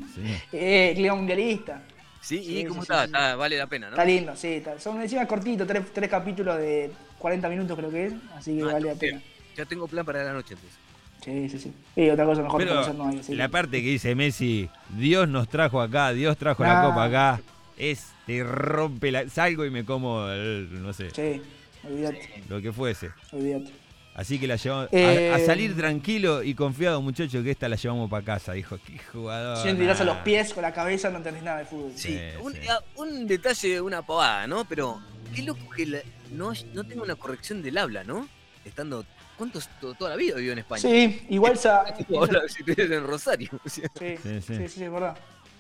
Eh, 0.53 1.11
mundialista. 1.14 1.83
Sí, 2.20 2.39
Sí, 2.43 2.59
¿y 2.61 2.64
cómo 2.64 2.81
sí, 2.81 2.85
está? 2.91 3.01
sí, 3.05 3.11
sí. 3.11 3.16
Está- 3.16 3.37
Vale 3.37 3.59
la 3.59 3.66
pena, 3.66 3.87
¿no? 3.89 3.93
Está 3.93 4.05
lindo, 4.05 4.35
sí. 4.37 4.49
Está. 4.49 4.79
Son 4.81 5.01
encima 5.03 5.27
cortitos, 5.27 5.66
tres, 5.66 5.83
tres 5.93 6.09
capítulos 6.09 6.59
de 6.59 6.91
40 7.18 7.49
minutos 7.51 7.77
creo 7.77 7.91
que 7.91 8.07
es, 8.07 8.12
así 8.37 8.57
que 8.57 8.62
Ah, 8.62 8.72
vale 8.72 8.89
la 8.89 8.95
pena. 8.95 9.22
Ya 9.57 9.64
tengo 9.66 9.87
plan 9.87 10.05
para 10.07 10.25
la 10.25 10.33
noche, 10.33 10.55
entonces. 10.55 10.79
Sí, 11.22 11.49
sí, 11.49 11.59
sí. 11.59 11.72
Y 11.97 12.09
otra 12.11 12.25
cosa 12.25 12.43
mejor 12.43 12.61
que 12.61 12.66
Pero 12.66 12.81
hacer 12.81 12.95
no 12.95 13.09
hay. 13.09 13.22
la 13.29 13.47
que- 13.47 13.53
parte 13.53 13.83
que 13.83 13.89
dice 13.89 14.14
Messi, 14.14 14.68
Dios 14.91 15.29
nos 15.29 15.49
trajo 15.49 15.81
acá, 15.81 16.12
Dios 16.12 16.37
trajo 16.37 16.62
la 16.64 16.81
Ah. 16.83 16.87
copa 16.89 17.05
acá, 17.05 17.41
es, 17.79 18.09
te 18.27 18.43
rompe 18.43 19.11
la... 19.12 19.29
Salgo 19.29 19.64
y 19.64 19.70
me 19.70 19.85
como, 19.85 20.27
el- 20.29 20.83
no 20.83 20.93
sé, 20.93 21.11
Sí, 21.11 21.41
olvídate, 21.87 22.43
lo 22.49 22.61
que 22.61 22.72
fuese. 22.72 23.11
olvídate. 23.33 23.70
Así 24.15 24.39
que 24.39 24.47
la 24.47 24.55
llevamos 24.57 24.89
Eh, 24.93 25.31
a, 25.33 25.37
a 25.37 25.39
salir 25.41 25.77
tranquilo 25.77 26.43
y 26.45 26.55
confiado, 26.55 27.03
muchacho, 27.03 27.43
que 27.43 27.51
esta 27.51 27.69
la 27.69 27.75
llevamos 27.77 28.09
para 28.09 28.25
casa. 28.25 28.53
Dijo, 28.53 28.79
qué 28.87 28.99
jugador. 29.12 29.57
Si 29.59 29.73
no 29.73 29.79
tirás 29.79 30.01
a 30.01 30.05
los 30.05 30.17
nah". 30.17 30.23
pies 30.25 30.55
con 30.55 30.62
la 30.62 30.73
cabeza 30.73 31.11
no 31.11 31.17
entendés 31.19 31.43
nada 31.43 31.59
de 31.59 31.65
fútbol. 31.65 31.93
Sí, 31.97 32.11
Sí, 32.17 32.21
un, 32.41 32.53
sí. 32.53 32.61
ah, 32.71 32.81
un 32.97 33.27
detalle, 33.27 33.81
una 33.81 34.03
pavada, 34.03 34.47
¿no? 34.47 34.65
Pero 34.67 35.01
qué 35.35 35.43
loco 35.43 35.69
que 35.71 35.87
la- 35.87 36.03
no, 36.31 36.53
no 36.73 36.85
tenga 36.85 37.03
una 37.03 37.17
corrección 37.17 37.61
del 37.62 37.77
habla, 37.77 38.05
¿no? 38.05 38.29
Estando. 38.65 39.05
¿Cuántos? 39.37 39.69
to- 39.81 39.95
toda 39.95 40.11
la 40.11 40.17
vida 40.17 40.37
vivió 40.37 40.53
en 40.53 40.61
España. 40.61 40.83
Sí, 40.83 41.27
igual 41.29 41.59
si 41.59 41.69
estuvieras 41.69 42.91
en 42.93 43.05
Rosario. 43.05 43.51
Sí, 43.67 43.83
Sí, 43.99 44.17
sí, 44.23 44.41
sí. 44.41 44.57
sí, 44.57 44.69
sí, 44.69 44.85
es 44.85 44.93
verdad. 44.93 45.17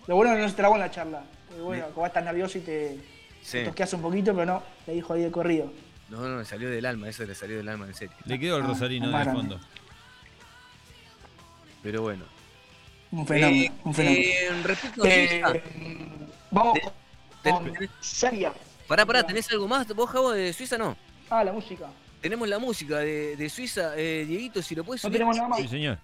Lo 0.06 0.14
bueno 0.14 0.30
es 0.32 0.36
que 0.38 0.42
no 0.44 0.48
se 0.48 0.54
trabó 0.54 0.74
en 0.76 0.80
la 0.82 0.90
charla. 0.92 1.24
Bueno, 1.60 1.86
como 1.92 2.06
estás 2.06 2.24
nervioso 2.24 2.58
y 2.58 2.60
te, 2.60 2.98
Sí. 3.42 3.58
te 3.58 3.64
tosqueas 3.64 3.92
un 3.94 4.02
poquito, 4.02 4.32
pero 4.32 4.46
no, 4.46 4.62
le 4.86 4.94
dijo 4.94 5.12
ahí 5.12 5.22
de 5.22 5.30
corrido. 5.32 5.72
No, 6.14 6.28
no, 6.28 6.38
le 6.38 6.44
salió 6.44 6.70
del 6.70 6.86
alma, 6.86 7.08
eso 7.08 7.24
le 7.24 7.34
salió 7.34 7.56
del 7.56 7.68
alma, 7.68 7.86
en 7.86 7.94
serio. 7.94 8.14
Le 8.24 8.38
quedó 8.38 8.58
el 8.58 8.62
Ah, 8.62 8.66
Rosarino 8.68 9.18
de 9.18 9.24
fondo. 9.24 9.60
Pero 11.82 12.02
bueno. 12.02 12.24
Un 13.10 13.26
fenómeno, 13.26 13.62
Eh, 13.64 13.72
un 13.84 13.94
fenómeno. 13.94 14.22
eh, 14.24 14.62
respecto 14.62 15.04
a 15.04 15.08
Eh, 15.08 15.28
Suiza, 15.28 15.52
vamos 16.52 16.78
ten- 17.42 17.54
con 17.56 17.72
Serbia. 18.00 18.52
pará, 18.86 19.04
pará, 19.04 19.24
¿tenés 19.26 19.50
algo 19.50 19.66
más? 19.68 19.86
¿Vos, 19.88 20.08
Javo, 20.10 20.30
de 20.32 20.52
Suiza 20.52 20.78
no? 20.78 20.96
Ah, 21.30 21.42
la 21.44 21.52
música. 21.52 21.86
Tenemos 22.20 22.48
la 22.48 22.58
música 22.58 22.98
de, 22.98 23.36
de 23.36 23.50
Suiza, 23.50 23.92
eh, 23.96 24.24
Dieguito, 24.26 24.62
si 24.62 24.74
lo 24.76 24.84
puedes 24.84 25.02
No 25.02 25.08
subir. 25.08 25.18
tenemos 25.18 25.36
nada 25.36 25.48
más. 25.48 25.60
Sí, 25.60 25.68
señor. 25.68 25.98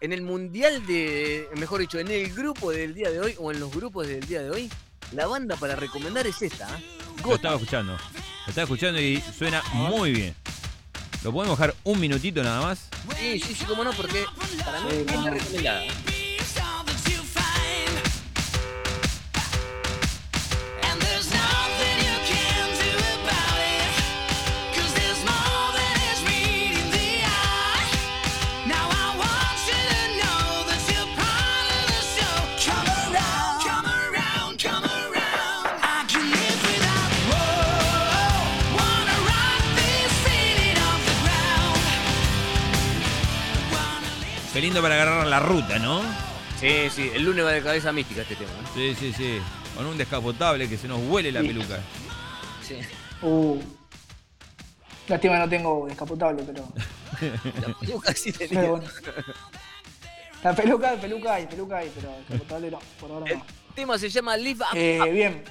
En 0.00 0.12
el 0.14 0.22
mundial 0.22 0.86
de, 0.86 1.46
mejor 1.56 1.80
dicho, 1.80 1.98
en 1.98 2.08
el 2.10 2.32
grupo 2.34 2.70
del 2.72 2.94
día 2.94 3.10
de 3.10 3.20
hoy, 3.20 3.34
o 3.38 3.52
en 3.52 3.60
los 3.60 3.70
grupos 3.70 4.06
del 4.08 4.26
día 4.26 4.42
de 4.42 4.50
hoy, 4.50 4.70
la 5.12 5.26
banda 5.26 5.56
para 5.56 5.76
recomendar 5.76 6.26
es 6.26 6.40
esta, 6.42 6.66
¿eh? 6.78 6.84
Lo 7.24 7.34
estaba 7.34 7.54
escuchando. 7.56 7.92
Lo 7.92 8.48
estaba 8.48 8.64
escuchando 8.64 9.00
y 9.00 9.22
suena 9.36 9.62
muy 9.72 10.12
bien. 10.12 10.34
¿Lo 11.22 11.32
podemos 11.32 11.58
dejar 11.58 11.74
un 11.84 12.00
minutito 12.00 12.42
nada 12.42 12.62
más? 12.62 12.88
Sí, 13.18 13.38
sí, 13.40 13.54
sí, 13.54 13.64
cómo 13.66 13.84
no, 13.84 13.92
porque 13.92 14.24
para 14.64 14.80
mí 14.80 14.90
Sí, 14.90 14.96
es 15.06 15.06
la 15.22 15.30
recomendada. 15.30 15.82
Lindo 44.70 44.82
para 44.82 44.94
agarrar 44.94 45.26
la 45.26 45.40
ruta, 45.40 45.80
¿no? 45.80 46.00
Sí, 46.60 46.88
sí, 46.94 47.10
el 47.12 47.24
lunes 47.24 47.44
va 47.44 47.50
de 47.50 47.60
cabeza 47.60 47.90
mística 47.92 48.22
este 48.22 48.36
tema. 48.36 48.50
¿no? 48.62 48.68
Sí, 48.72 48.94
sí, 48.94 49.12
sí. 49.12 49.40
Con 49.76 49.84
un 49.86 49.98
descapotable 49.98 50.68
que 50.68 50.78
se 50.78 50.86
nos 50.86 51.00
huele 51.08 51.32
la 51.32 51.40
Sí. 51.40 51.46
peluca. 51.48 51.78
Sí. 52.62 52.76
Uh. 53.22 53.60
Lástima 55.08 55.34
que 55.34 55.38
no 55.40 55.48
tengo 55.48 55.86
descapotable, 55.88 56.44
pero. 56.44 56.68
La 57.66 57.74
peluca 57.80 58.14
sí 58.14 58.30
tenía. 58.32 58.60
pero 58.60 58.70
bueno. 58.76 58.88
La 60.44 60.54
peluca, 60.54 60.92
peluca 61.00 61.34
hay, 61.34 61.46
peluca 61.46 61.78
hay, 61.78 61.90
pero 61.92 62.12
descapotable 62.28 62.70
no, 62.70 62.78
por 63.00 63.10
ahora 63.10 63.26
El 63.32 63.38
no. 63.38 63.44
tema 63.74 63.98
se 63.98 64.08
llama 64.08 64.36
Live 64.36 64.64
Up, 64.70 64.76
Eh, 64.76 65.00
Up. 65.02 65.10
bien. 65.10 65.44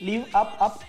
Live 0.00 0.26
up, 0.32 0.48
up. 0.64 0.80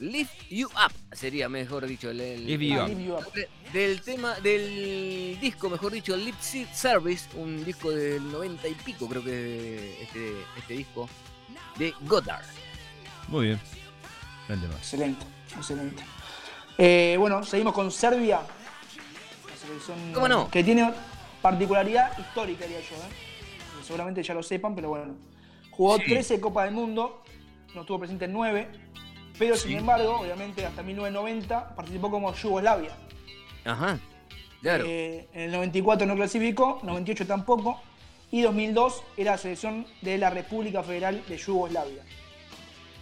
Lift 0.00 0.48
You 0.50 0.66
Up 0.68 0.92
sería, 1.12 1.48
mejor 1.48 1.86
dicho, 1.86 2.10
el, 2.10 2.20
el- 2.20 2.46
Lift 2.46 2.62
You 2.62 3.14
Ah, 3.16 3.18
Up. 3.18 3.32
del 3.72 4.00
tema, 4.02 4.34
del 4.40 5.38
disco, 5.40 5.68
mejor 5.68 5.92
dicho, 5.92 6.16
Lip 6.16 6.36
Sync 6.40 6.70
Service, 6.72 7.28
un 7.36 7.64
disco 7.64 7.90
del 7.90 8.30
90 8.30 8.68
y 8.68 8.74
pico, 8.74 9.08
creo 9.08 9.24
que 9.24 10.02
este, 10.02 10.32
este 10.56 10.74
disco, 10.74 11.08
de 11.78 11.92
Goddard. 12.02 12.44
Muy 13.28 13.46
bien. 13.48 13.60
Excelente, 14.78 15.26
excelente. 15.56 16.02
Eh, 16.78 17.16
bueno, 17.18 17.44
seguimos 17.44 17.74
con 17.74 17.90
Serbia. 17.90 18.40
La 18.40 19.56
selección 19.56 20.12
¿Cómo 20.14 20.28
no? 20.28 20.50
Que 20.50 20.62
tiene 20.64 20.92
particularidad 21.42 22.16
histórica, 22.18 22.64
diría 22.64 22.80
yo. 22.80 22.96
¿eh? 22.96 23.82
Seguramente 23.84 24.22
ya 24.22 24.32
lo 24.34 24.42
sepan, 24.42 24.74
pero 24.74 24.90
bueno. 24.90 25.16
Jugó 25.70 25.98
Sí. 25.98 26.04
13 26.06 26.40
Copas 26.40 26.64
del 26.66 26.74
Mundo, 26.74 27.22
no 27.74 27.80
estuvo 27.82 27.98
presente 27.98 28.24
en 28.26 28.32
9, 28.32 28.68
pero 29.38 29.56
sin 29.56 29.76
embargo, 29.78 30.20
obviamente 30.20 30.64
hasta 30.66 30.82
1990 30.82 31.74
participó 31.76 32.10
como 32.10 32.34
Yugoslavia. 32.34 32.96
Ajá, 33.64 33.98
claro. 34.62 34.84
Eh, 34.86 35.28
en 35.32 35.40
el 35.42 35.52
94 35.52 36.06
no 36.06 36.14
clasificó, 36.16 36.80
98 36.82 37.26
tampoco, 37.26 37.80
y 38.30 38.42
2002 38.42 39.02
era 39.16 39.32
la 39.32 39.38
selección 39.38 39.86
de 40.02 40.18
la 40.18 40.30
República 40.30 40.82
Federal 40.82 41.22
de 41.28 41.36
Yugoslavia. 41.36 42.02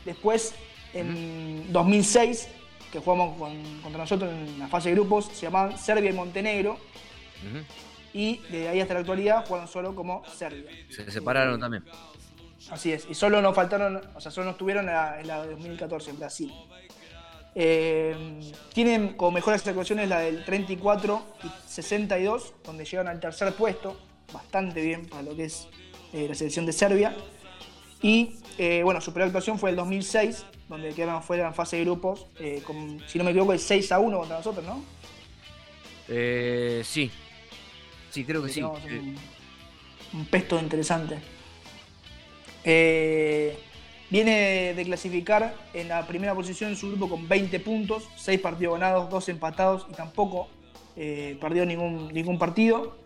Después, 0.05 0.55
en 0.95 1.73
2006, 1.73 2.49
que 2.93 3.01
jugamos 3.01 3.37
con- 3.37 3.81
contra 3.83 4.03
nosotros 4.03 4.31
en 4.33 4.59
la 4.59 4.69
fase 4.69 4.91
de 4.91 4.95
grupos, 4.95 5.27
se 5.27 5.43
llamaban 5.47 5.77
Serbia 5.79 6.11
y 6.11 6.13
Montenegro, 6.15 6.79
y 8.15 8.39
desde 8.51 8.69
ahí 8.69 8.81
hasta 8.81 8.95
la 8.95 9.01
actualidad 9.01 9.45
juegan 9.47 9.69
solo 9.69 9.95
como 9.95 10.23
Serbia. 10.27 10.71
Se 10.91 11.11
separaron 11.11 11.61
también. 11.61 11.85
Así 12.71 12.93
es, 12.93 13.07
y 13.09 13.15
solo 13.15 13.41
nos 13.41 13.55
faltaron, 13.55 14.01
o 14.15 14.21
sea, 14.21 14.31
solo 14.31 14.47
nos 14.47 14.57
tuvieron 14.57 14.89
en 14.89 14.95
la, 14.95 15.21
en 15.21 15.27
la 15.29 15.43
de 15.43 15.51
2014 15.53 16.11
en 16.11 16.19
Brasil. 16.19 16.53
Eh, 17.55 18.15
tienen 18.75 19.15
como 19.15 19.31
mejores 19.31 19.67
actuaciones 19.67 20.09
la 20.09 20.21
del 20.21 20.45
34 20.45 21.23
y 21.45 21.71
62, 21.71 22.55
donde 22.65 22.85
llegan 22.85 23.09
al 23.09 23.19
tercer 23.19 23.55
puesto, 23.55 23.97
bastante 24.33 24.83
bien 24.83 25.07
para 25.07 25.23
lo 25.23 25.35
que 25.35 25.45
es 25.45 25.69
eh, 26.13 26.27
la 26.29 26.35
selección 26.35 26.67
de 26.67 26.73
Serbia. 26.73 27.17
Y 28.03 28.35
eh, 28.59 28.83
bueno, 28.85 29.01
su 29.01 29.13
peor 29.13 29.27
actuación 29.27 29.59
fue 29.59 29.71
el 29.71 29.77
2006, 29.77 30.45
donde 30.69 30.93
quedaron 30.93 31.23
fuera 31.23 31.47
en 31.47 31.55
fase 31.55 31.77
de 31.77 31.85
grupos, 31.85 32.27
con, 32.67 33.01
si 33.07 33.17
no 33.17 33.25
me 33.25 33.31
equivoco, 33.31 33.53
el 33.53 33.61
6 33.61 33.93
a 33.93 34.01
1 34.01 34.19
contra 34.19 34.37
nosotros, 34.37 34.65
¿no? 34.67 34.83
Eh, 36.09 36.83
sí. 36.85 37.11
Sí, 38.11 38.25
creo 38.25 38.43
que 38.43 38.51
sí. 38.51 38.63
Un, 38.63 39.17
un 40.13 40.27
pesto 40.27 40.59
interesante. 40.59 41.36
Eh, 42.69 43.57
viene 44.11 44.75
de 44.75 44.85
clasificar 44.85 45.55
en 45.73 45.87
la 45.89 46.05
primera 46.07 46.35
posición 46.35 46.71
en 46.71 46.77
su 46.77 46.89
grupo 46.89 47.09
con 47.09 47.29
20 47.29 47.61
puntos, 47.61 48.03
6 48.17 48.41
partidos 48.41 48.75
ganados, 48.79 49.09
2 49.09 49.29
empatados 49.29 49.87
y 49.89 49.95
tampoco 49.95 50.49
eh, 50.97 51.39
perdió 51.41 51.65
ningún, 51.65 52.13
ningún 52.13 52.39
partido. 52.41 52.99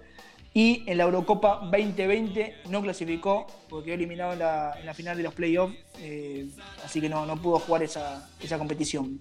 Y 0.54 0.82
en 0.86 0.96
la 0.98 1.04
Eurocopa 1.04 1.61
2020 1.70 2.56
no 2.70 2.82
clasificó 2.82 3.46
porque 3.68 3.86
quedó 3.86 3.94
eliminado 3.96 4.32
en 4.32 4.38
la, 4.40 4.74
en 4.80 4.86
la 4.86 4.94
final 4.94 5.16
de 5.16 5.22
los 5.22 5.34
playoffs, 5.34 5.76
eh, 5.98 6.46
así 6.84 7.00
que 7.00 7.08
no, 7.08 7.24
no 7.26 7.36
pudo 7.36 7.58
jugar 7.61 7.82
esa, 7.84 8.28
esa 8.42 8.58
competición. 8.58 9.20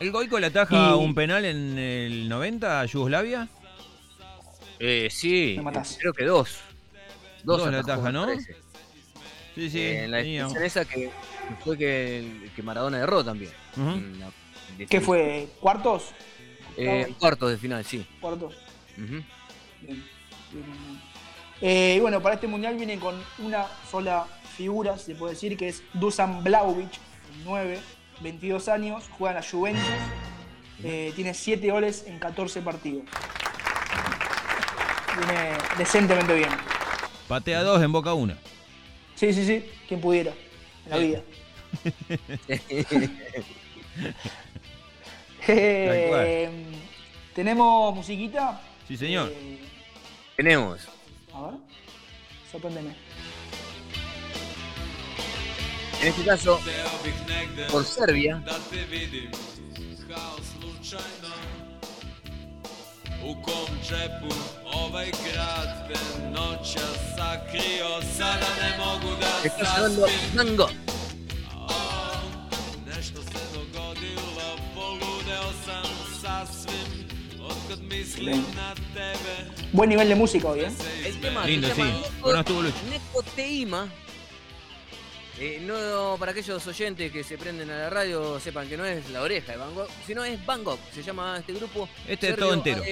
¿El 0.00 0.12
Goico 0.12 0.38
le 0.38 0.46
ataja 0.46 0.92
Y- 0.94 1.04
un 1.04 1.12
penal 1.14 1.44
en 1.44 1.76
el 1.76 2.28
90 2.28 2.80
a 2.80 2.86
Yugoslavia? 2.86 3.48
eh, 4.78 5.08
sí, 5.10 5.58
creo 5.98 6.12
que 6.12 6.24
dos. 6.24 6.56
Dos 7.42 7.68
le 7.70 7.76
atajó, 7.78 7.92
ataja, 7.92 8.12
¿no? 8.12 8.26
parece. 8.26 8.56
Sí, 9.58 9.70
sí. 9.70 9.80
Eh, 9.80 10.04
en 10.04 10.10
la 10.12 10.18
definición 10.18 10.62
esa 10.62 10.84
que 10.84 11.10
fue 11.64 11.76
que, 11.76 12.48
que 12.54 12.62
Maradona 12.62 12.98
erró 13.00 13.24
también. 13.24 13.50
Ujú. 13.76 13.90
En 13.90 14.20
la 14.20 14.30
¿Qué 14.88 15.00
fue? 15.00 15.48
¿Cuartos? 15.60 16.12
Eh, 16.76 17.12
cuartos 17.18 17.50
de 17.50 17.58
final, 17.58 17.84
sí. 17.84 18.06
¿Cuartos? 18.20 18.54
Ujú. 18.96 19.06
Bien, 19.14 19.24
bien, 19.82 20.04
bien. 20.52 21.00
Eh, 21.60 21.94
y 21.96 22.00
bueno, 22.00 22.22
para 22.22 22.36
este 22.36 22.46
mundial 22.46 22.76
viene 22.76 23.00
con 23.00 23.20
una 23.40 23.66
sola 23.90 24.28
figura, 24.56 24.96
se 24.96 25.16
puede 25.16 25.34
decir, 25.34 25.56
que 25.56 25.66
es 25.66 25.82
Dusan 25.92 26.44
Blaovic, 26.44 26.90
9, 27.42 27.80
22 28.20 28.68
años, 28.68 29.10
juega 29.18 29.32
en 29.32 29.44
la 29.44 29.50
Juventus, 29.50 29.84
eh, 30.84 31.12
tiene 31.16 31.34
7 31.34 31.68
goles 31.72 32.04
en 32.06 32.20
14 32.20 32.62
partidos. 32.62 33.02
Viene 35.16 35.58
decentemente 35.76 36.32
bien. 36.36 36.50
Patea 37.26 37.64
dos 37.64 37.82
en 37.82 37.90
boca 37.90 38.14
una. 38.14 38.38
Sí, 39.18 39.32
sí, 39.32 39.44
sí, 39.44 39.64
quien 39.88 40.00
pudiera, 40.00 40.32
en 40.84 40.90
la 40.90 40.96
vida. 40.98 41.22
Eh, 45.50 46.50
Tenemos 47.34 47.94
musiquita. 47.94 48.60
Sí, 48.86 48.98
señor. 48.98 49.32
Eh, 49.34 49.58
Tenemos. 50.36 50.86
a 51.32 51.42
ver, 51.42 51.54
sorpréndeme. 52.52 52.94
En 56.02 56.08
este 56.08 56.22
caso, 56.24 56.60
por 57.70 57.84
Serbia, 57.86 58.42
U 63.24 63.34
kom 63.42 63.76
džepu 63.88 64.34
ovaj 64.74 65.06
grad 65.06 65.88
te 65.88 65.98
noća 66.30 66.86
sakrio 67.16 68.02
Sada 68.16 68.46
ne 68.62 68.78
mogu 68.78 69.16
da 69.20 69.48
está 69.48 69.64
sonando 69.76 70.06
Mango. 70.36 70.68
Nešto 72.96 73.22
se 73.22 73.40
dogodilo, 73.54 74.58
poludeo 74.74 75.52
sam 75.64 75.90
sasvim 76.22 77.08
Otkad 77.48 77.78
mislim 77.82 78.44
na 78.56 78.74
tebe 78.94 79.36
Buen 79.72 79.88
nivel 79.88 80.08
de 80.08 80.14
música 80.14 80.48
hoy, 80.48 80.60
¿eh? 80.60 80.70
El 81.06 81.20
tema 81.20 81.44
Lindo, 81.44 81.68
se 81.68 81.74
llama 81.74 81.92
sí. 83.84 84.07
Eh, 85.40 85.62
no 85.64 86.16
para 86.18 86.32
aquellos 86.32 86.66
oyentes 86.66 87.12
que 87.12 87.22
se 87.22 87.38
prenden 87.38 87.70
a 87.70 87.78
la 87.78 87.90
radio 87.90 88.40
sepan 88.40 88.68
que 88.68 88.76
no 88.76 88.84
es 88.84 89.08
la 89.10 89.22
oreja 89.22 89.52
de 89.52 89.58
Van 89.58 89.72
Gogh, 89.72 89.88
sino 90.04 90.24
es 90.24 90.44
Van 90.44 90.64
Gogh, 90.64 90.80
se 90.92 91.02
llama 91.02 91.38
este 91.38 91.52
grupo. 91.52 91.88
Este 92.08 92.30
es 92.30 92.36
todo 92.36 92.54
entero. 92.54 92.82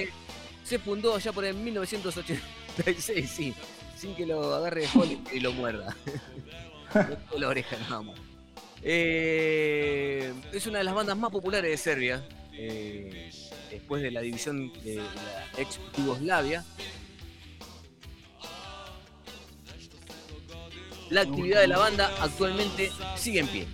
se 0.63 0.79
fundó 0.79 1.15
allá 1.15 1.33
por 1.33 1.43
el 1.43 1.55
1986, 1.55 3.29
sí, 3.29 3.53
sin 3.97 4.15
que 4.15 4.25
lo 4.25 4.55
agarre 4.55 4.81
de 4.81 5.19
y 5.33 5.39
lo 5.41 5.51
muerda. 5.51 5.93
La 7.37 7.49
oreja 7.49 7.77
nada 7.79 8.01
más. 8.01 8.17
Eh, 8.81 10.33
es 10.53 10.65
una 10.67 10.77
de 10.77 10.85
las 10.85 10.93
bandas 10.93 11.17
más 11.17 11.31
populares 11.31 11.69
de 11.69 11.77
Serbia, 11.77 12.25
eh, 12.53 13.29
después 13.69 14.01
de 14.01 14.11
la 14.11 14.21
división 14.21 14.71
de 14.83 14.95
la 14.95 15.61
ex 15.61 15.79
Yugoslavia. 15.97 16.63
la 21.09 21.21
actividad 21.21 21.61
de 21.61 21.67
la 21.67 21.77
banda 21.77 22.11
actualmente 22.21 22.91
sigue 23.15 23.39
en 23.39 23.47
pie. 23.47 23.67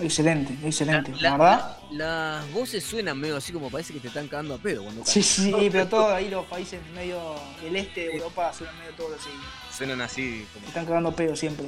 Excelente, 0.00 0.56
excelente, 0.64 1.12
la, 1.20 1.32
verdad. 1.32 1.76
Las 1.90 2.52
voces 2.52 2.84
suenan 2.84 3.18
medio 3.18 3.36
así 3.36 3.52
como 3.52 3.68
parece 3.68 3.92
que 3.92 3.98
te 3.98 4.08
están 4.08 4.28
cagando 4.28 4.54
a 4.54 4.58
pedo 4.58 4.84
cuando 4.84 5.04
Sí, 5.04 5.22
sí, 5.22 5.52
pero 5.72 5.88
todos 5.88 6.12
ahí 6.12 6.28
los 6.28 6.46
países 6.46 6.80
medio 6.94 7.34
el 7.64 7.74
este 7.74 8.02
de 8.02 8.12
Europa 8.14 8.52
suenan 8.52 8.78
medio 8.78 8.92
todos 8.92 9.18
así. 9.20 9.30
Suenan 9.76 10.00
así 10.00 10.46
como. 10.52 10.62
Te 10.62 10.68
están 10.68 10.86
cagando 10.86 11.08
a 11.08 11.16
pedo 11.16 11.34
siempre. 11.34 11.66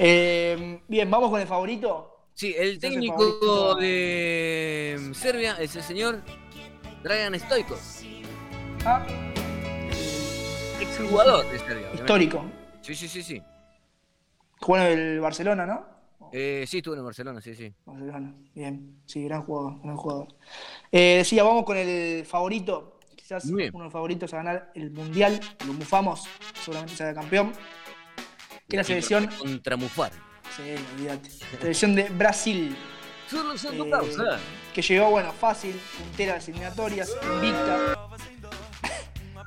Eh, 0.00 0.80
bien, 0.88 1.08
vamos 1.08 1.30
con 1.30 1.40
el 1.40 1.46
favorito. 1.46 2.17
Sí, 2.38 2.54
el 2.56 2.68
el 2.68 2.78
técnico 2.78 3.74
de 3.74 5.10
Serbia 5.12 5.56
es 5.58 5.74
el 5.74 5.82
señor 5.82 6.22
Dragan 7.02 7.34
Stoico, 7.40 7.76
Ah, 8.84 9.04
exjugador 10.80 11.50
de 11.50 11.58
Serbia. 11.58 11.90
histórico. 11.94 12.44
Sí, 12.80 12.94
sí, 12.94 13.08
sí, 13.08 13.24
sí. 13.24 13.42
Jugó 14.60 14.76
en 14.78 14.82
el 14.84 15.20
Barcelona, 15.20 15.66
¿no? 15.66 15.84
Eh, 16.32 16.64
sí, 16.68 16.76
estuvo 16.76 16.94
en 16.94 17.04
Barcelona, 17.04 17.40
sí, 17.40 17.56
sí. 17.56 17.74
Barcelona. 17.84 18.32
Bien, 18.54 19.02
sí, 19.04 19.24
gran 19.24 19.42
jugador, 19.42 19.80
gran 19.82 19.96
jugador. 19.96 20.28
Eh, 20.92 21.16
decía, 21.18 21.42
vamos 21.42 21.64
con 21.64 21.76
el 21.76 22.24
favorito. 22.24 23.00
Quizás 23.16 23.52
bien. 23.52 23.70
uno 23.74 23.82
de 23.82 23.86
los 23.86 23.92
favoritos 23.92 24.32
a 24.32 24.36
ganar 24.36 24.70
el 24.76 24.92
Mundial. 24.92 25.40
Lo 25.66 25.72
mufamos, 25.72 26.22
seguramente 26.62 26.94
sea 26.94 27.12
campeón. 27.12 27.52
Que 28.68 28.76
la 28.76 28.84
selección. 28.84 29.26
Contra 29.26 29.76
Mufar. 29.76 30.27
Sí, 30.56 30.62
olvídate. 30.94 31.30
Selección 31.60 31.94
de 31.94 32.04
Brasil. 32.10 32.76
Eh, 34.36 34.38
que 34.74 34.82
llegó, 34.82 35.10
bueno, 35.10 35.32
fácil, 35.32 35.78
puntera 35.98 36.32
de 36.34 36.38
las 36.38 36.48
eliminatorias, 36.48 37.10
invicta. 37.34 37.94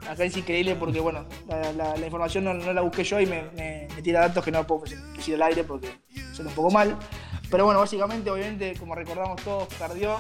Acá 0.10 0.24
es 0.26 0.36
increíble 0.36 0.76
porque, 0.76 1.00
bueno, 1.00 1.26
la, 1.48 1.72
la- 1.74 1.96
la 1.96 2.06
información 2.06 2.44
no, 2.44 2.54
no 2.54 2.74
la 2.74 2.82
busqué 2.82 3.04
yo 3.04 3.20
y 3.20 3.26
me, 3.26 3.44
me- 3.56 3.88
me 3.96 4.02
tira 4.02 4.22
datos 4.22 4.44
que 4.44 4.52
no 4.52 4.66
puedo 4.68 4.84
decir 5.16 5.36
al 5.36 5.44
aire 5.44 5.64
porque 5.64 5.90
suena 6.34 6.50
un 6.50 6.56
poco 6.56 6.72
mal. 6.72 6.98
Pero 7.50 7.66
bueno, 7.66 7.80
básicamente, 7.80 8.30
obviamente, 8.32 8.76
como 8.80 8.96
recordamos 8.96 9.42
todos, 9.42 9.68
perdió 9.76 10.18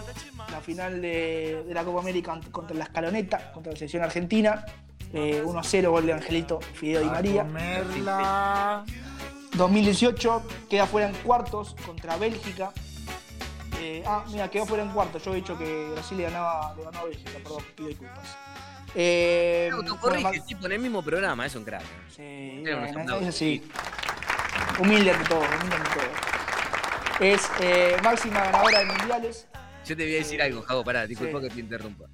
la 0.51 0.59
final 0.61 1.01
de, 1.01 1.63
de 1.67 1.73
la 1.73 1.83
Copa 1.83 1.99
América 2.01 2.39
contra 2.51 2.75
la 2.75 2.83
Escaloneta, 2.85 3.51
contra 3.53 3.71
la 3.71 3.77
selección 3.77 4.03
argentina. 4.03 4.65
Eh, 5.13 5.41
1-0, 5.45 5.89
gol 5.89 6.05
de 6.05 6.13
Angelito 6.13 6.61
Fideo 6.61 7.01
Di 7.01 7.07
María. 7.07 7.43
2018 9.57 10.43
queda 10.69 10.85
fuera 10.87 11.09
en 11.09 11.15
cuartos 11.15 11.75
contra 11.85 12.17
Bélgica. 12.17 12.71
Eh, 13.79 14.03
ah, 14.05 14.23
mira, 14.31 14.49
quedó 14.49 14.65
fuera 14.65 14.83
en 14.83 14.89
cuartos. 14.89 15.23
Yo 15.23 15.33
he 15.33 15.37
dicho 15.37 15.57
que 15.57 15.89
Brasil 15.93 16.17
le 16.17 16.23
ganaba, 16.23 16.73
le 16.77 16.83
ganaba 16.83 17.05
a 17.05 17.09
Bélgica, 17.09 17.31
perdón, 17.43 17.63
pido 17.75 17.89
disculpas. 17.89 18.37
Eh, 18.93 19.69
Te 19.69 19.75
bueno, 19.75 20.31
tipo, 20.45 20.65
en 20.65 20.71
el 20.73 20.79
mismo 20.79 21.01
programa, 21.01 21.45
es 21.45 21.55
un 21.55 21.63
crack. 21.63 21.83
Sí, 22.15 22.61
bueno, 22.61 23.19
es 23.21 23.27
así. 23.27 23.63
Humilde 24.79 25.11
ante 25.11 25.29
todo, 25.29 25.39
humilde 25.39 25.75
ante 25.75 25.89
todo. 25.89 27.25
Es 27.25 27.49
eh, 27.61 27.97
máxima 28.03 28.41
ganadora 28.41 28.79
de 28.79 28.85
mundiales. 28.85 29.47
Yo 29.85 29.95
te 29.97 30.03
voy 30.03 30.13
a 30.15 30.17
decir 30.17 30.41
algo, 30.41 30.61
Javo, 30.61 30.83
pará, 30.83 31.07
disculpa 31.07 31.39
Sí. 31.39 31.47
que 31.47 31.53
te 31.55 31.59
interrumpa. 31.61 32.05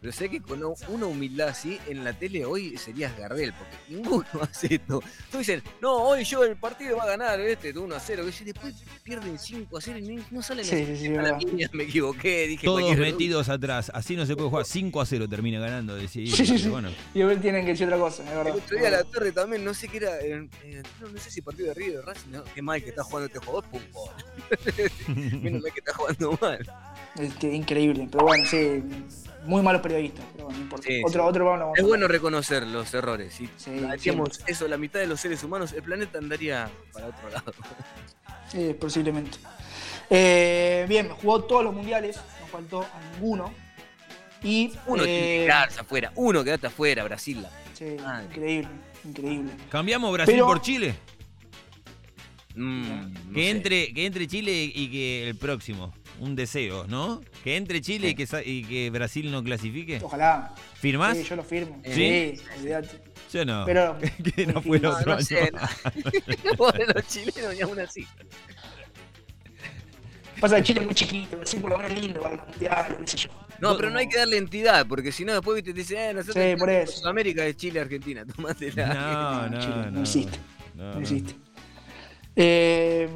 Pero 0.00 0.14
sé 0.14 0.30
que 0.30 0.40
con 0.40 0.62
una 0.88 1.06
humildad 1.06 1.48
así 1.48 1.78
en 1.86 2.04
la 2.04 2.14
tele 2.14 2.46
hoy 2.46 2.78
serías 2.78 3.16
Gardel, 3.18 3.52
porque 3.52 3.76
ninguno 3.90 4.26
hace 4.40 4.76
esto. 4.76 5.02
Todos 5.30 5.46
dicen, 5.46 5.62
no, 5.82 5.94
hoy 6.04 6.24
yo 6.24 6.42
el 6.42 6.56
partido 6.56 6.96
va 6.96 7.02
a 7.04 7.08
ganar 7.08 7.38
este, 7.40 7.76
1 7.76 7.94
a 7.94 8.00
0. 8.00 8.24
Y 8.40 8.44
después 8.44 8.74
pierden 9.02 9.38
5 9.38 9.76
a 9.76 9.80
0 9.80 9.98
y 9.98 10.24
no 10.30 10.42
salen 10.42 10.64
Sí, 10.64 10.86
sí, 10.86 10.96
sí, 10.96 11.14
a 11.14 11.22
la 11.22 11.38
me 11.72 11.82
equivoqué, 11.82 12.46
dije 12.46 12.64
Todos 12.64 12.96
metidos 12.96 13.50
atrás. 13.50 13.90
Así 13.92 14.16
no 14.16 14.24
se 14.24 14.36
puede 14.36 14.48
jugar. 14.48 14.64
5 14.64 15.00
a 15.02 15.04
0 15.04 15.28
termina 15.28 15.60
ganando. 15.60 15.94
Decía, 15.94 16.34
Sí, 16.34 16.46
sí, 16.46 16.58
sí. 16.58 16.68
Bueno, 16.68 16.88
Y 17.12 17.20
hoy 17.22 17.36
tienen 17.36 17.66
que 17.66 17.72
decir 17.72 17.86
otra 17.86 17.98
cosa, 17.98 18.22
es 18.22 18.30
verdad. 18.30 18.54
El 18.54 18.62
otro 18.62 18.78
día 18.78 18.88
a 18.88 18.92
la 18.92 19.04
torre 19.04 19.32
también, 19.32 19.64
no 19.64 19.74
sé 19.74 19.88
qué 19.88 19.98
era, 19.98 20.18
eh, 20.20 20.48
eh, 20.64 20.82
no, 21.02 21.08
no 21.10 21.18
sé 21.18 21.30
si 21.30 21.42
partido 21.42 21.68
de 21.68 21.74
River, 21.74 22.04
Racing, 22.06 22.30
no, 22.30 22.44
qué 22.44 22.62
mal 22.62 22.82
que 22.82 22.88
está 22.88 23.04
jugando 23.04 23.26
este 23.26 23.38
jugador, 23.38 23.64
pum. 23.70 23.80
Menos 25.42 25.62
mal 25.62 25.72
que 25.72 25.80
está 25.80 25.94
jugando 25.94 26.38
mal. 26.40 26.72
Es 27.18 27.34
que 27.34 27.52
increíble, 27.52 28.08
pero 28.10 28.24
bueno, 28.24 28.44
sí, 28.46 28.82
muy 29.44 29.62
malos 29.62 29.80
periodistas, 29.82 30.24
pero 30.32 30.44
bueno, 30.46 30.58
no 30.58 30.64
importa. 30.64 30.86
Sí, 30.88 31.00
otro, 31.04 31.22
sí. 31.22 31.28
otro 31.28 31.44
vamos 31.46 31.78
a 31.78 31.80
Es 31.80 31.86
bueno 31.86 32.06
reconocer 32.08 32.66
los 32.66 32.92
errores. 32.94 33.32
Si 33.34 33.48
Sí, 33.56 33.84
hacíamos 33.90 34.40
eso 34.46 34.68
la 34.68 34.76
mitad 34.76 35.00
de 35.00 35.06
los 35.06 35.20
seres 35.20 35.42
humanos, 35.44 35.72
el 35.72 35.82
planeta 35.82 36.18
andaría 36.18 36.68
para 36.92 37.06
otro 37.08 37.28
lado. 37.30 37.52
Sí, 38.50 38.74
posiblemente. 38.80 39.38
Eh, 40.10 40.84
bien, 40.88 41.08
jugó 41.10 41.44
todos 41.44 41.62
los 41.62 41.72
mundiales, 41.72 42.16
no 42.40 42.46
faltó 42.48 42.80
a 42.82 43.00
ninguno. 43.14 43.54
Y 44.42 44.72
Uno 44.86 45.04
tiene 45.04 45.18
que 45.20 45.42
eh, 45.42 45.46
quedarse 45.46 45.80
afuera, 45.80 46.12
uno 46.16 46.42
quedaste 46.42 46.66
afuera, 46.66 47.04
Brasil. 47.04 47.46
sí, 47.74 47.96
Madre. 48.02 48.24
increíble, 48.26 48.68
increíble. 49.04 49.52
¿cambiamos 49.70 50.12
Brasil 50.12 50.34
Pero- 50.34 50.46
por 50.46 50.60
Chile? 50.62 50.94
Mm, 52.56 53.12
no 53.28 53.34
Que 53.34 53.42
sé. 53.44 53.50
entre, 53.50 53.92
que 53.94 54.06
entre 54.06 54.26
Chile 54.26 54.72
y 54.74 54.90
que 54.90 55.28
el 55.28 55.36
próximo. 55.36 55.94
Un 56.20 56.36
deseo, 56.36 56.86
¿no? 56.86 57.20
Que 57.42 57.56
entre 57.56 57.80
Chile 57.80 58.10
y, 58.10 58.14
que, 58.14 58.26
sa- 58.26 58.42
y 58.44 58.62
que 58.64 58.90
Brasil 58.90 59.30
no 59.32 59.42
clasifique. 59.42 59.98
Ojalá. 60.02 60.54
¿Firmás? 60.74 61.16
Sí, 61.16 61.24
yo 61.24 61.34
lo 61.36 61.42
firmo. 61.42 61.80
¿Sí? 61.84 61.92
Sí, 62.36 62.40
olvídate. 62.58 63.00
Yo 63.32 63.44
no. 63.46 63.64
Pero- 63.64 63.98
que 64.36 64.46
no 64.46 64.60
fue 64.60 64.76
el 64.76 64.86
otro 64.86 65.06
no 65.12 65.16
año. 65.16 65.24
sé. 65.24 65.50
No, 66.44 66.52
Pobre 66.56 66.84
los 66.94 67.06
chilenos, 67.08 67.54
ni 67.54 67.60
aún 67.62 67.80
así. 67.80 68.06
Pasa 70.40 70.56
que 70.56 70.62
Chile 70.62 70.80
es 70.80 70.86
muy 70.86 70.94
chiquito, 70.94 71.36
Brasil 71.36 71.60
por 71.60 71.70
lo 71.70 71.76
menos 71.78 71.92
es 71.92 72.00
lindo 72.00 72.20
para 72.20 72.34
el 72.34 72.40
mundial, 72.48 72.96
qué 73.00 73.06
sé 73.06 73.16
yo. 73.18 73.30
No, 73.58 73.76
pero 73.76 73.90
no 73.90 73.98
hay 73.98 74.08
que 74.08 74.16
darle 74.16 74.38
entidad, 74.38 74.86
porque 74.86 75.12
si 75.12 75.24
no, 75.24 75.32
después 75.34 75.56
viste, 75.56 75.72
te 75.74 75.78
dicen, 75.80 75.98
eh, 75.98 76.14
nosotros 76.14 76.42
Sí, 76.42 76.56
por 76.56 76.70
eso. 76.70 76.92
Sudamérica 77.00 77.44
es 77.44 77.56
Chile, 77.58 77.80
Argentina, 77.80 78.24
tomátela. 78.36 78.86
No, 78.94 79.48
no, 79.50 79.58
no. 79.84 79.90
no 79.90 80.00
existe. 80.00 80.38
No, 80.74 80.84
No 80.84 80.94
no. 80.94 81.00
existe. 81.00 81.34
Eh, 82.36 83.06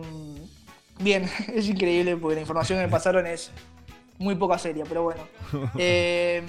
bien, 0.98 1.28
es 1.54 1.68
increíble 1.68 2.16
porque 2.16 2.36
la 2.36 2.40
información 2.42 2.78
que 2.78 2.84
me 2.86 2.90
pasaron 2.90 3.26
es 3.26 3.50
muy 4.18 4.34
poca 4.36 4.58
seria, 4.58 4.84
pero 4.88 5.02
bueno. 5.04 5.22
Eh, 5.78 6.42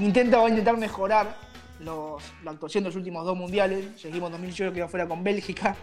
intenta 0.00 0.38
va 0.38 0.46
a 0.46 0.48
intentar 0.48 0.76
mejorar 0.76 1.36
los- 1.80 2.22
la 2.44 2.52
actuación 2.52 2.84
de 2.84 2.90
los 2.90 2.96
últimos 2.96 3.24
dos 3.24 3.36
mundiales. 3.36 3.86
Seguimos 4.00 4.28
en 4.28 4.32
2018 4.32 4.72
quedó 4.72 4.88
fuera 4.88 5.06
con 5.06 5.22
Bélgica 5.24 5.76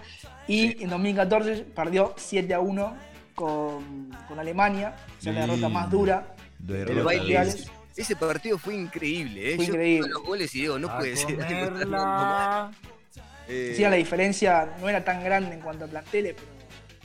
y 0.47 0.81
en 0.83 0.89
2014 0.89 1.63
perdió 1.75 2.13
7 2.17 2.53
a 2.53 2.59
1 2.59 2.95
con, 3.35 4.09
con 4.27 4.39
Alemania, 4.39 4.95
o 5.17 5.21
sea, 5.21 5.33
la 5.33 5.41
derrota 5.41 5.67
Sí. 5.67 5.73
más 5.73 5.89
dura. 5.91 6.35
El 6.67 6.95
los 6.95 7.07
de- 7.07 7.17
mundiales. 7.17 7.71
Ese 7.95 8.15
partido 8.15 8.57
fue 8.57 8.75
increíble, 8.75 9.51
¿eh? 9.53 9.55
Fue 9.57 9.65
Yo 9.65 9.73
increíble. 9.73 10.09
los 10.09 10.23
goles 10.23 10.55
y 10.55 10.61
digo, 10.61 10.79
no 10.79 10.95
puede 10.97 11.15
ser. 11.17 11.37
Eh, 13.47 13.67
Decía, 13.71 13.89
la 13.89 13.95
diferencia 13.97 14.75
no 14.79 14.87
era 14.87 15.03
tan 15.03 15.23
grande 15.23 15.53
en 15.55 15.61
cuanto 15.61 15.83
a 15.85 15.87
planteles, 15.87 16.35
pero 16.35 16.47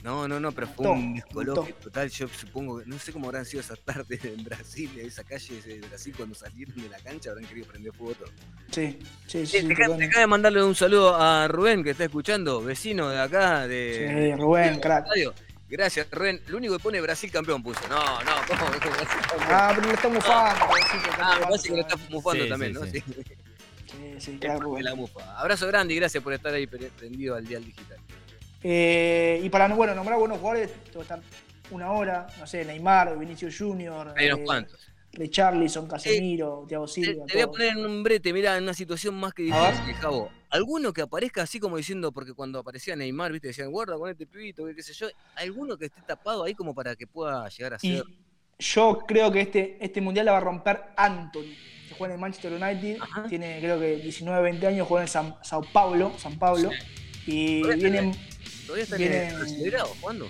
No, 0.07 0.25
no, 0.25 0.39
no, 0.39 0.53
pero 0.53 0.67
fue 0.67 0.87
un 0.87 1.15
descoloque 1.15 1.73
total. 1.73 2.09
Yo 2.09 2.27
supongo, 2.29 2.79
que- 2.79 2.85
no 2.85 2.97
sé 2.97 3.11
cómo 3.11 3.25
habrán 3.27 3.45
sido 3.45 3.59
esas 3.59 3.77
tardes 3.79 4.23
en 4.23 4.41
Brasil, 4.41 4.89
esa 4.99 5.23
calle 5.25 5.61
de 5.61 5.81
Brasil 5.81 6.13
cuando 6.15 6.33
salieron 6.33 6.75
de 6.81 6.87
la 6.87 6.97
cancha, 6.99 7.31
habrán 7.31 7.45
querido 7.45 7.67
prender 7.67 7.91
fuego 7.91 8.13
todo. 8.13 8.29
sí, 8.71 8.97
sí, 9.27 9.45
sí. 9.45 9.59
Sí, 9.59 9.67
de 9.67 10.27
mandarle 10.27 10.63
un 10.63 10.75
saludo 10.75 11.13
a 11.15 11.49
Rubén 11.49 11.83
que 11.83 11.89
está 11.89 12.05
escuchando, 12.05 12.61
vecino 12.63 13.09
de 13.09 13.19
acá 13.19 13.67
de 13.67 14.31
Sí, 14.35 14.41
Rubén, 14.41 14.79
crack. 14.79 15.07
Radio. 15.09 15.33
Gracias, 15.69 16.07
Rubén. 16.09 16.39
Lo 16.47 16.55
único 16.55 16.77
que 16.77 16.83
pone 16.83 17.01
Brasil 17.01 17.29
campeón 17.29 17.61
puso. 17.61 17.81
No, 17.89 17.99
no, 18.23 18.31
¿cómo? 18.47 18.65
¿Cómo 18.67 18.79
Brasil 18.79 19.07
campeón? 19.29 19.49
Ah, 19.51 19.73
pero 19.75 19.87
lo 19.87 19.93
está 19.93 20.07
mufando, 20.07 20.65
pobrecito, 20.67 21.09
está 21.11 21.17
Ah, 21.33 21.35
me 21.39 21.45
parece 21.47 21.67
que 21.67 21.75
lo 21.75 21.81
está 21.81 21.95
mufando 22.09 22.43
Sí, 22.45 22.49
también, 22.49 22.73
sí, 22.73 22.79
¿no? 22.79 22.85
sí. 22.85 23.03
Sí. 24.19 24.37
Crack, 24.39 24.53
de 24.53 24.59
Rubén. 24.61 24.83
la 24.85 24.95
mufa. 24.95 25.37
Abrazo 25.37 25.67
grande 25.67 25.93
y 25.93 25.97
gracias 25.97 26.23
por 26.23 26.31
estar 26.33 26.53
ahí 26.53 26.65
pre- 26.65 26.89
prendido 26.97 27.35
al 27.35 27.45
dial 27.45 27.65
digital. 27.65 27.97
Eh, 28.63 29.39
y 29.43 29.49
para 29.49 29.67
bueno, 29.69 29.93
nombrar 29.95 30.17
buenos 30.19 30.39
jugadores, 30.39 30.71
tengo 30.85 30.99
que 30.99 31.01
estar 31.01 31.21
una 31.71 31.91
hora, 31.91 32.27
no 32.39 32.47
sé, 32.47 32.65
Neymar, 32.65 33.17
Vinicius 33.17 33.57
Junior, 33.57 34.13
Hay 34.17 34.27
unos 34.27 34.39
eh, 34.39 34.43
cuantos. 34.45 34.87
Richarlison, 35.13 35.87
Casemiro, 35.87 36.65
Thiago 36.67 36.85
Te, 36.85 36.91
Silva. 36.93 37.25
te 37.25 37.33
voy 37.33 37.41
a 37.41 37.47
poner 37.47 37.69
en 37.69 37.85
un 37.85 38.03
brete, 38.03 38.31
mira, 38.33 38.55
en 38.57 38.63
una 38.63 38.73
situación 38.73 39.15
más 39.15 39.33
que 39.33 39.43
difícil, 39.43 39.93
Javo. 39.99 40.29
Alguno 40.49 40.93
que 40.93 41.01
aparezca 41.01 41.41
así 41.41 41.59
como 41.59 41.77
diciendo, 41.77 42.11
porque 42.11 42.33
cuando 42.33 42.59
aparecía 42.59 42.95
Neymar, 42.95 43.31
viste, 43.31 43.47
decían, 43.49 43.71
guarda 43.71 43.97
con 43.97 44.09
este 44.09 44.25
pibito, 44.27 44.65
qué 44.73 44.83
sé 44.83 44.93
yo. 44.93 45.07
Alguno 45.35 45.77
que 45.77 45.85
esté 45.85 46.01
tapado 46.05 46.43
ahí 46.43 46.53
como 46.53 46.73
para 46.75 46.95
que 46.95 47.07
pueda 47.07 47.47
llegar 47.49 47.73
a 47.73 47.77
Y 47.81 47.97
ser. 47.97 48.03
yo 48.59 48.99
creo 49.07 49.31
que 49.31 49.41
este, 49.41 49.77
este 49.83 50.01
mundial 50.01 50.27
la 50.27 50.33
va 50.33 50.37
a 50.37 50.41
romper 50.41 50.83
Anthony, 50.95 51.55
que 51.89 51.95
juega 51.97 52.13
en 52.13 52.19
el 52.19 52.21
Manchester 52.21 52.53
United, 52.53 52.97
Ajá. 53.01 53.25
tiene 53.27 53.59
creo 53.59 53.79
que 53.79 53.95
19, 53.97 54.41
20 54.41 54.67
años, 54.67 54.87
juega 54.87 55.03
en 55.03 55.09
San, 55.09 55.35
Sao 55.41 55.63
Paulo, 55.73 56.13
San 56.17 56.37
Pablo, 56.37 56.69
y 57.25 57.63
viene... 57.75 58.13
¿Todavía 58.67 58.83
está 58.83 58.97
viene- 58.97 59.29
en 59.29 59.35
el 59.41 59.81
jugando? 59.99 60.29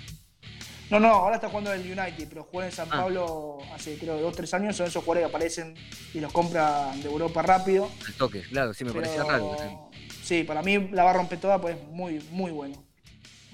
No, 0.90 0.98
no, 0.98 1.08
ahora 1.08 1.34
está 1.36 1.48
jugando 1.50 1.70
en 1.74 1.82
el 1.82 1.98
United, 1.98 2.26
pero 2.30 2.44
juega 2.44 2.66
en 2.68 2.72
San 2.74 2.88
Ah. 2.90 3.02
Pablo 3.02 3.58
hace 3.74 3.98
creo 3.98 4.18
2, 4.18 4.34
3 4.34 4.54
años, 4.54 4.74
son 4.74 4.86
esos 4.86 5.04
jugadores 5.04 5.28
que 5.28 5.36
aparecen 5.36 5.74
y 6.14 6.20
los 6.20 6.32
compran 6.32 6.98
de 7.02 7.08
Europa 7.08 7.42
rápido. 7.42 7.90
Al 8.06 8.14
toque, 8.14 8.40
claro, 8.42 8.72
sí 8.72 8.84
me 8.84 8.92
Pero, 8.92 9.02
parecía 9.02 9.24
raro. 9.24 9.90
Sí, 10.24 10.44
para 10.44 10.62
mí 10.62 10.88
la 10.92 11.04
va 11.04 11.10
a 11.10 11.14
romper 11.14 11.40
toda, 11.40 11.60
pues 11.60 11.76
es 11.76 11.84
muy, 11.88 12.20
muy 12.30 12.52
bueno. 12.52 12.82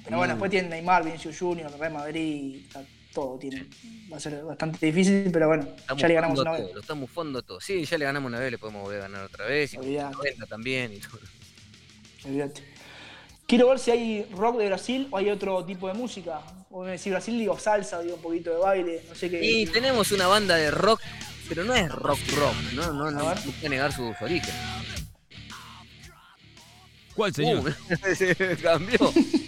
Pero 0.04 0.18
bueno, 0.18 0.34
Mm. 0.34 0.36
después 0.36 0.50
tiene 0.52 0.68
Neymar, 0.68 1.02
Vinicius 1.04 1.36
Junior, 1.38 1.72
Real 1.76 1.92
Madrid, 1.92 2.66
todo 3.12 3.36
tiene. 3.38 3.66
Va 4.12 4.18
a 4.18 4.20
ser 4.20 4.44
bastante 4.44 4.86
difícil, 4.86 5.30
pero 5.32 5.48
bueno, 5.48 5.66
Estamos 5.76 6.02
ya 6.02 6.08
le 6.08 6.14
ganamos 6.14 6.38
una 6.40 6.50
todo, 6.52 6.62
vez. 6.66 6.74
Lo 6.74 6.80
estamos 6.82 7.00
mufando 7.00 7.42
todo. 7.42 7.60
Sí, 7.60 7.84
ya 7.84 7.96
le 7.98 8.04
ganamos 8.04 8.28
una 8.28 8.38
vez, 8.38 8.50
le 8.52 8.58
podemos 8.58 8.82
volver 8.82 9.00
a 9.00 9.02
ganar 9.08 9.24
otra 9.24 9.46
vez. 9.46 9.72
Y 9.72 9.76
con 9.76 9.86
Olvidate. 9.86 10.16
90 10.16 10.46
también. 10.46 10.92
Y 10.92 10.98
todo. 10.98 11.18
Olvídate. 12.26 12.62
Quiero 13.54 13.68
ver 13.68 13.78
si 13.78 13.92
hay 13.92 14.26
rock 14.32 14.58
de 14.58 14.66
Brasil 14.66 15.06
o 15.12 15.16
hay 15.16 15.30
otro 15.30 15.64
tipo 15.64 15.86
de 15.86 15.94
música. 15.94 16.40
O 16.72 16.82
decís 16.82 17.12
Brasil, 17.12 17.38
digo 17.38 17.56
salsa, 17.56 18.00
digo 18.00 18.16
un 18.16 18.20
poquito 18.20 18.50
de 18.50 18.56
baile, 18.56 19.04
no 19.08 19.14
sé 19.14 19.30
qué. 19.30 19.38
Y 19.44 19.64
tenemos 19.66 20.10
una 20.10 20.26
banda 20.26 20.56
de 20.56 20.72
rock, 20.72 21.00
pero 21.48 21.62
no 21.62 21.72
es 21.72 21.88
rock 21.92 22.18
rock, 22.36 22.54
no, 22.72 22.92
no, 22.92 23.12
no, 23.12 23.22
no 23.32 23.34
puede 23.34 23.68
negar 23.68 23.92
sus 23.92 24.20
orígenes. 24.20 24.56
¿Cuál, 27.14 27.32
señor? 27.32 27.60
Uh, 27.68 28.14
se 28.16 28.56
cambió, 28.60 28.98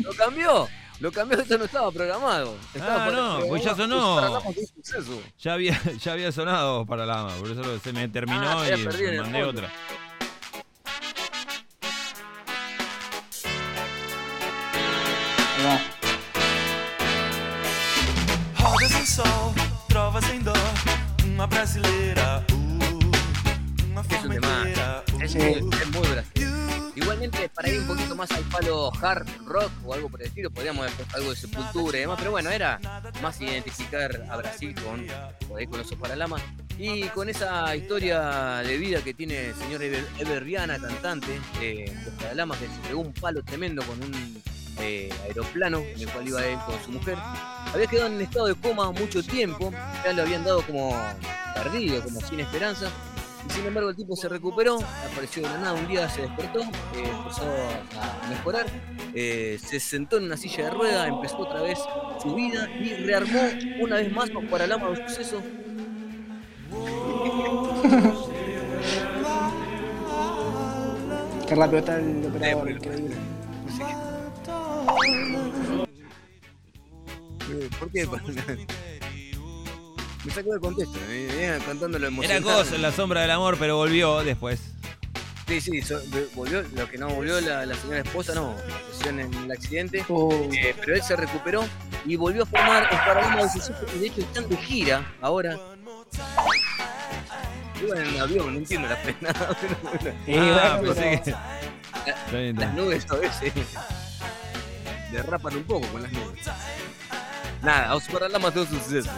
lo 0.04 0.14
cambió, 0.14 0.68
lo 1.00 1.10
cambió, 1.10 1.40
esto 1.40 1.58
no 1.58 1.64
estaba 1.64 1.90
programado. 1.90 2.54
Estaba 2.76 3.06
Ah, 3.06 3.10
no, 3.10 3.46
pues 3.48 3.64
ya 3.64 3.74
bueno, 3.74 4.20
sonó. 4.22 4.40
Ya 5.36 5.54
había, 5.54 5.82
ya 6.00 6.12
había 6.12 6.30
sonado 6.30 6.86
para 6.86 7.06
la 7.06 7.22
ama, 7.22 7.34
por 7.40 7.50
eso 7.50 7.80
se 7.80 7.92
me 7.92 8.06
terminó 8.06 8.60
Ah, 8.60 8.68
y 8.70 9.16
mandé 9.18 9.42
otra. 9.42 9.68
Sol, 19.16 19.54
trovas 19.88 20.24
dó, 20.44 20.52
uma 21.24 21.46
brasileira, 21.46 22.44
uh, 22.52 23.90
uma 23.90 24.02
Es 24.02 24.24
un 24.24 24.30
tema. 24.30 24.58
inteira, 24.58 25.04
Es, 25.22 25.34
muy, 25.34 25.70
es 25.80 25.90
muy 25.90 26.08
brasileño. 26.08 26.92
Igualmente, 26.94 27.48
para 27.48 27.68
ir 27.70 27.80
un 27.80 27.86
poquito 27.86 28.14
más 28.14 28.30
al 28.32 28.42
palo 28.44 28.92
hard 29.00 29.26
rock 29.46 29.70
o 29.86 29.94
algo 29.94 30.10
por 30.10 30.20
el 30.20 30.26
estilo, 30.28 30.50
podríamos 30.50 30.90
puesto 30.92 31.16
algo 31.16 31.30
de 31.30 31.36
sepultura 31.36 31.96
y 31.96 32.00
demás, 32.02 32.16
pero 32.18 32.30
bueno, 32.30 32.50
era 32.50 32.78
más 33.22 33.40
identificar 33.40 34.26
a 34.28 34.36
Brasil 34.36 34.74
con, 34.74 35.06
con 35.48 35.78
los 35.78 35.94
Paralamas 35.94 36.42
y 36.78 37.04
con 37.04 37.30
esa 37.30 37.74
historia 37.74 38.62
de 38.66 38.76
vida 38.76 39.00
que 39.00 39.14
tiene 39.14 39.48
el 39.48 39.54
señor 39.54 39.82
Ever, 39.82 40.06
Ever 40.18 40.44
Riana, 40.44 40.78
cantante 40.78 41.40
de 41.58 41.90
los 42.04 42.14
Paralamas, 42.14 42.58
que 42.58 42.66
se 42.66 42.88
pegó 42.88 43.00
un 43.00 43.14
palo 43.14 43.42
tremendo 43.42 43.82
con 43.84 43.98
un 44.02 44.42
aeroplano 44.78 45.78
en 45.78 46.00
el 46.00 46.08
cual 46.08 46.28
iba 46.28 46.46
él 46.46 46.58
con 46.66 46.82
su 46.84 46.92
mujer. 46.92 47.16
Había 47.72 47.86
quedado 47.86 48.08
en 48.08 48.20
estado 48.20 48.46
de 48.46 48.54
coma 48.54 48.90
mucho 48.92 49.22
tiempo, 49.22 49.72
ya 50.04 50.12
lo 50.12 50.22
habían 50.22 50.44
dado 50.44 50.62
como 50.62 50.96
perdido, 51.54 52.02
como 52.02 52.20
sin 52.20 52.40
esperanza. 52.40 52.90
Y 53.48 53.52
sin 53.52 53.66
embargo 53.66 53.90
el 53.90 53.96
tipo 53.96 54.16
se 54.16 54.28
recuperó, 54.28 54.78
apareció 55.12 55.42
de 55.42 55.48
la 55.48 55.58
nada, 55.58 55.72
un 55.74 55.86
día 55.86 56.08
se 56.08 56.22
despertó, 56.22 56.62
eh, 56.62 57.12
empezó 57.16 57.44
a 57.44 58.28
mejorar, 58.28 58.66
eh, 59.14 59.56
se 59.64 59.78
sentó 59.78 60.16
en 60.16 60.24
una 60.24 60.36
silla 60.36 60.64
de 60.64 60.70
rueda, 60.70 61.06
empezó 61.06 61.38
otra 61.38 61.62
vez 61.62 61.78
su 62.20 62.34
vida 62.34 62.68
y 62.80 62.94
rearmó 62.94 63.40
una 63.80 63.96
vez 63.96 64.12
más 64.12 64.30
para 64.50 64.64
el 64.64 64.72
ama 64.72 64.90
de 64.90 65.08
suceso. 65.08 65.40
Qué 71.46 71.54
rápido 71.54 71.78
está 71.78 71.98
el 72.00 72.26
operador. 72.26 73.35
Eh, 77.50 77.68
¿Por 77.78 77.90
qué? 77.92 78.06
Me 80.24 80.32
sacó 80.32 80.52
de 80.54 80.60
contexto, 80.60 80.98
me 81.08 81.26
venía 81.26 81.58
cantando 81.64 81.98
lo 81.98 82.06
Era 82.06 82.08
emocionado. 82.08 82.58
cosa 82.58 82.74
en 82.74 82.82
la 82.82 82.90
sombra 82.92 83.20
del 83.20 83.30
amor, 83.30 83.56
pero 83.58 83.76
volvió 83.76 84.22
después. 84.24 84.60
Sí, 85.46 85.60
sí, 85.60 85.80
so- 85.80 86.00
volvió, 86.34 86.62
lo 86.74 86.90
que 86.90 86.98
no 86.98 87.08
volvió 87.08 87.40
la, 87.40 87.64
la 87.64 87.76
señora 87.76 88.00
esposa, 88.00 88.34
no, 88.34 88.56
en 89.08 89.20
el 89.20 89.52
accidente. 89.52 90.04
Uh, 90.08 90.50
Eh, 90.52 90.74
pero 90.80 90.96
él 90.96 91.02
se 91.02 91.14
recuperó 91.14 91.64
y 92.04 92.16
volvió 92.16 92.42
a 92.42 92.46
formar 92.46 92.82
el 92.90 92.98
Paralama 92.98 93.44
de 93.44 93.48
Suceso 93.50 93.74
y 93.94 93.98
de 94.00 94.06
hecho 94.08 94.20
están 94.22 94.48
de 94.48 94.56
gira 94.56 95.14
ahora. 95.22 95.56
Iban 97.80 97.98
en 97.98 98.14
un 98.14 98.20
avión, 98.20 98.52
no 98.54 98.58
entiendo 98.58 98.88
la 98.88 98.96
frenada, 98.96 99.56
pero 99.60 99.76
bueno, 99.82 100.18
eh, 100.26 100.58
ah, 100.60 100.80
pensé 100.82 101.22
pero- 101.24 101.36
que. 102.30 102.52
Las 102.54 102.74
nubes 102.74 103.06
a 103.10 103.14
veces 103.16 103.52
derrapan 105.10 105.56
un 105.56 105.64
poco 105.64 105.86
con 105.88 106.02
las 106.02 106.12
nubes. 106.12 106.40
Nada, 107.62 107.94
os 107.94 108.04
Paralamas 108.04 108.54
de 108.54 108.66
Suceso. 108.66 109.10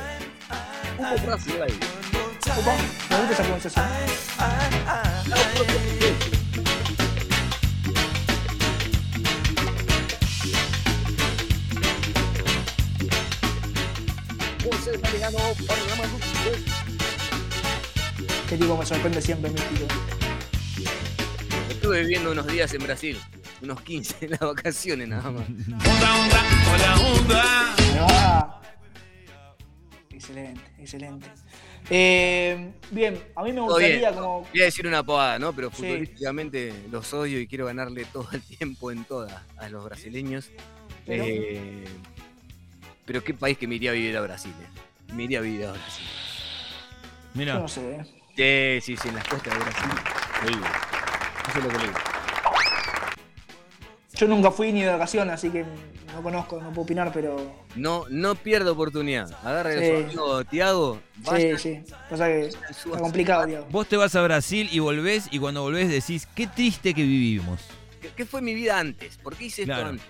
Hugo 0.99 1.16
Brasil 1.26 1.62
ahí. 1.62 1.78
Opa, 2.59 2.74
me 3.11 3.16
gusta 3.18 3.32
esa 3.32 3.43
pronunciación. 3.43 3.86
José 14.64 14.99
Mariano, 14.99 15.39
Paralama 15.66 16.03
de 16.03 16.09
Suceso. 16.11 16.89
Qué 18.49 18.57
tipo 18.57 18.76
me 18.76 18.86
sorprende 18.86 19.20
siempre, 19.20 19.51
mi 19.51 19.61
tipo. 19.61 19.86
Estuve 21.68 22.01
viviendo 22.01 22.32
unos 22.32 22.47
días 22.47 22.72
en 22.72 22.82
Brasil, 22.82 23.20
unos 23.63 23.81
15 23.83 24.17
en 24.27 24.31
las 24.33 24.41
vacaciones 24.41 25.09
nada 25.09 25.31
más. 25.31 25.47
Ahí 26.69 27.99
va. 27.99 28.61
Excelente, 30.11 30.61
excelente. 30.79 31.27
Eh, 31.91 32.73
bien, 32.91 33.23
a 33.35 33.43
mí 33.43 33.49
me 33.51 33.53
bien. 33.55 33.65
gustaría 33.67 34.13
como. 34.13 34.41
Voy 34.43 34.61
a 34.61 34.65
decir 34.65 34.87
una 34.87 35.03
pavada, 35.03 35.39
¿no? 35.39 35.53
Pero 35.55 35.71
Sí. 35.71 35.77
futbolísticamente 35.77 36.75
los 36.91 37.13
odio 37.15 37.41
y 37.41 37.47
quiero 37.47 37.67
ganarle 37.67 38.05
todo 38.07 38.29
el 38.33 38.43
tiempo 38.43 38.91
en 38.91 39.05
todas 39.05 39.33
a 39.57 39.69
los 39.69 39.85
brasileños. 39.85 40.51
Pero- 41.07 41.25
Eh, 41.27 41.85
pero 43.07 43.25
qué 43.25 43.33
país 43.33 43.57
que 43.57 43.67
me 43.67 43.77
iría 43.77 43.91
a 43.91 43.95
vivir 43.95 44.17
a 44.17 44.21
Brasil. 44.21 44.53
eh. 44.61 45.13
Me 45.15 45.25
iría 45.25 45.39
a 45.39 45.43
vivir 45.43 45.65
a 45.67 45.73
Brasil. 45.73 46.05
Mira, 47.35 47.55
no 47.59 47.69
sé. 47.69 48.05
eh. 48.37 48.81
Sí, 48.83 48.95
sí, 48.97 49.03
sí, 49.03 49.09
en 49.09 49.15
las 49.15 49.27
costas 49.27 49.55
de 49.55 49.61
Brasil. 49.61 49.89
Lo. 50.45 50.51
Eso 51.49 51.59
es 51.59 51.65
lo 51.65 51.71
que 51.71 51.79
le 51.79 51.85
digo. 51.85 51.99
Yo 54.19 54.27
nunca 54.27 54.51
fui 54.51 54.73
ni 54.73 54.83
de 54.83 54.89
vacaciones, 54.91 55.33
así 55.35 55.49
que 55.49 55.64
no 56.12 56.23
conozco, 56.23 56.61
no 56.61 56.71
puedo 56.71 56.83
opinar, 56.83 57.11
pero. 57.14 57.37
No, 57.77 58.05
no 58.11 58.35
pierdo 58.35 58.73
oportunidad. 58.73 59.31
Agarre 59.45 59.77
a 59.77 59.81
Sí. 59.81 59.87
su 59.87 60.05
amigo 60.07 60.45
Tiago. 60.45 61.01
Sí, 61.37 61.57
sí. 61.59 61.81
Pasa 62.11 62.27
que 62.27 62.47
está 62.49 62.99
complicado, 62.99 63.47
tío. 63.47 63.64
vos 63.71 63.87
te 63.89 63.97
vas 63.97 64.14
a 64.16 64.23
Brasil 64.23 64.69
y 64.73 64.81
volvés 64.81 65.29
y 65.31 65.39
cuando 65.39 65.62
volvés 65.62 65.89
decís, 65.89 66.27
qué 66.35 66.47
triste 66.49 66.95
que 66.95 67.03
vivimos. 67.03 67.61
¿Qué, 68.03 68.11
qué 68.16 68.27
fue 68.27 68.43
mi 68.43 68.55
vida 68.55 68.79
antes? 68.79 69.16
¿Por 69.19 69.37
qué 69.37 69.45
hice 69.47 69.62
esto 69.62 69.75
antes? 69.75 70.07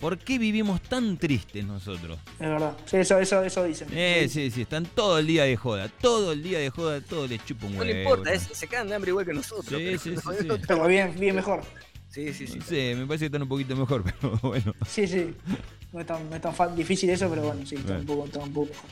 ¿Por 0.00 0.16
qué 0.18 0.38
vivimos 0.38 0.80
tan 0.82 1.18
tristes 1.18 1.64
nosotros? 1.64 2.18
Es 2.34 2.48
verdad. 2.48 2.74
Sí, 2.86 2.96
eso, 2.96 3.18
eso, 3.18 3.42
eso 3.42 3.64
dicen. 3.64 3.88
Eh, 3.92 4.26
sí, 4.30 4.50
sí, 4.50 4.62
están 4.62 4.84
todo 4.86 5.18
el 5.18 5.26
día 5.26 5.44
de 5.44 5.56
joda. 5.56 5.88
Todo 6.00 6.32
el 6.32 6.42
día 6.42 6.58
de 6.58 6.70
joda, 6.70 7.00
todo 7.02 7.26
les 7.26 7.44
chupa 7.44 7.66
un 7.66 7.76
No 7.76 7.84
le 7.84 8.02
importa, 8.02 8.32
es- 8.32 8.48
se 8.52 8.66
cagan 8.68 8.88
de 8.88 8.94
hambre 8.96 9.10
igual 9.10 9.26
que 9.26 9.34
nosotros. 9.34 9.66
Sí, 9.66 9.74
pero 9.76 9.98
sí, 9.98 10.14
sí, 10.16 10.22
sí. 10.40 10.48
Pero 10.66 10.86
bien, 10.86 11.14
bien 11.18 11.36
mejor. 11.36 11.62
Sí, 12.16 12.32
sí, 12.32 12.46
sí. 12.46 12.58
No 12.58 12.64
sé, 12.64 12.94
me 12.96 13.06
parece 13.06 13.22
que 13.24 13.26
están 13.26 13.42
un 13.42 13.48
poquito 13.48 13.76
mejor, 13.76 14.02
pero 14.20 14.38
bueno. 14.42 14.74
Sí, 14.88 15.06
sí. 15.06 15.34
No 15.92 16.00
es 16.00 16.06
tan, 16.06 16.28
no 16.30 16.36
es 16.36 16.42
tan 16.42 16.74
difícil 16.74 17.10
eso, 17.10 17.28
pero 17.28 17.42
bueno, 17.42 17.64
sí, 17.66 17.74
está 17.76 17.88
Bueno. 17.94 18.00
un 18.00 18.06
poco, 18.06 18.24
está 18.26 18.38
un 18.40 18.52
poco 18.52 18.66
mejor. 18.70 18.90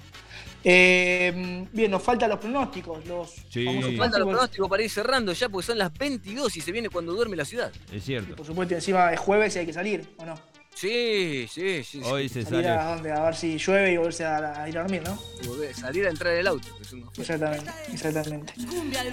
Eh, 0.67 1.67
bien, 1.73 1.91
nos 1.91 2.03
faltan 2.03 2.31
los 2.31 2.39
pronósticos. 2.39 3.05
Los 3.07 3.35
Sí. 3.51 3.65
Nos 3.65 3.97
Falta 3.97 4.19
los 4.19 4.29
pronósticos. 4.29 4.69
para 4.69 4.83
ir 4.83 4.91
cerrando 4.91 5.33
ya, 5.33 5.49
porque 5.49 5.67
son 5.67 5.79
las 5.79 5.93
22 5.93 6.57
y 6.57 6.61
se 6.61 6.73
viene 6.73 6.89
cuando 6.91 7.13
duerme 7.13 7.37
la 7.37 7.45
ciudad. 7.45 7.73
Es 7.93 8.05
cierto. 8.05 8.37
por 8.37 8.47
supuesto, 8.47 8.75
encima 8.75 9.13
es 9.13 9.21
jueves 9.21 9.57
y 9.57 9.59
hay 9.61 9.67
que 9.67 9.73
salir, 9.73 10.07
¿o 10.19 10.25
no? 10.25 10.35
Sí, 10.75 11.47
sí, 11.53 11.83
sí. 11.85 12.01
sí. 12.01 12.01
Hoy 12.05 12.29
se 12.29 12.43
Salir 12.43 12.65
sale. 12.65 12.69
a, 12.69 12.95
dónde? 12.95 13.13
a 13.13 13.23
ver 13.25 13.37
si 13.37 13.57
llueve 13.59 13.93
y 13.93 13.97
volverse 13.97 14.25
a, 14.25 14.63
a 14.65 14.69
ir 14.69 14.77
a 14.77 14.83
dormir, 14.83 15.03
¿no? 15.05 15.17
Volver- 15.45 15.73
Salir 15.73 16.07
a 16.07 16.11
entrar 16.11 16.33
en 16.35 16.41
el 16.41 16.47
auto. 16.49 16.67
que 16.77 16.83
es 16.83 16.89
fiesta. 16.89 17.21
Exactamente, 17.21 17.71
exactamente. 17.93 18.55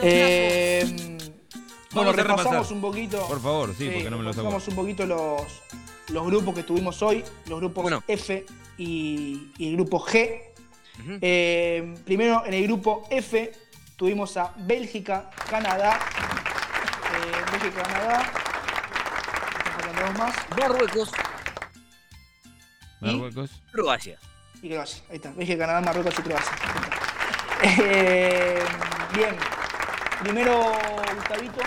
Eh, 0.03 1.17
bueno, 1.93 2.11
Vamos 2.11 2.13
a 2.13 2.23
repasamos 2.23 2.53
repasar. 2.53 2.73
un 2.73 2.81
poquito. 2.81 3.27
Por 3.27 3.41
favor, 3.41 3.75
sí, 3.77 3.89
porque 3.89 4.09
no 4.09 4.17
me 4.17 4.23
lo 4.23 4.31
repasamos 4.31 4.67
un 4.67 4.75
poquito 4.75 5.05
los, 5.05 5.41
los 6.09 6.25
grupos 6.25 6.55
que 6.55 6.63
tuvimos 6.63 7.01
hoy, 7.01 7.23
los 7.47 7.59
grupos 7.59 7.83
Bueno. 7.83 8.03
F 8.07 8.45
y, 8.77 9.51
y 9.57 9.69
el 9.69 9.75
grupo 9.75 9.99
G. 10.05 10.41
Eh, 11.21 11.95
primero, 12.05 12.43
en 12.45 12.53
el 12.53 12.63
grupo 12.63 13.07
F 13.09 13.51
tuvimos 13.95 14.37
a 14.37 14.53
Bélgica, 14.57 15.29
Canadá. 15.49 15.99
Eh, 17.15 17.51
Bélgica, 17.51 17.83
Canadá. 17.83 18.31
Dos 19.99 20.17
más. 20.17 20.35
Marruecos, 20.57 21.11
Marruecos. 22.99 23.49
Croacia. 23.71 24.17
Y 24.61 24.69
Croacia. 24.69 25.03
Ahí 25.09 25.15
está. 25.15 25.31
Bélgica, 25.31 25.59
Canadá, 25.59 25.81
Marruecos 25.81 26.13
y 26.17 26.21
Croacia. 26.21 26.51
Eh, 27.63 28.63
bien. 29.15 29.35
Primero, 30.23 30.71
Gustavito. 31.15 31.61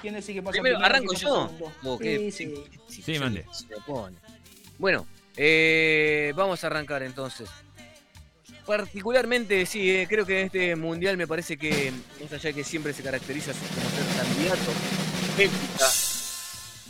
¿Quién 0.00 0.14
decís 0.14 0.34
que 0.34 0.42
pasa 0.42 0.52
Primero, 0.52 0.78
primero? 0.78 0.94
¿arranco 0.96 1.12
¿Quién 1.12 1.22
yo? 1.22 1.72
Oh, 1.84 1.98
qué- 1.98 2.30
Sí, 2.32 2.54
sí. 2.88 3.02
Sí, 3.02 3.18
mande. 3.18 3.44
Se 3.52 3.66
lo 3.68 3.80
pone. 3.84 4.16
Bueno, 4.78 5.06
eh, 5.36 6.32
vamos 6.34 6.62
a 6.64 6.66
arrancar 6.68 7.02
entonces. 7.02 7.48
Particularmente, 8.66 9.66
sí, 9.66 9.90
eh, 9.90 10.06
creo 10.08 10.24
que 10.24 10.42
este 10.42 10.76
mundial 10.76 11.16
me 11.16 11.26
parece 11.26 11.56
que, 11.56 11.92
más 12.22 12.32
allá 12.32 12.50
de 12.50 12.54
que 12.54 12.64
siempre 12.64 12.92
se 12.92 13.02
caracteriza 13.02 13.52
como 13.52 13.90
ser 13.90 14.24
candidato, 14.24 14.70
Bélgica 15.36 15.86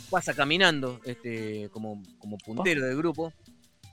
pasa 0.09 0.33
caminando 0.33 0.99
este, 1.05 1.69
como, 1.71 2.03
como 2.19 2.37
puntero 2.37 2.85
del 2.85 2.97
grupo. 2.97 3.33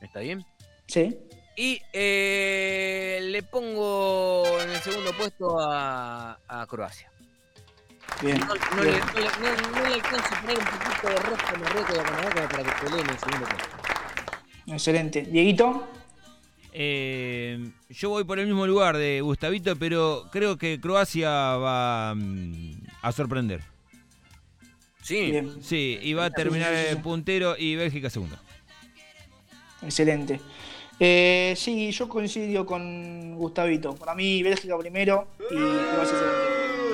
¿Está 0.02 0.20
bien? 0.20 0.44
Sí. 0.86 1.16
Y 1.56 1.80
eh, 1.92 3.18
le 3.22 3.42
pongo 3.44 4.60
en 4.60 4.70
el 4.70 4.80
segundo 4.80 5.12
puesto 5.16 5.58
a, 5.60 6.38
a 6.46 6.66
Croacia. 6.66 7.10
Bien. 8.22 8.38
No, 8.40 8.46
no 8.76 8.82
bien. 8.82 8.94
le, 8.94 9.00
no, 9.00 9.20
le, 9.20 9.26
no- 9.62 9.70
no 9.80 9.88
le 9.88 9.94
alcanzo 9.94 10.34
a 10.34 10.40
poner 10.40 10.58
un 10.58 10.64
poquito 10.64 11.08
de 11.08 11.16
rosca 11.16 11.50
a 11.50 11.58
Marruecos 11.58 11.94
y 11.96 11.98
a 11.98 12.02
Canadá 12.02 12.48
para 12.48 12.62
que 12.64 12.84
peleen 12.84 13.04
en 13.06 13.10
el 13.10 13.18
segundo 13.18 13.46
puesto. 13.46 13.76
Excelente. 14.66 15.22
Dieguito, 15.22 15.88
Eh, 16.72 17.70
yo 17.88 18.10
voy 18.10 18.24
por 18.24 18.38
el 18.38 18.46
mismo 18.46 18.66
lugar 18.66 18.96
de 18.96 19.20
Gustavito, 19.22 19.74
pero 19.76 20.26
creo 20.30 20.58
que 20.58 20.80
Croacia 20.80 21.30
va 21.30 22.14
mm, 22.14 22.72
a 23.02 23.12
sorprender. 23.12 23.62
Sí, 25.02 25.30
bien. 25.30 25.62
Sí, 25.62 25.98
y 26.02 26.12
va 26.12 26.26
a 26.26 26.30
terminar 26.30 26.74
el 26.74 26.98
puntero 26.98 27.56
y 27.58 27.76
Bélgica 27.76 28.10
segundo. 28.10 28.36
Excelente. 29.82 30.40
Eh, 31.00 31.54
sí, 31.56 31.90
yo 31.92 32.08
coincido 32.08 32.66
con 32.66 33.36
Gustavito. 33.36 33.94
Para 33.94 34.14
mí, 34.14 34.42
Bélgica 34.42 34.76
primero 34.76 35.28
y 35.50 35.54
Croacia 35.54 36.18
segundo. 36.18 36.47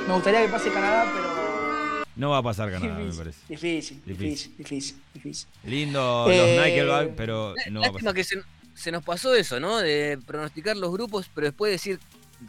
Me 0.06 0.12
gustaría 0.14 0.42
que 0.42 0.48
pase 0.48 0.70
Canadá, 0.70 1.10
pero. 1.14 2.04
No 2.16 2.30
va 2.30 2.38
a 2.38 2.42
pasar 2.42 2.70
Canadá, 2.70 2.98
me 2.98 3.12
parece. 3.12 3.40
difícil, 3.48 4.02
Difícil. 4.04 4.56
difícil, 4.56 4.96
difícil. 5.14 5.48
Lindo 5.64 6.26
Eh, 6.30 6.56
los 6.56 6.64
Nickelback, 6.66 7.10
pero 7.16 7.54
no 7.70 7.80
va 7.80 7.88
a 7.88 7.92
pasar. 7.92 8.14
que 8.14 8.22
se, 8.22 8.40
se 8.74 8.92
nos 8.92 9.02
pasó 9.02 9.34
eso, 9.34 9.58
¿no? 9.58 9.78
De 9.78 10.18
pronosticar 10.24 10.76
los 10.76 10.92
grupos, 10.92 11.28
pero 11.34 11.46
después 11.48 11.72
decir 11.72 11.98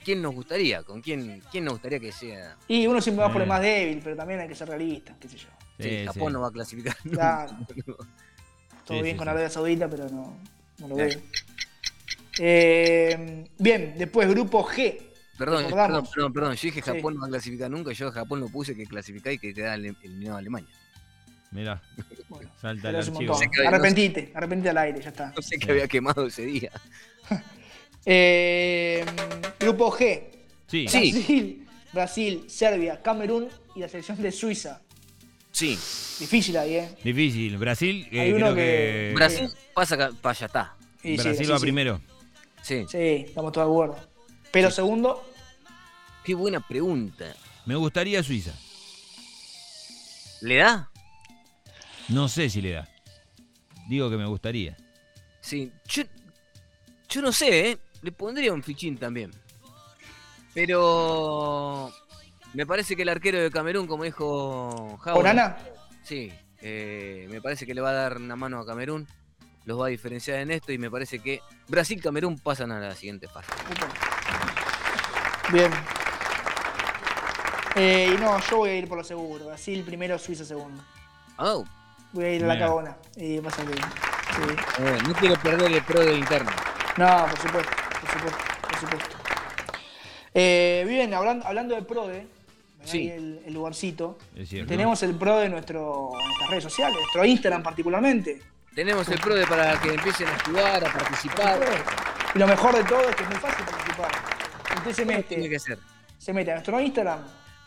quién 0.03 0.21
nos 0.21 0.35
gustaría, 0.35 0.83
con 0.83 1.01
quién, 1.01 1.41
quién 1.51 1.63
nos 1.65 1.75
gustaría 1.75 1.99
que 1.99 2.11
sea. 2.11 2.57
Y 2.67 2.85
uno 2.85 3.01
siempre 3.01 3.23
va 3.25 3.31
por 3.31 3.41
el 3.41 3.47
Eh. 3.47 3.49
más 3.49 3.61
débil, 3.61 4.01
pero 4.03 4.15
también 4.15 4.39
hay 4.41 4.47
que 4.47 4.55
ser 4.55 4.67
realista, 4.67 5.15
qué 5.19 5.29
sé 5.29 5.37
yo. 5.37 5.47
Sí, 5.79 5.89
Sí, 5.89 6.05
Japón 6.05 6.27
sí. 6.27 6.33
no 6.33 6.41
va 6.41 6.47
a 6.49 6.51
clasificar. 6.51 6.95
Claro. 7.11 7.51
Todo 8.85 8.97
Sí, 8.99 9.03
bien 9.03 9.15
sí, 9.15 9.17
con 9.17 9.25
sí. 9.25 9.29
Arabia 9.29 9.49
Saudita, 9.49 9.89
pero 9.89 10.07
no, 10.09 10.37
no 10.77 10.87
lo 10.89 10.95
veo. 10.95 11.09
Eh, 12.37 13.47
bien, 13.57 13.95
después 13.97 14.29
grupo 14.29 14.63
G. 14.67 14.99
Perdón, 15.37 15.63
perdón, 15.63 15.63
Recordamos. 15.65 16.09
perdón, 16.09 16.33
perdón, 16.33 16.55
yo 16.55 16.61
dije 16.61 16.81
Sí. 16.81 16.91
Japón 16.91 17.15
no 17.15 17.21
va 17.21 17.27
a 17.27 17.29
clasificar 17.29 17.69
nunca, 17.69 17.91
yo 17.91 18.07
a 18.07 18.11
Japón 18.11 18.39
lo 18.39 18.47
puse 18.49 18.75
que 18.75 18.85
clasificá 18.85 19.31
y 19.31 19.37
que 19.37 19.53
queda 19.53 19.75
ele- 19.75 19.95
eliminado 20.01 20.37
a 20.37 20.39
Alemania. 20.39 20.69
Mirá, 21.51 21.81
Bueno, 22.29 22.49
salta 22.59 22.89
el 22.89 22.95
archivo. 22.97 23.39
que- 23.51 23.67
Arrepentite, 23.67 24.31
arrepentite 24.33 24.69
al 24.69 24.77
aire, 24.77 25.01
ya 25.01 25.09
está. 25.09 25.31
No 25.35 25.41
sé 25.41 25.57
qué 25.57 25.71
había 25.71 25.87
quemado 25.87 26.25
ese 26.27 26.45
día. 26.45 26.71
Eh, 28.07 29.03
grupo 29.59 29.91
G. 29.91 30.21
Sí, 30.67 30.87
Sí. 30.87 31.11
Brasil, 31.11 31.67
Brasil, 31.91 32.43
Serbia, 32.47 33.01
Camerún 33.01 33.47
y 33.75 33.79
la 33.79 33.87
selección 33.89 34.21
de 34.21 34.31
Suiza. 34.31 34.81
Sí, 35.51 35.69
Difícil 36.19 36.55
ahí, 36.57 36.75
¿eh? 36.75 36.89
difícil. 37.03 37.57
Brasil, 37.57 38.07
eh, 38.11 38.19
Hay 38.21 38.31
uno 38.33 38.53
creo 38.53 38.55
que- 38.55 38.61
que. 38.61 39.11
Brasil 39.15 39.49
pasa 39.73 39.97
para 40.21 40.31
allá 40.37 40.45
está. 40.45 40.75
Sí, 41.01 41.15
Brasil 41.15 41.45
sí, 41.45 41.51
va 41.51 41.57
sí. 41.57 41.61
primero. 41.63 42.01
Sí. 42.61 42.85
Sí, 42.89 42.97
estamos 43.27 43.51
todos 43.51 43.67
de 43.67 43.73
acuerdo. 43.73 44.14
Pero 44.55 44.71
segundo, 44.71 45.21
Qué 46.23 46.33
buena 46.33 46.61
pregunta. 46.61 47.35
Me 47.65 47.75
gustaría 47.75 48.23
Suiza. 48.23 48.53
¿Le 50.41 50.55
da? 50.55 50.89
No 52.07 52.29
sé 52.29 52.49
si 52.49 52.61
le 52.61 52.71
da. 52.71 52.87
Digo 53.89 54.09
que 54.09 54.15
me 54.15 54.25
gustaría. 54.25 54.77
Sí. 55.41 55.73
Yo, 55.89 56.03
yo 57.09 57.21
no 57.21 57.33
sé, 57.33 57.69
¿eh? 57.69 57.77
Le 58.01 58.13
pondría 58.13 58.53
un 58.53 58.63
fichín 58.63 58.97
también. 58.97 59.31
Pero 60.53 61.91
me 62.53 62.65
parece 62.65 62.95
que 62.95 63.01
el 63.01 63.09
arquero 63.09 63.39
de 63.41 63.51
Camerún, 63.51 63.87
como 63.87 64.05
dijo 64.05 64.97
Orana. 65.05 65.57
Sí, 66.01 66.31
eh, 66.61 67.27
me 67.29 67.41
parece 67.41 67.65
que 67.65 67.73
le 67.73 67.81
va 67.81 67.89
a 67.89 67.93
dar 67.93 68.17
una 68.17 68.37
mano 68.37 68.61
a 68.61 68.65
Camerún. 68.65 69.05
Los 69.65 69.81
va 69.81 69.87
a 69.87 69.89
diferenciar 69.89 70.39
en 70.39 70.51
esto 70.51 70.71
y 70.71 70.77
me 70.77 70.89
parece 70.89 71.19
que 71.19 71.41
Brasil 71.67 71.99
y 71.99 72.01
Camerún 72.01 72.39
pasan 72.39 72.71
a 72.71 72.79
la 72.79 72.95
siguiente 72.95 73.27
fase. 73.27 73.51
Bien. 75.51 75.71
Eh, 77.75 78.13
y 78.15 78.21
no, 78.21 78.39
yo 78.39 78.57
voy 78.57 78.69
a 78.69 78.75
ir 78.75 78.87
por 78.87 78.97
lo 78.97 79.03
seguro. 79.03 79.47
Brasil 79.47 79.83
primero, 79.83 80.17
Suiza 80.17 80.45
segundo. 80.45 80.81
Oh, 81.37 81.65
Voy 82.13 82.23
a 82.25 82.33
ir 82.33 82.43
a 82.45 82.47
la 82.47 82.53
Mira. 82.53 82.65
cagona. 82.67 82.97
Y 83.17 83.39
pasa 83.41 83.63
que. 83.65 83.73
Sí. 83.73 84.55
eh, 84.79 84.97
no 85.05 85.13
quiero 85.13 85.35
perder 85.35 85.71
el 85.71 85.83
pro 85.83 85.99
del 85.99 86.17
interno. 86.19 86.51
No, 86.97 87.25
por 87.29 87.37
supuesto, 87.39 87.71
por 88.01 88.09
supuesto, 88.11 88.37
por 88.61 88.79
supuesto. 88.79 89.15
Eh, 90.33 90.85
bien, 90.87 91.13
hablando, 91.13 91.45
hablando 91.45 91.75
de 91.75 91.81
PRODE, 91.81 92.27
Sí. 92.85 92.97
ahí 92.99 93.09
el, 93.17 93.41
el 93.45 93.53
lugarcito. 93.53 94.17
Es 94.35 94.47
cierto. 94.49 94.69
Tenemos 94.69 95.01
el 95.03 95.15
PRODE 95.15 95.43
de 95.43 95.49
nuestro, 95.49 96.11
nuestras 96.13 96.49
redes 96.49 96.63
sociales, 96.63 96.97
nuestro 96.97 97.25
Instagram 97.25 97.63
particularmente. 97.63 98.41
Tenemos 98.73 99.07
el 99.09 99.19
pro 99.19 99.35
de 99.35 99.47
para 99.47 99.79
que 99.79 99.89
empiecen 99.93 100.27
a 100.27 100.37
jugar, 100.45 100.85
a 100.85 100.91
participar. 100.93 101.59
Y 102.33 102.39
lo 102.39 102.45
mejor 102.47 102.75
de 102.75 102.83
todo 102.83 103.09
es 103.09 103.15
que 103.15 103.23
es 103.23 103.29
muy 103.29 103.37
fácil 103.39 103.65
participar. 103.65 104.11
Usted 104.89 104.93
se 104.93 105.05
¿Cómo 105.05 105.23
tiene 105.23 105.43
mete, 105.43 105.49
que 105.49 105.59
ser? 105.59 105.79
se 106.17 106.33
mete 106.33 106.51
a 106.51 106.55
nuestro 106.55 106.79
Instagram, 106.79 107.19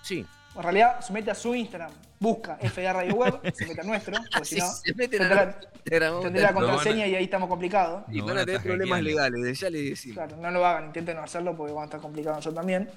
Sí. 0.03 0.25
en 0.57 0.63
realidad 0.63 1.01
se 1.01 1.13
mete 1.13 1.31
a 1.31 1.35
su 1.35 1.55
Instagram, 1.55 1.91
busca 2.21 2.57
FDA 2.59 2.93
Radio 2.93 3.15
Web, 3.15 3.41
se 3.55 3.67
mete 3.67 3.81
a 3.81 3.85
nuestro, 3.85 4.15
porque 4.33 4.45
si 4.45 4.55
Sí, 4.57 4.61
no, 4.61 4.67
se 4.69 4.95
meten 4.95 5.19
tendrá, 5.21 5.41
a 5.43 5.45
Instagram. 5.45 6.21
tendrá 6.23 6.43
la 6.43 6.55
contraseña 6.55 7.07
y 7.07 7.15
ahí 7.15 7.25
estamos 7.25 7.49
complicados. 7.49 8.05
Y 8.09 8.21
van 8.21 8.39
a 8.39 8.45
tener 8.47 8.63
problemas 8.63 9.03
legales, 9.03 9.59
ya 9.61 9.71
le 9.71 9.83
decimos. 9.83 10.15
Claro, 10.17 10.37
no 10.37 10.51
lo 10.51 10.65
hagan, 10.67 10.87
intenten 10.87 11.17
no 11.17 11.23
hacerlo 11.23 11.57
porque 11.57 11.73
van 11.73 11.83
a 11.83 11.85
estar 11.87 12.01
complicados 12.01 12.39
nosotros 12.39 12.57
también. 12.61 12.89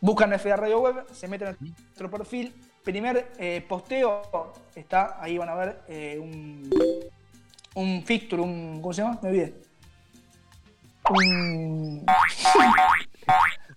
Buscan 0.00 0.30
FDA 0.38 0.56
Radio 0.56 0.80
Web, 0.80 1.06
se 1.12 1.26
meten 1.28 1.48
a 1.48 1.56
nuestro 1.58 2.10
perfil. 2.10 2.54
Primer 2.84 3.32
eh, 3.38 3.64
posteo 3.68 4.52
está, 4.74 5.16
ahí 5.20 5.38
van 5.38 5.48
a 5.48 5.54
ver 5.54 5.80
eh, 5.88 6.18
un, 6.20 6.70
un 7.74 8.04
fixture, 8.04 8.40
un. 8.42 8.80
¿Cómo 8.80 8.92
se 8.92 9.02
llama? 9.02 9.18
Me 9.22 9.28
olvidé. 9.30 9.54
Un. 11.10 12.04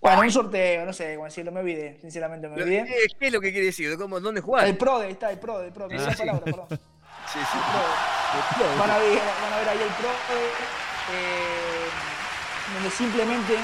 Bueno, 0.00 0.22
un 0.22 0.30
sorteo, 0.30 0.86
no 0.86 0.92
sé 0.92 1.14
cómo 1.14 1.26
decirlo, 1.26 1.52
me 1.52 1.60
olvidé, 1.60 1.98
sinceramente 2.00 2.48
me 2.48 2.62
olvidé. 2.62 2.84
¿Qué, 2.86 2.94
qué 3.18 3.26
es 3.26 3.32
lo 3.32 3.40
que 3.40 3.50
quiere 3.50 3.66
decir? 3.66 3.96
¿Cómo, 3.98 4.18
¿Dónde 4.20 4.40
jugar? 4.40 4.66
El 4.66 4.76
PRODE, 4.76 5.06
ahí 5.06 5.12
está, 5.12 5.30
el 5.30 5.38
PRODE, 5.38 5.66
el 5.66 5.72
PRODE, 5.72 5.96
esa 5.96 6.12
palabra, 6.12 6.44
perdón. 6.44 6.66
Sí, 7.30 7.38
sí. 7.38 7.58
PRODE. 8.56 8.76
Van 8.78 8.90
a 8.90 8.98
ver, 8.98 9.18
van 9.42 9.52
a 9.52 9.58
ver 9.58 9.68
ahí 9.68 9.78
el 9.78 9.94
PRODE, 9.94 10.46
eh, 11.12 11.88
donde 12.74 12.90
simplemente 12.90 13.54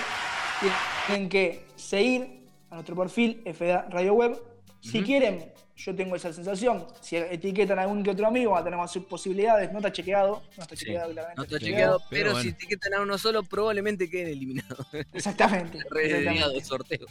tienen 1.06 1.28
que 1.28 1.66
seguir 1.74 2.46
a 2.70 2.74
nuestro 2.74 2.94
perfil 2.94 3.42
FDA 3.44 3.86
Radio 3.90 4.14
Web. 4.14 4.40
Si 4.80 5.02
quieren, 5.02 5.52
yo 5.76 5.94
tengo 5.94 6.16
esa 6.16 6.32
sensación. 6.32 6.86
Si 7.00 7.16
etiquetan 7.16 7.78
a 7.78 7.82
algún 7.82 8.02
que 8.02 8.10
otro 8.10 8.26
amigo, 8.26 8.52
van 8.52 8.60
a 8.62 8.64
tener 8.64 8.78
más 8.78 8.96
posibilidades. 9.08 9.70
No 9.72 9.78
está 9.78 9.90
chequeado, 9.92 10.42
no 10.56 10.62
está 10.62 10.76
Sí. 10.76 10.84
chequeado 10.86 11.10
claramente. 11.12 11.36
No 11.38 11.44
está 11.44 11.58
chequeado, 11.58 11.98
Pero 11.98 12.08
pero, 12.10 12.30
bueno. 12.32 12.42
si 12.42 12.48
etiquetan 12.50 12.94
a 12.94 13.00
uno 13.02 13.18
solo, 13.18 13.42
probablemente 13.42 14.08
queden 14.08 14.28
eliminados. 14.28 14.86
Exactamente. 15.12 15.78
Exactamente. 15.78 16.64
sorteo. 16.64 17.06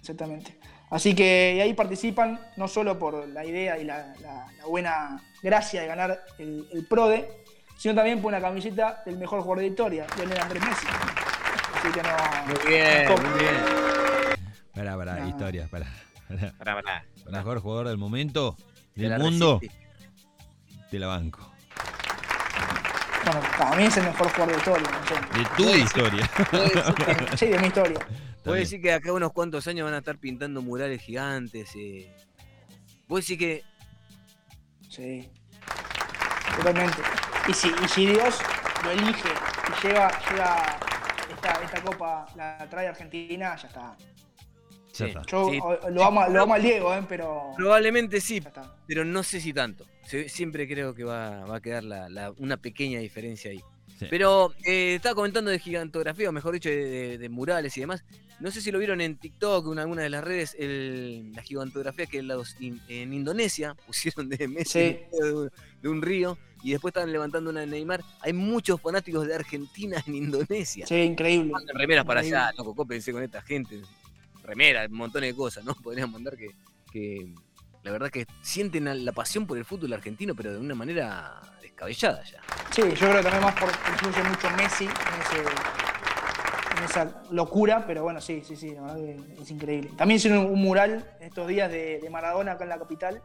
Exactamente. 0.00 0.58
Así 0.90 1.14
que 1.14 1.54
y 1.56 1.60
ahí 1.60 1.72
participan 1.74 2.40
no 2.56 2.66
solo 2.66 2.98
por 2.98 3.28
la 3.28 3.44
idea 3.44 3.78
y 3.78 3.84
la, 3.84 4.12
la- 4.20 4.46
la 4.58 4.66
buena 4.66 5.22
gracia 5.42 5.80
de 5.82 5.86
ganar 5.86 6.24
el, 6.38 6.66
el 6.72 6.84
PRODE, 6.86 7.44
sino 7.78 7.94
también 7.94 8.20
por 8.20 8.28
una 8.30 8.40
camiseta 8.40 9.02
del 9.06 9.16
mejor 9.16 9.40
jugador 9.40 9.60
de 9.60 9.66
historia, 9.68 10.06
Lionel 10.16 10.38
Andrés 10.40 10.62
Messi. 10.64 10.86
Así 11.74 11.88
que 11.92 12.02
no. 12.02 12.16
Muy 12.46 12.68
bien, 12.74 13.04
no 13.08 13.16
muy 13.16 13.38
bien. 13.38 13.54
Pará, 14.74 14.96
pará, 14.96 15.14
No. 15.20 15.28
historia, 15.28 15.68
pará. 15.70 15.86
pará. 16.58 16.74
Pará, 16.74 16.82
pará. 16.82 17.04
Mejor 17.30 17.60
jugador 17.60 17.88
del 17.88 17.98
momento, 17.98 18.56
De 18.94 19.08
del 19.08 19.18
mundo, 19.20 19.58
resiste. 19.60 19.86
de 20.90 20.98
la 20.98 21.06
banco. 21.06 21.46
Bueno, 23.24 23.40
para 23.58 23.76
mí 23.76 23.84
es 23.84 23.96
el 23.98 24.04
mejor 24.04 24.28
jugador 24.32 24.52
de 24.52 24.58
historia. 24.58 24.90
No. 24.90 25.38
De 25.38 25.44
tu 25.56 25.76
historia. 25.76 26.30
Que- 27.30 27.36
Sí, 27.36 27.46
de 27.46 27.58
mi 27.58 27.66
historia. 27.68 27.98
Puede 28.00 28.42
También. 28.42 28.60
decir 28.64 28.80
que 28.82 28.92
acá 28.92 29.12
unos 29.12 29.32
cuantos 29.32 29.66
años 29.66 29.84
van 29.84 29.94
a 29.94 29.98
estar 29.98 30.16
pintando 30.16 30.62
murales 30.62 31.00
gigantes. 31.02 31.70
Eh. 31.76 32.10
Puede 33.06 33.20
decir 33.22 33.38
que 33.38 33.62
Sí. 34.88 35.30
Totalmente. 36.56 36.98
Y 37.48 37.52
si, 37.54 37.68
y 37.68 37.88
si 37.88 38.06
Dios 38.06 38.38
lo 38.82 38.90
elige 38.90 39.28
y 39.28 39.86
lleva, 39.86 40.10
lleva 40.30 40.78
esta, 41.30 41.52
esta 41.62 41.82
copa, 41.82 42.26
la 42.34 42.66
trae 42.68 42.86
a 42.88 42.90
Argentina, 42.90 43.54
ya 43.56 43.68
está. 43.68 43.96
Sí. 45.06 45.14
Yo 45.28 45.50
Sí. 45.50 45.58
o- 45.62 45.90
lo, 45.90 46.04
amo, 46.04 46.26
lo 46.28 46.42
amo 46.42 46.54
al 46.54 46.62
Diego, 46.62 46.94
¿eh? 46.94 47.02
pero. 47.08 47.52
probablemente 47.56 48.20
sí, 48.20 48.42
pero 48.86 49.04
no 49.04 49.22
sé 49.22 49.40
si 49.40 49.52
tanto. 49.52 49.86
Siempre 50.26 50.66
creo 50.66 50.94
que 50.94 51.04
va, 51.04 51.44
va 51.44 51.56
a 51.56 51.60
quedar 51.60 51.84
la- 51.84 52.08
la- 52.08 52.32
una 52.38 52.56
pequeña 52.56 52.98
diferencia 52.98 53.50
ahí. 53.52 53.60
Sí. 53.98 54.06
Pero 54.10 54.52
eh, 54.64 54.94
estaba 54.96 55.14
comentando 55.14 55.50
de 55.50 55.58
gigantografía, 55.58 56.28
o 56.28 56.32
mejor 56.32 56.54
dicho, 56.54 56.68
de, 56.70 56.84
de- 56.84 57.18
de 57.18 57.28
murales 57.28 57.76
y 57.76 57.80
demás. 57.80 58.02
No 58.40 58.50
sé 58.50 58.62
si 58.62 58.72
lo 58.72 58.78
vieron 58.78 59.02
en 59.02 59.18
TikTok 59.18 59.66
o 59.66 59.72
en 59.74 59.78
alguna 59.78 60.00
de 60.02 60.08
las 60.10 60.24
redes, 60.24 60.56
el- 60.58 61.30
la 61.32 61.42
gigantografía 61.42 62.06
que 62.06 62.22
los 62.22 62.58
in- 62.60 62.80
en 62.88 63.12
Indonesia 63.12 63.76
pusieron 63.86 64.28
de 64.30 64.48
Messi 64.48 64.72
Sí. 64.72 64.98
de, 65.20 65.32
un- 65.34 65.50
de 65.82 65.88
un 65.90 66.00
río 66.02 66.38
y 66.62 66.72
después 66.72 66.90
estaban 66.92 67.12
levantando 67.12 67.50
una 67.50 67.60
de 67.60 67.66
Neymar. 67.66 68.02
Hay 68.22 68.32
muchos 68.32 68.80
fanáticos 68.80 69.26
de 69.26 69.34
Argentina 69.34 70.02
en 70.06 70.14
Indonesia. 70.14 70.86
Sí, 70.86 70.94
increíble. 70.96 71.52
Remeras 71.74 72.04
para 72.06 72.20
allá, 72.20 72.28
Increíble. 72.28 72.54
loco, 72.58 72.74
cópense 72.74 73.12
con 73.12 73.22
esta 73.22 73.42
gente. 73.42 73.80
Remeras, 74.50 74.88
un 74.90 74.96
montón 74.96 75.22
de 75.22 75.34
cosas, 75.34 75.64
¿no? 75.64 75.74
Podrían 75.82 76.10
mandar 76.10 76.36
que, 76.36 76.48
que 76.92 77.32
la 77.84 77.92
verdad 77.92 78.10
que 78.10 78.26
sienten 78.42 79.04
la 79.04 79.12
pasión 79.12 79.46
por 79.46 79.56
el 79.56 79.64
fútbol 79.64 79.92
argentino, 79.92 80.34
pero 80.34 80.52
de 80.52 80.58
una 80.58 80.74
manera 80.74 81.40
descabellada 81.62 82.22
ya. 82.24 82.40
Sí, 82.70 82.82
yo 82.82 82.94
creo 83.08 83.16
que 83.16 83.22
también 83.22 83.42
más 83.42 83.54
por 83.54 83.68
influye 83.92 84.28
mucho 84.28 84.50
Messi 84.56 84.84
en, 84.84 84.90
ese- 84.90 85.50
en 86.78 86.84
esa 86.84 87.22
locura, 87.30 87.86
pero 87.86 88.02
bueno, 88.02 88.20
sí, 88.20 88.42
sí, 88.44 88.56
sí, 88.56 88.70
la 88.74 88.80
verdad 88.82 88.96
que 88.96 89.42
es 89.42 89.50
increíble. 89.50 89.90
También 89.96 90.16
hicieron 90.16 90.46
un 90.46 90.60
mural 90.60 91.08
estos 91.20 91.46
días 91.46 91.70
de, 91.70 92.00
de 92.00 92.10
Maradona 92.10 92.52
acá 92.52 92.64
en 92.64 92.70
la 92.70 92.78
capital. 92.78 93.22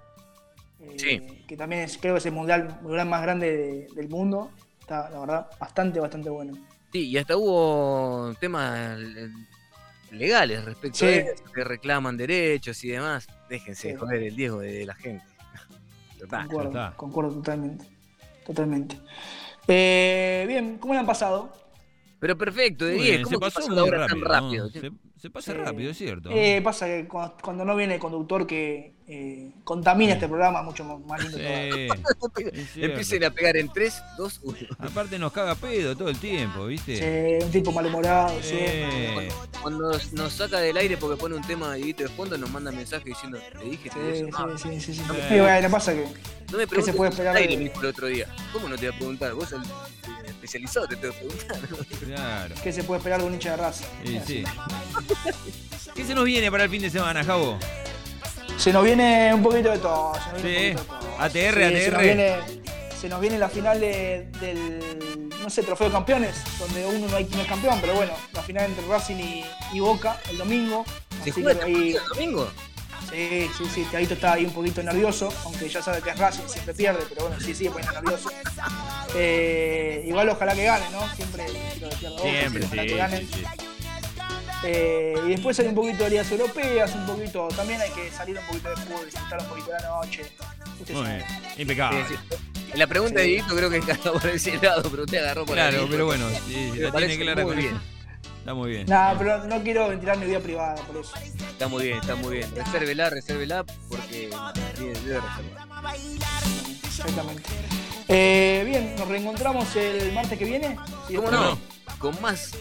eh, 0.80 0.96
Sí. 0.98 1.44
Que 1.48 1.58
también 1.58 1.82
es, 1.82 1.98
creo 1.98 2.14
que 2.16 2.20
es 2.20 2.26
el 2.28 2.34
mundial, 2.34 2.80
mural 2.82 3.08
más 3.08 3.22
grande 3.24 3.56
de- 3.58 3.88
del 3.96 4.10
mundo. 4.10 4.52
Está, 4.80 5.10
la 5.10 5.20
verdad, 5.20 5.48
bastante, 5.60 6.00
bastante 6.00 6.30
bueno. 6.30 6.54
Sí, 6.92 7.08
y 7.10 7.18
hasta 7.18 7.36
hubo 7.36 8.34
temas 8.40 8.98
legales 10.16 10.64
respecto 10.66 11.00
Sí. 11.00 11.06
a 11.06 11.16
eso, 11.18 11.44
que 11.54 11.64
reclaman 11.64 12.18
derechos 12.18 12.84
y 12.84 12.90
demás. 12.90 13.28
Déjense 13.50 13.92
Sí. 13.92 13.96
joder 13.98 14.24
el 14.24 14.36
Diego 14.36 14.60
de 14.60 14.86
la 14.86 14.96
gente. 14.96 15.26
Total. 16.20 16.48
Concuerdo, 16.48 16.94
concuerdo 16.98 17.32
totalmente. 17.34 17.86
Totalmente. 18.46 18.98
Eh, 19.68 20.46
bien, 20.48 20.78
¿cómo 20.78 20.94
le 20.94 21.00
han 21.00 21.06
pasado? 21.06 21.52
Pero 22.20 22.38
perfecto, 22.38 22.86
de 22.86 22.96
Muy 22.96 23.04
10. 23.04 23.12
bien, 23.18 23.24
¿Cómo 23.24 23.36
se 23.36 23.40
pasó 23.40 23.60
pasó 23.68 23.72
muy 23.82 23.90
rápido. 23.90 24.08
tan 24.08 24.20
¿no? 24.20 24.26
rápido? 24.28 24.70
Se, 24.70 24.92
se 25.18 25.30
pasa 25.30 25.52
Sí. 25.52 25.58
rápido, 25.58 25.92
es 25.92 25.98
cierto. 25.98 26.30
Eh, 26.32 26.62
pasa 26.64 26.86
que 26.88 27.08
cuando, 27.08 27.38
cuando 27.42 27.66
no 27.66 27.76
viene 27.76 27.96
el 27.96 28.00
conductor 28.00 28.48
que 28.48 28.95
eh, 29.08 29.52
contamina 29.64 30.14
este 30.14 30.28
programa, 30.28 30.64
mucho 30.64 30.84
más, 30.84 31.22
lindo. 31.22 31.38
Sí. 31.38 32.82
Empiecen 32.82 33.24
a 33.24 33.30
pegar 33.30 33.56
en 33.56 33.72
3, 33.72 34.04
2, 34.18 34.40
1. 34.44 34.58
Aparte 34.80 35.20
nos 35.20 35.32
caga 35.32 35.54
pedo 35.54 35.96
todo 35.96 36.10
el 36.10 36.18
tiempo, 36.18 36.66
¿viste? 36.66 36.98
Sí, 37.40 37.46
un 37.46 37.52
tipo 37.52 37.72
malhumorado, 37.72 38.36
sí. 38.42 38.58
Cuando 39.62 39.92
nos, 39.92 40.12
nos 40.14 40.34
saca 40.34 40.60
del 40.60 40.76
aire 40.78 40.98
porque 40.98 41.18
pone 41.18 41.36
un 41.36 41.44
tema 41.44 41.74
de 41.76 41.94
de 41.94 42.10
fondo, 42.10 42.38
nos 42.38 42.50
manda 42.50 42.72
mensaje 42.72 43.06
diciendo, 43.06 43.38
te 43.60 43.64
dije 43.64 43.90
que 43.90 44.00
de 44.00 44.16
Sí, 44.16 44.24
no 44.24 44.58
sí, 44.58 44.70
sí, 44.70 44.82
sí, 44.82 44.94
sí. 44.96 45.02
No 45.08 45.14
me- 45.14 45.30
Sí, 45.30 45.40
bueno, 45.40 45.70
pasa 45.70 45.94
que 45.94 46.02
No 46.02 46.08
me 46.08 46.14
¿Qué 46.14 46.60
se 46.60 46.68
preguntes 46.68 46.96
puede 46.96 47.10
esperar 47.12 47.36
aire, 47.36 47.58
dijo 47.58 47.80
el 47.82 47.86
otro 47.88 48.08
día. 48.08 48.28
¿Cómo 48.52 48.68
no 48.68 48.76
te 48.76 48.88
voy 48.88 48.96
a 48.96 48.98
preguntar? 48.98 49.34
Vos 49.34 49.50
sos 49.50 49.62
el 49.64 50.16
el 50.26 50.32
especializado, 50.32 50.88
te 50.88 50.96
tengo 50.96 51.14
que 51.14 51.20
preguntar. 51.20 51.60
claro. 52.04 52.56
¿qué 52.64 52.74
se 52.74 52.84
puede 52.84 52.98
esperar 53.00 53.22
de 53.22 53.28
un 53.28 53.34
hincha 53.34 53.52
de 53.52 53.58
raza? 53.58 53.86
Sí, 54.04 54.20
sí. 54.26 54.44
¿Qué 55.94 56.04
se 56.04 56.16
nos 56.16 56.26
viene 56.26 56.50
para 56.52 56.64
el 56.64 56.70
fin 56.70 56.82
de 56.82 56.90
semana, 56.90 57.24
Javo? 57.24 57.60
Se 58.58 58.72
nos 58.74 58.84
viene 58.84 59.34
un 59.34 59.44
poquito 59.44 59.72
de 59.72 59.78
todo. 59.80 60.14
Se 60.16 60.32
nos 60.34 60.42
viene 60.44 60.60
Sí. 60.60 60.70
un 60.72 60.76
poquito 60.78 60.96
de 60.96 61.00
todo. 61.12 61.22
ATR, 61.22 61.54
Se 61.54 61.70
nos 61.92 62.00
ATR. 62.00 62.04
viene, 62.04 62.36
se 63.00 63.10
nos 63.10 63.22
viene 63.22 63.38
la 63.38 63.50
final 63.50 63.80
de- 63.80 64.28
del, 64.40 65.30
no 65.42 65.50
sé, 65.50 65.62
trofeo 65.64 65.88
de 65.88 65.94
campeones, 65.94 66.36
donde 66.60 66.86
uno 66.86 67.08
no 67.08 67.18
hay 67.18 67.26
quien 67.26 67.42
es 67.42 67.48
campeón, 67.48 67.78
pero 67.82 67.94
bueno, 67.96 68.14
la 68.34 68.42
final 68.42 68.66
entre 68.66 68.86
Racing 68.88 69.16
y, 69.18 69.46
y 69.74 69.80
Boca 69.80 70.20
el 70.30 70.38
domingo. 70.38 70.86
¿Se 71.24 71.32
Así 71.32 71.42
juega 71.44 71.66
que 71.66 71.72
el 71.72 71.76
ahí, 71.78 71.96
domingo? 72.10 72.48
sí, 73.12 73.50
sí, 73.58 73.64
sí, 73.74 73.88
Tiaguito 73.90 74.14
está 74.16 74.34
ahí 74.34 74.46
un 74.46 74.54
poquito 74.54 74.82
nervioso, 74.82 75.32
aunque 75.44 75.70
ya 75.70 75.82
sabe 75.84 76.02
que 76.02 76.10
es 76.12 76.18
Racing, 76.18 76.48
siempre 76.48 76.74
pierde, 76.74 77.04
pero 77.10 77.28
bueno, 77.28 77.42
sí, 77.44 77.54
sigue 77.54 77.70
poniendo 77.72 78.02
nervioso. 78.02 78.30
Eh, 79.16 80.04
igual 80.08 80.30
ojalá 80.30 80.54
que 80.56 80.64
gane, 80.64 80.86
¿no? 80.92 81.08
Siempre 81.16 81.46
quiero 82.00 82.16
Boca, 82.16 82.30
Siempre, 82.30 82.62
sí, 82.62 82.68
ojalá 82.68 82.82
sí, 82.84 82.88
que 82.90 82.96
gane. 82.98 83.28
Eh, 84.68 85.14
y 85.26 85.30
después 85.30 85.60
hay 85.60 85.68
un 85.68 85.76
poquito 85.76 86.04
de 86.06 86.10
ligas 86.12 86.32
europeas, 86.32 86.94
un 86.96 87.06
poquito. 87.06 87.48
También 87.50 87.80
hay 87.82 87.92
que 87.92 88.10
salir 88.12 88.38
un 88.38 88.46
poquito 88.46 88.70
de 88.70 88.76
fútbol, 88.78 89.06
disfrutar 89.06 89.40
un 89.42 89.48
poquito 89.48 89.68
de 89.72 89.80
la 89.82 89.88
noche. 89.90 90.22
Usted 90.80 90.94
Muy 90.96 91.04
sabe. 91.06 91.18
bien. 91.18 91.28
Impecable. 91.58 92.06
Sí, 92.08 92.16
sí. 92.16 92.38
La 92.78 92.88
pregunta 92.88 93.20
de 93.20 93.26
Dieguito 93.28 93.56
creo 93.56 93.70
que 93.70 93.78
agarró 93.78 94.14
por 94.20 94.28
ese 94.28 94.58
lado, 94.58 94.90
pero 94.90 95.04
usted 95.04 95.18
agarró 95.20 95.46
por 95.46 95.56
Claro, 95.56 95.82
ahí. 95.82 95.88
pero 95.90 96.06
bueno, 96.06 96.28
sí, 96.48 96.72
la 96.80 96.92
tiene 96.92 97.18
clara 97.18 97.44
muy 97.44 97.54
con 97.54 97.62
bien. 97.64 97.76
eso. 97.76 97.84
Está 98.40 98.54
muy 98.54 98.70
bien. 98.72 98.86
Nada, 98.88 99.18
pero 99.18 99.44
no 99.46 99.64
quiero 99.64 99.88
ventilar 99.88 100.18
mi 100.18 100.26
vida 100.26 100.40
privada 100.40 100.76
por 100.76 100.98
eso. 100.98 101.14
Está 101.52 101.68
muy 101.68 101.84
bien, 101.86 101.98
está 102.00 102.16
muy 102.16 102.38
bien. 102.38 102.56
Resérvela, 102.56 103.10
resérvela, 103.10 103.64
porque 103.90 104.30
tiene 104.76 104.94
debe 105.00 105.20
reservar. 105.22 105.96
Exactamente. 106.84 107.44
Eh, 108.08 108.64
bien, 108.66 108.96
nos 108.98 109.08
reencontramos 109.08 109.76
el 109.76 110.12
martes 110.14 110.38
que 110.38 110.46
viene. 110.46 110.78
¿Cómo 111.16 111.32
no? 111.32 111.58
Con 111.98 112.22
más 112.22 112.52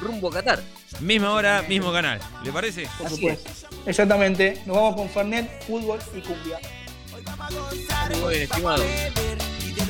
rumbo 0.00 0.28
a 0.28 0.32
Qatar. 0.32 0.60
Misma 1.00 1.32
hora, 1.32 1.62
mismo 1.68 1.92
canal. 1.92 2.20
¿Le 2.44 2.52
parece? 2.52 2.88
Por 2.98 3.06
Así 3.06 3.16
supuesto. 3.16 3.50
Exactamente. 3.86 4.62
Nos 4.66 4.76
vamos 4.76 4.96
con 4.96 5.08
Fernet, 5.10 5.64
fútbol 5.64 5.98
y 6.14 6.20
cumbia. 6.20 6.58
Muy 8.20 8.34
bien, 8.34 8.42
estimado. 8.42 8.84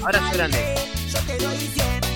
Abrazo 0.05 0.33
grande. 0.33 2.08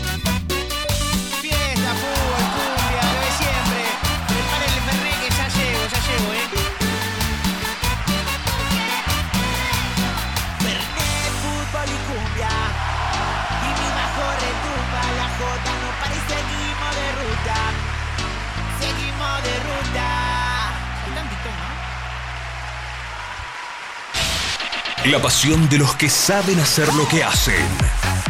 La 25.05 25.21
pasión 25.21 25.69
de 25.69 25.79
los 25.79 25.97
que 25.97 26.09
saben 26.09 26.61
hacer 26.61 26.95
lo 26.95 27.09
que 27.09 27.25
hacen. 27.25 27.67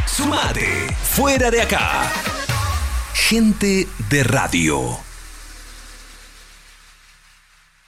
Sumate, 0.07 0.87
fuera 1.03 1.51
de 1.51 1.61
acá. 1.61 2.11
Gente 3.13 3.87
de 4.09 4.25
radio. 4.25 5.12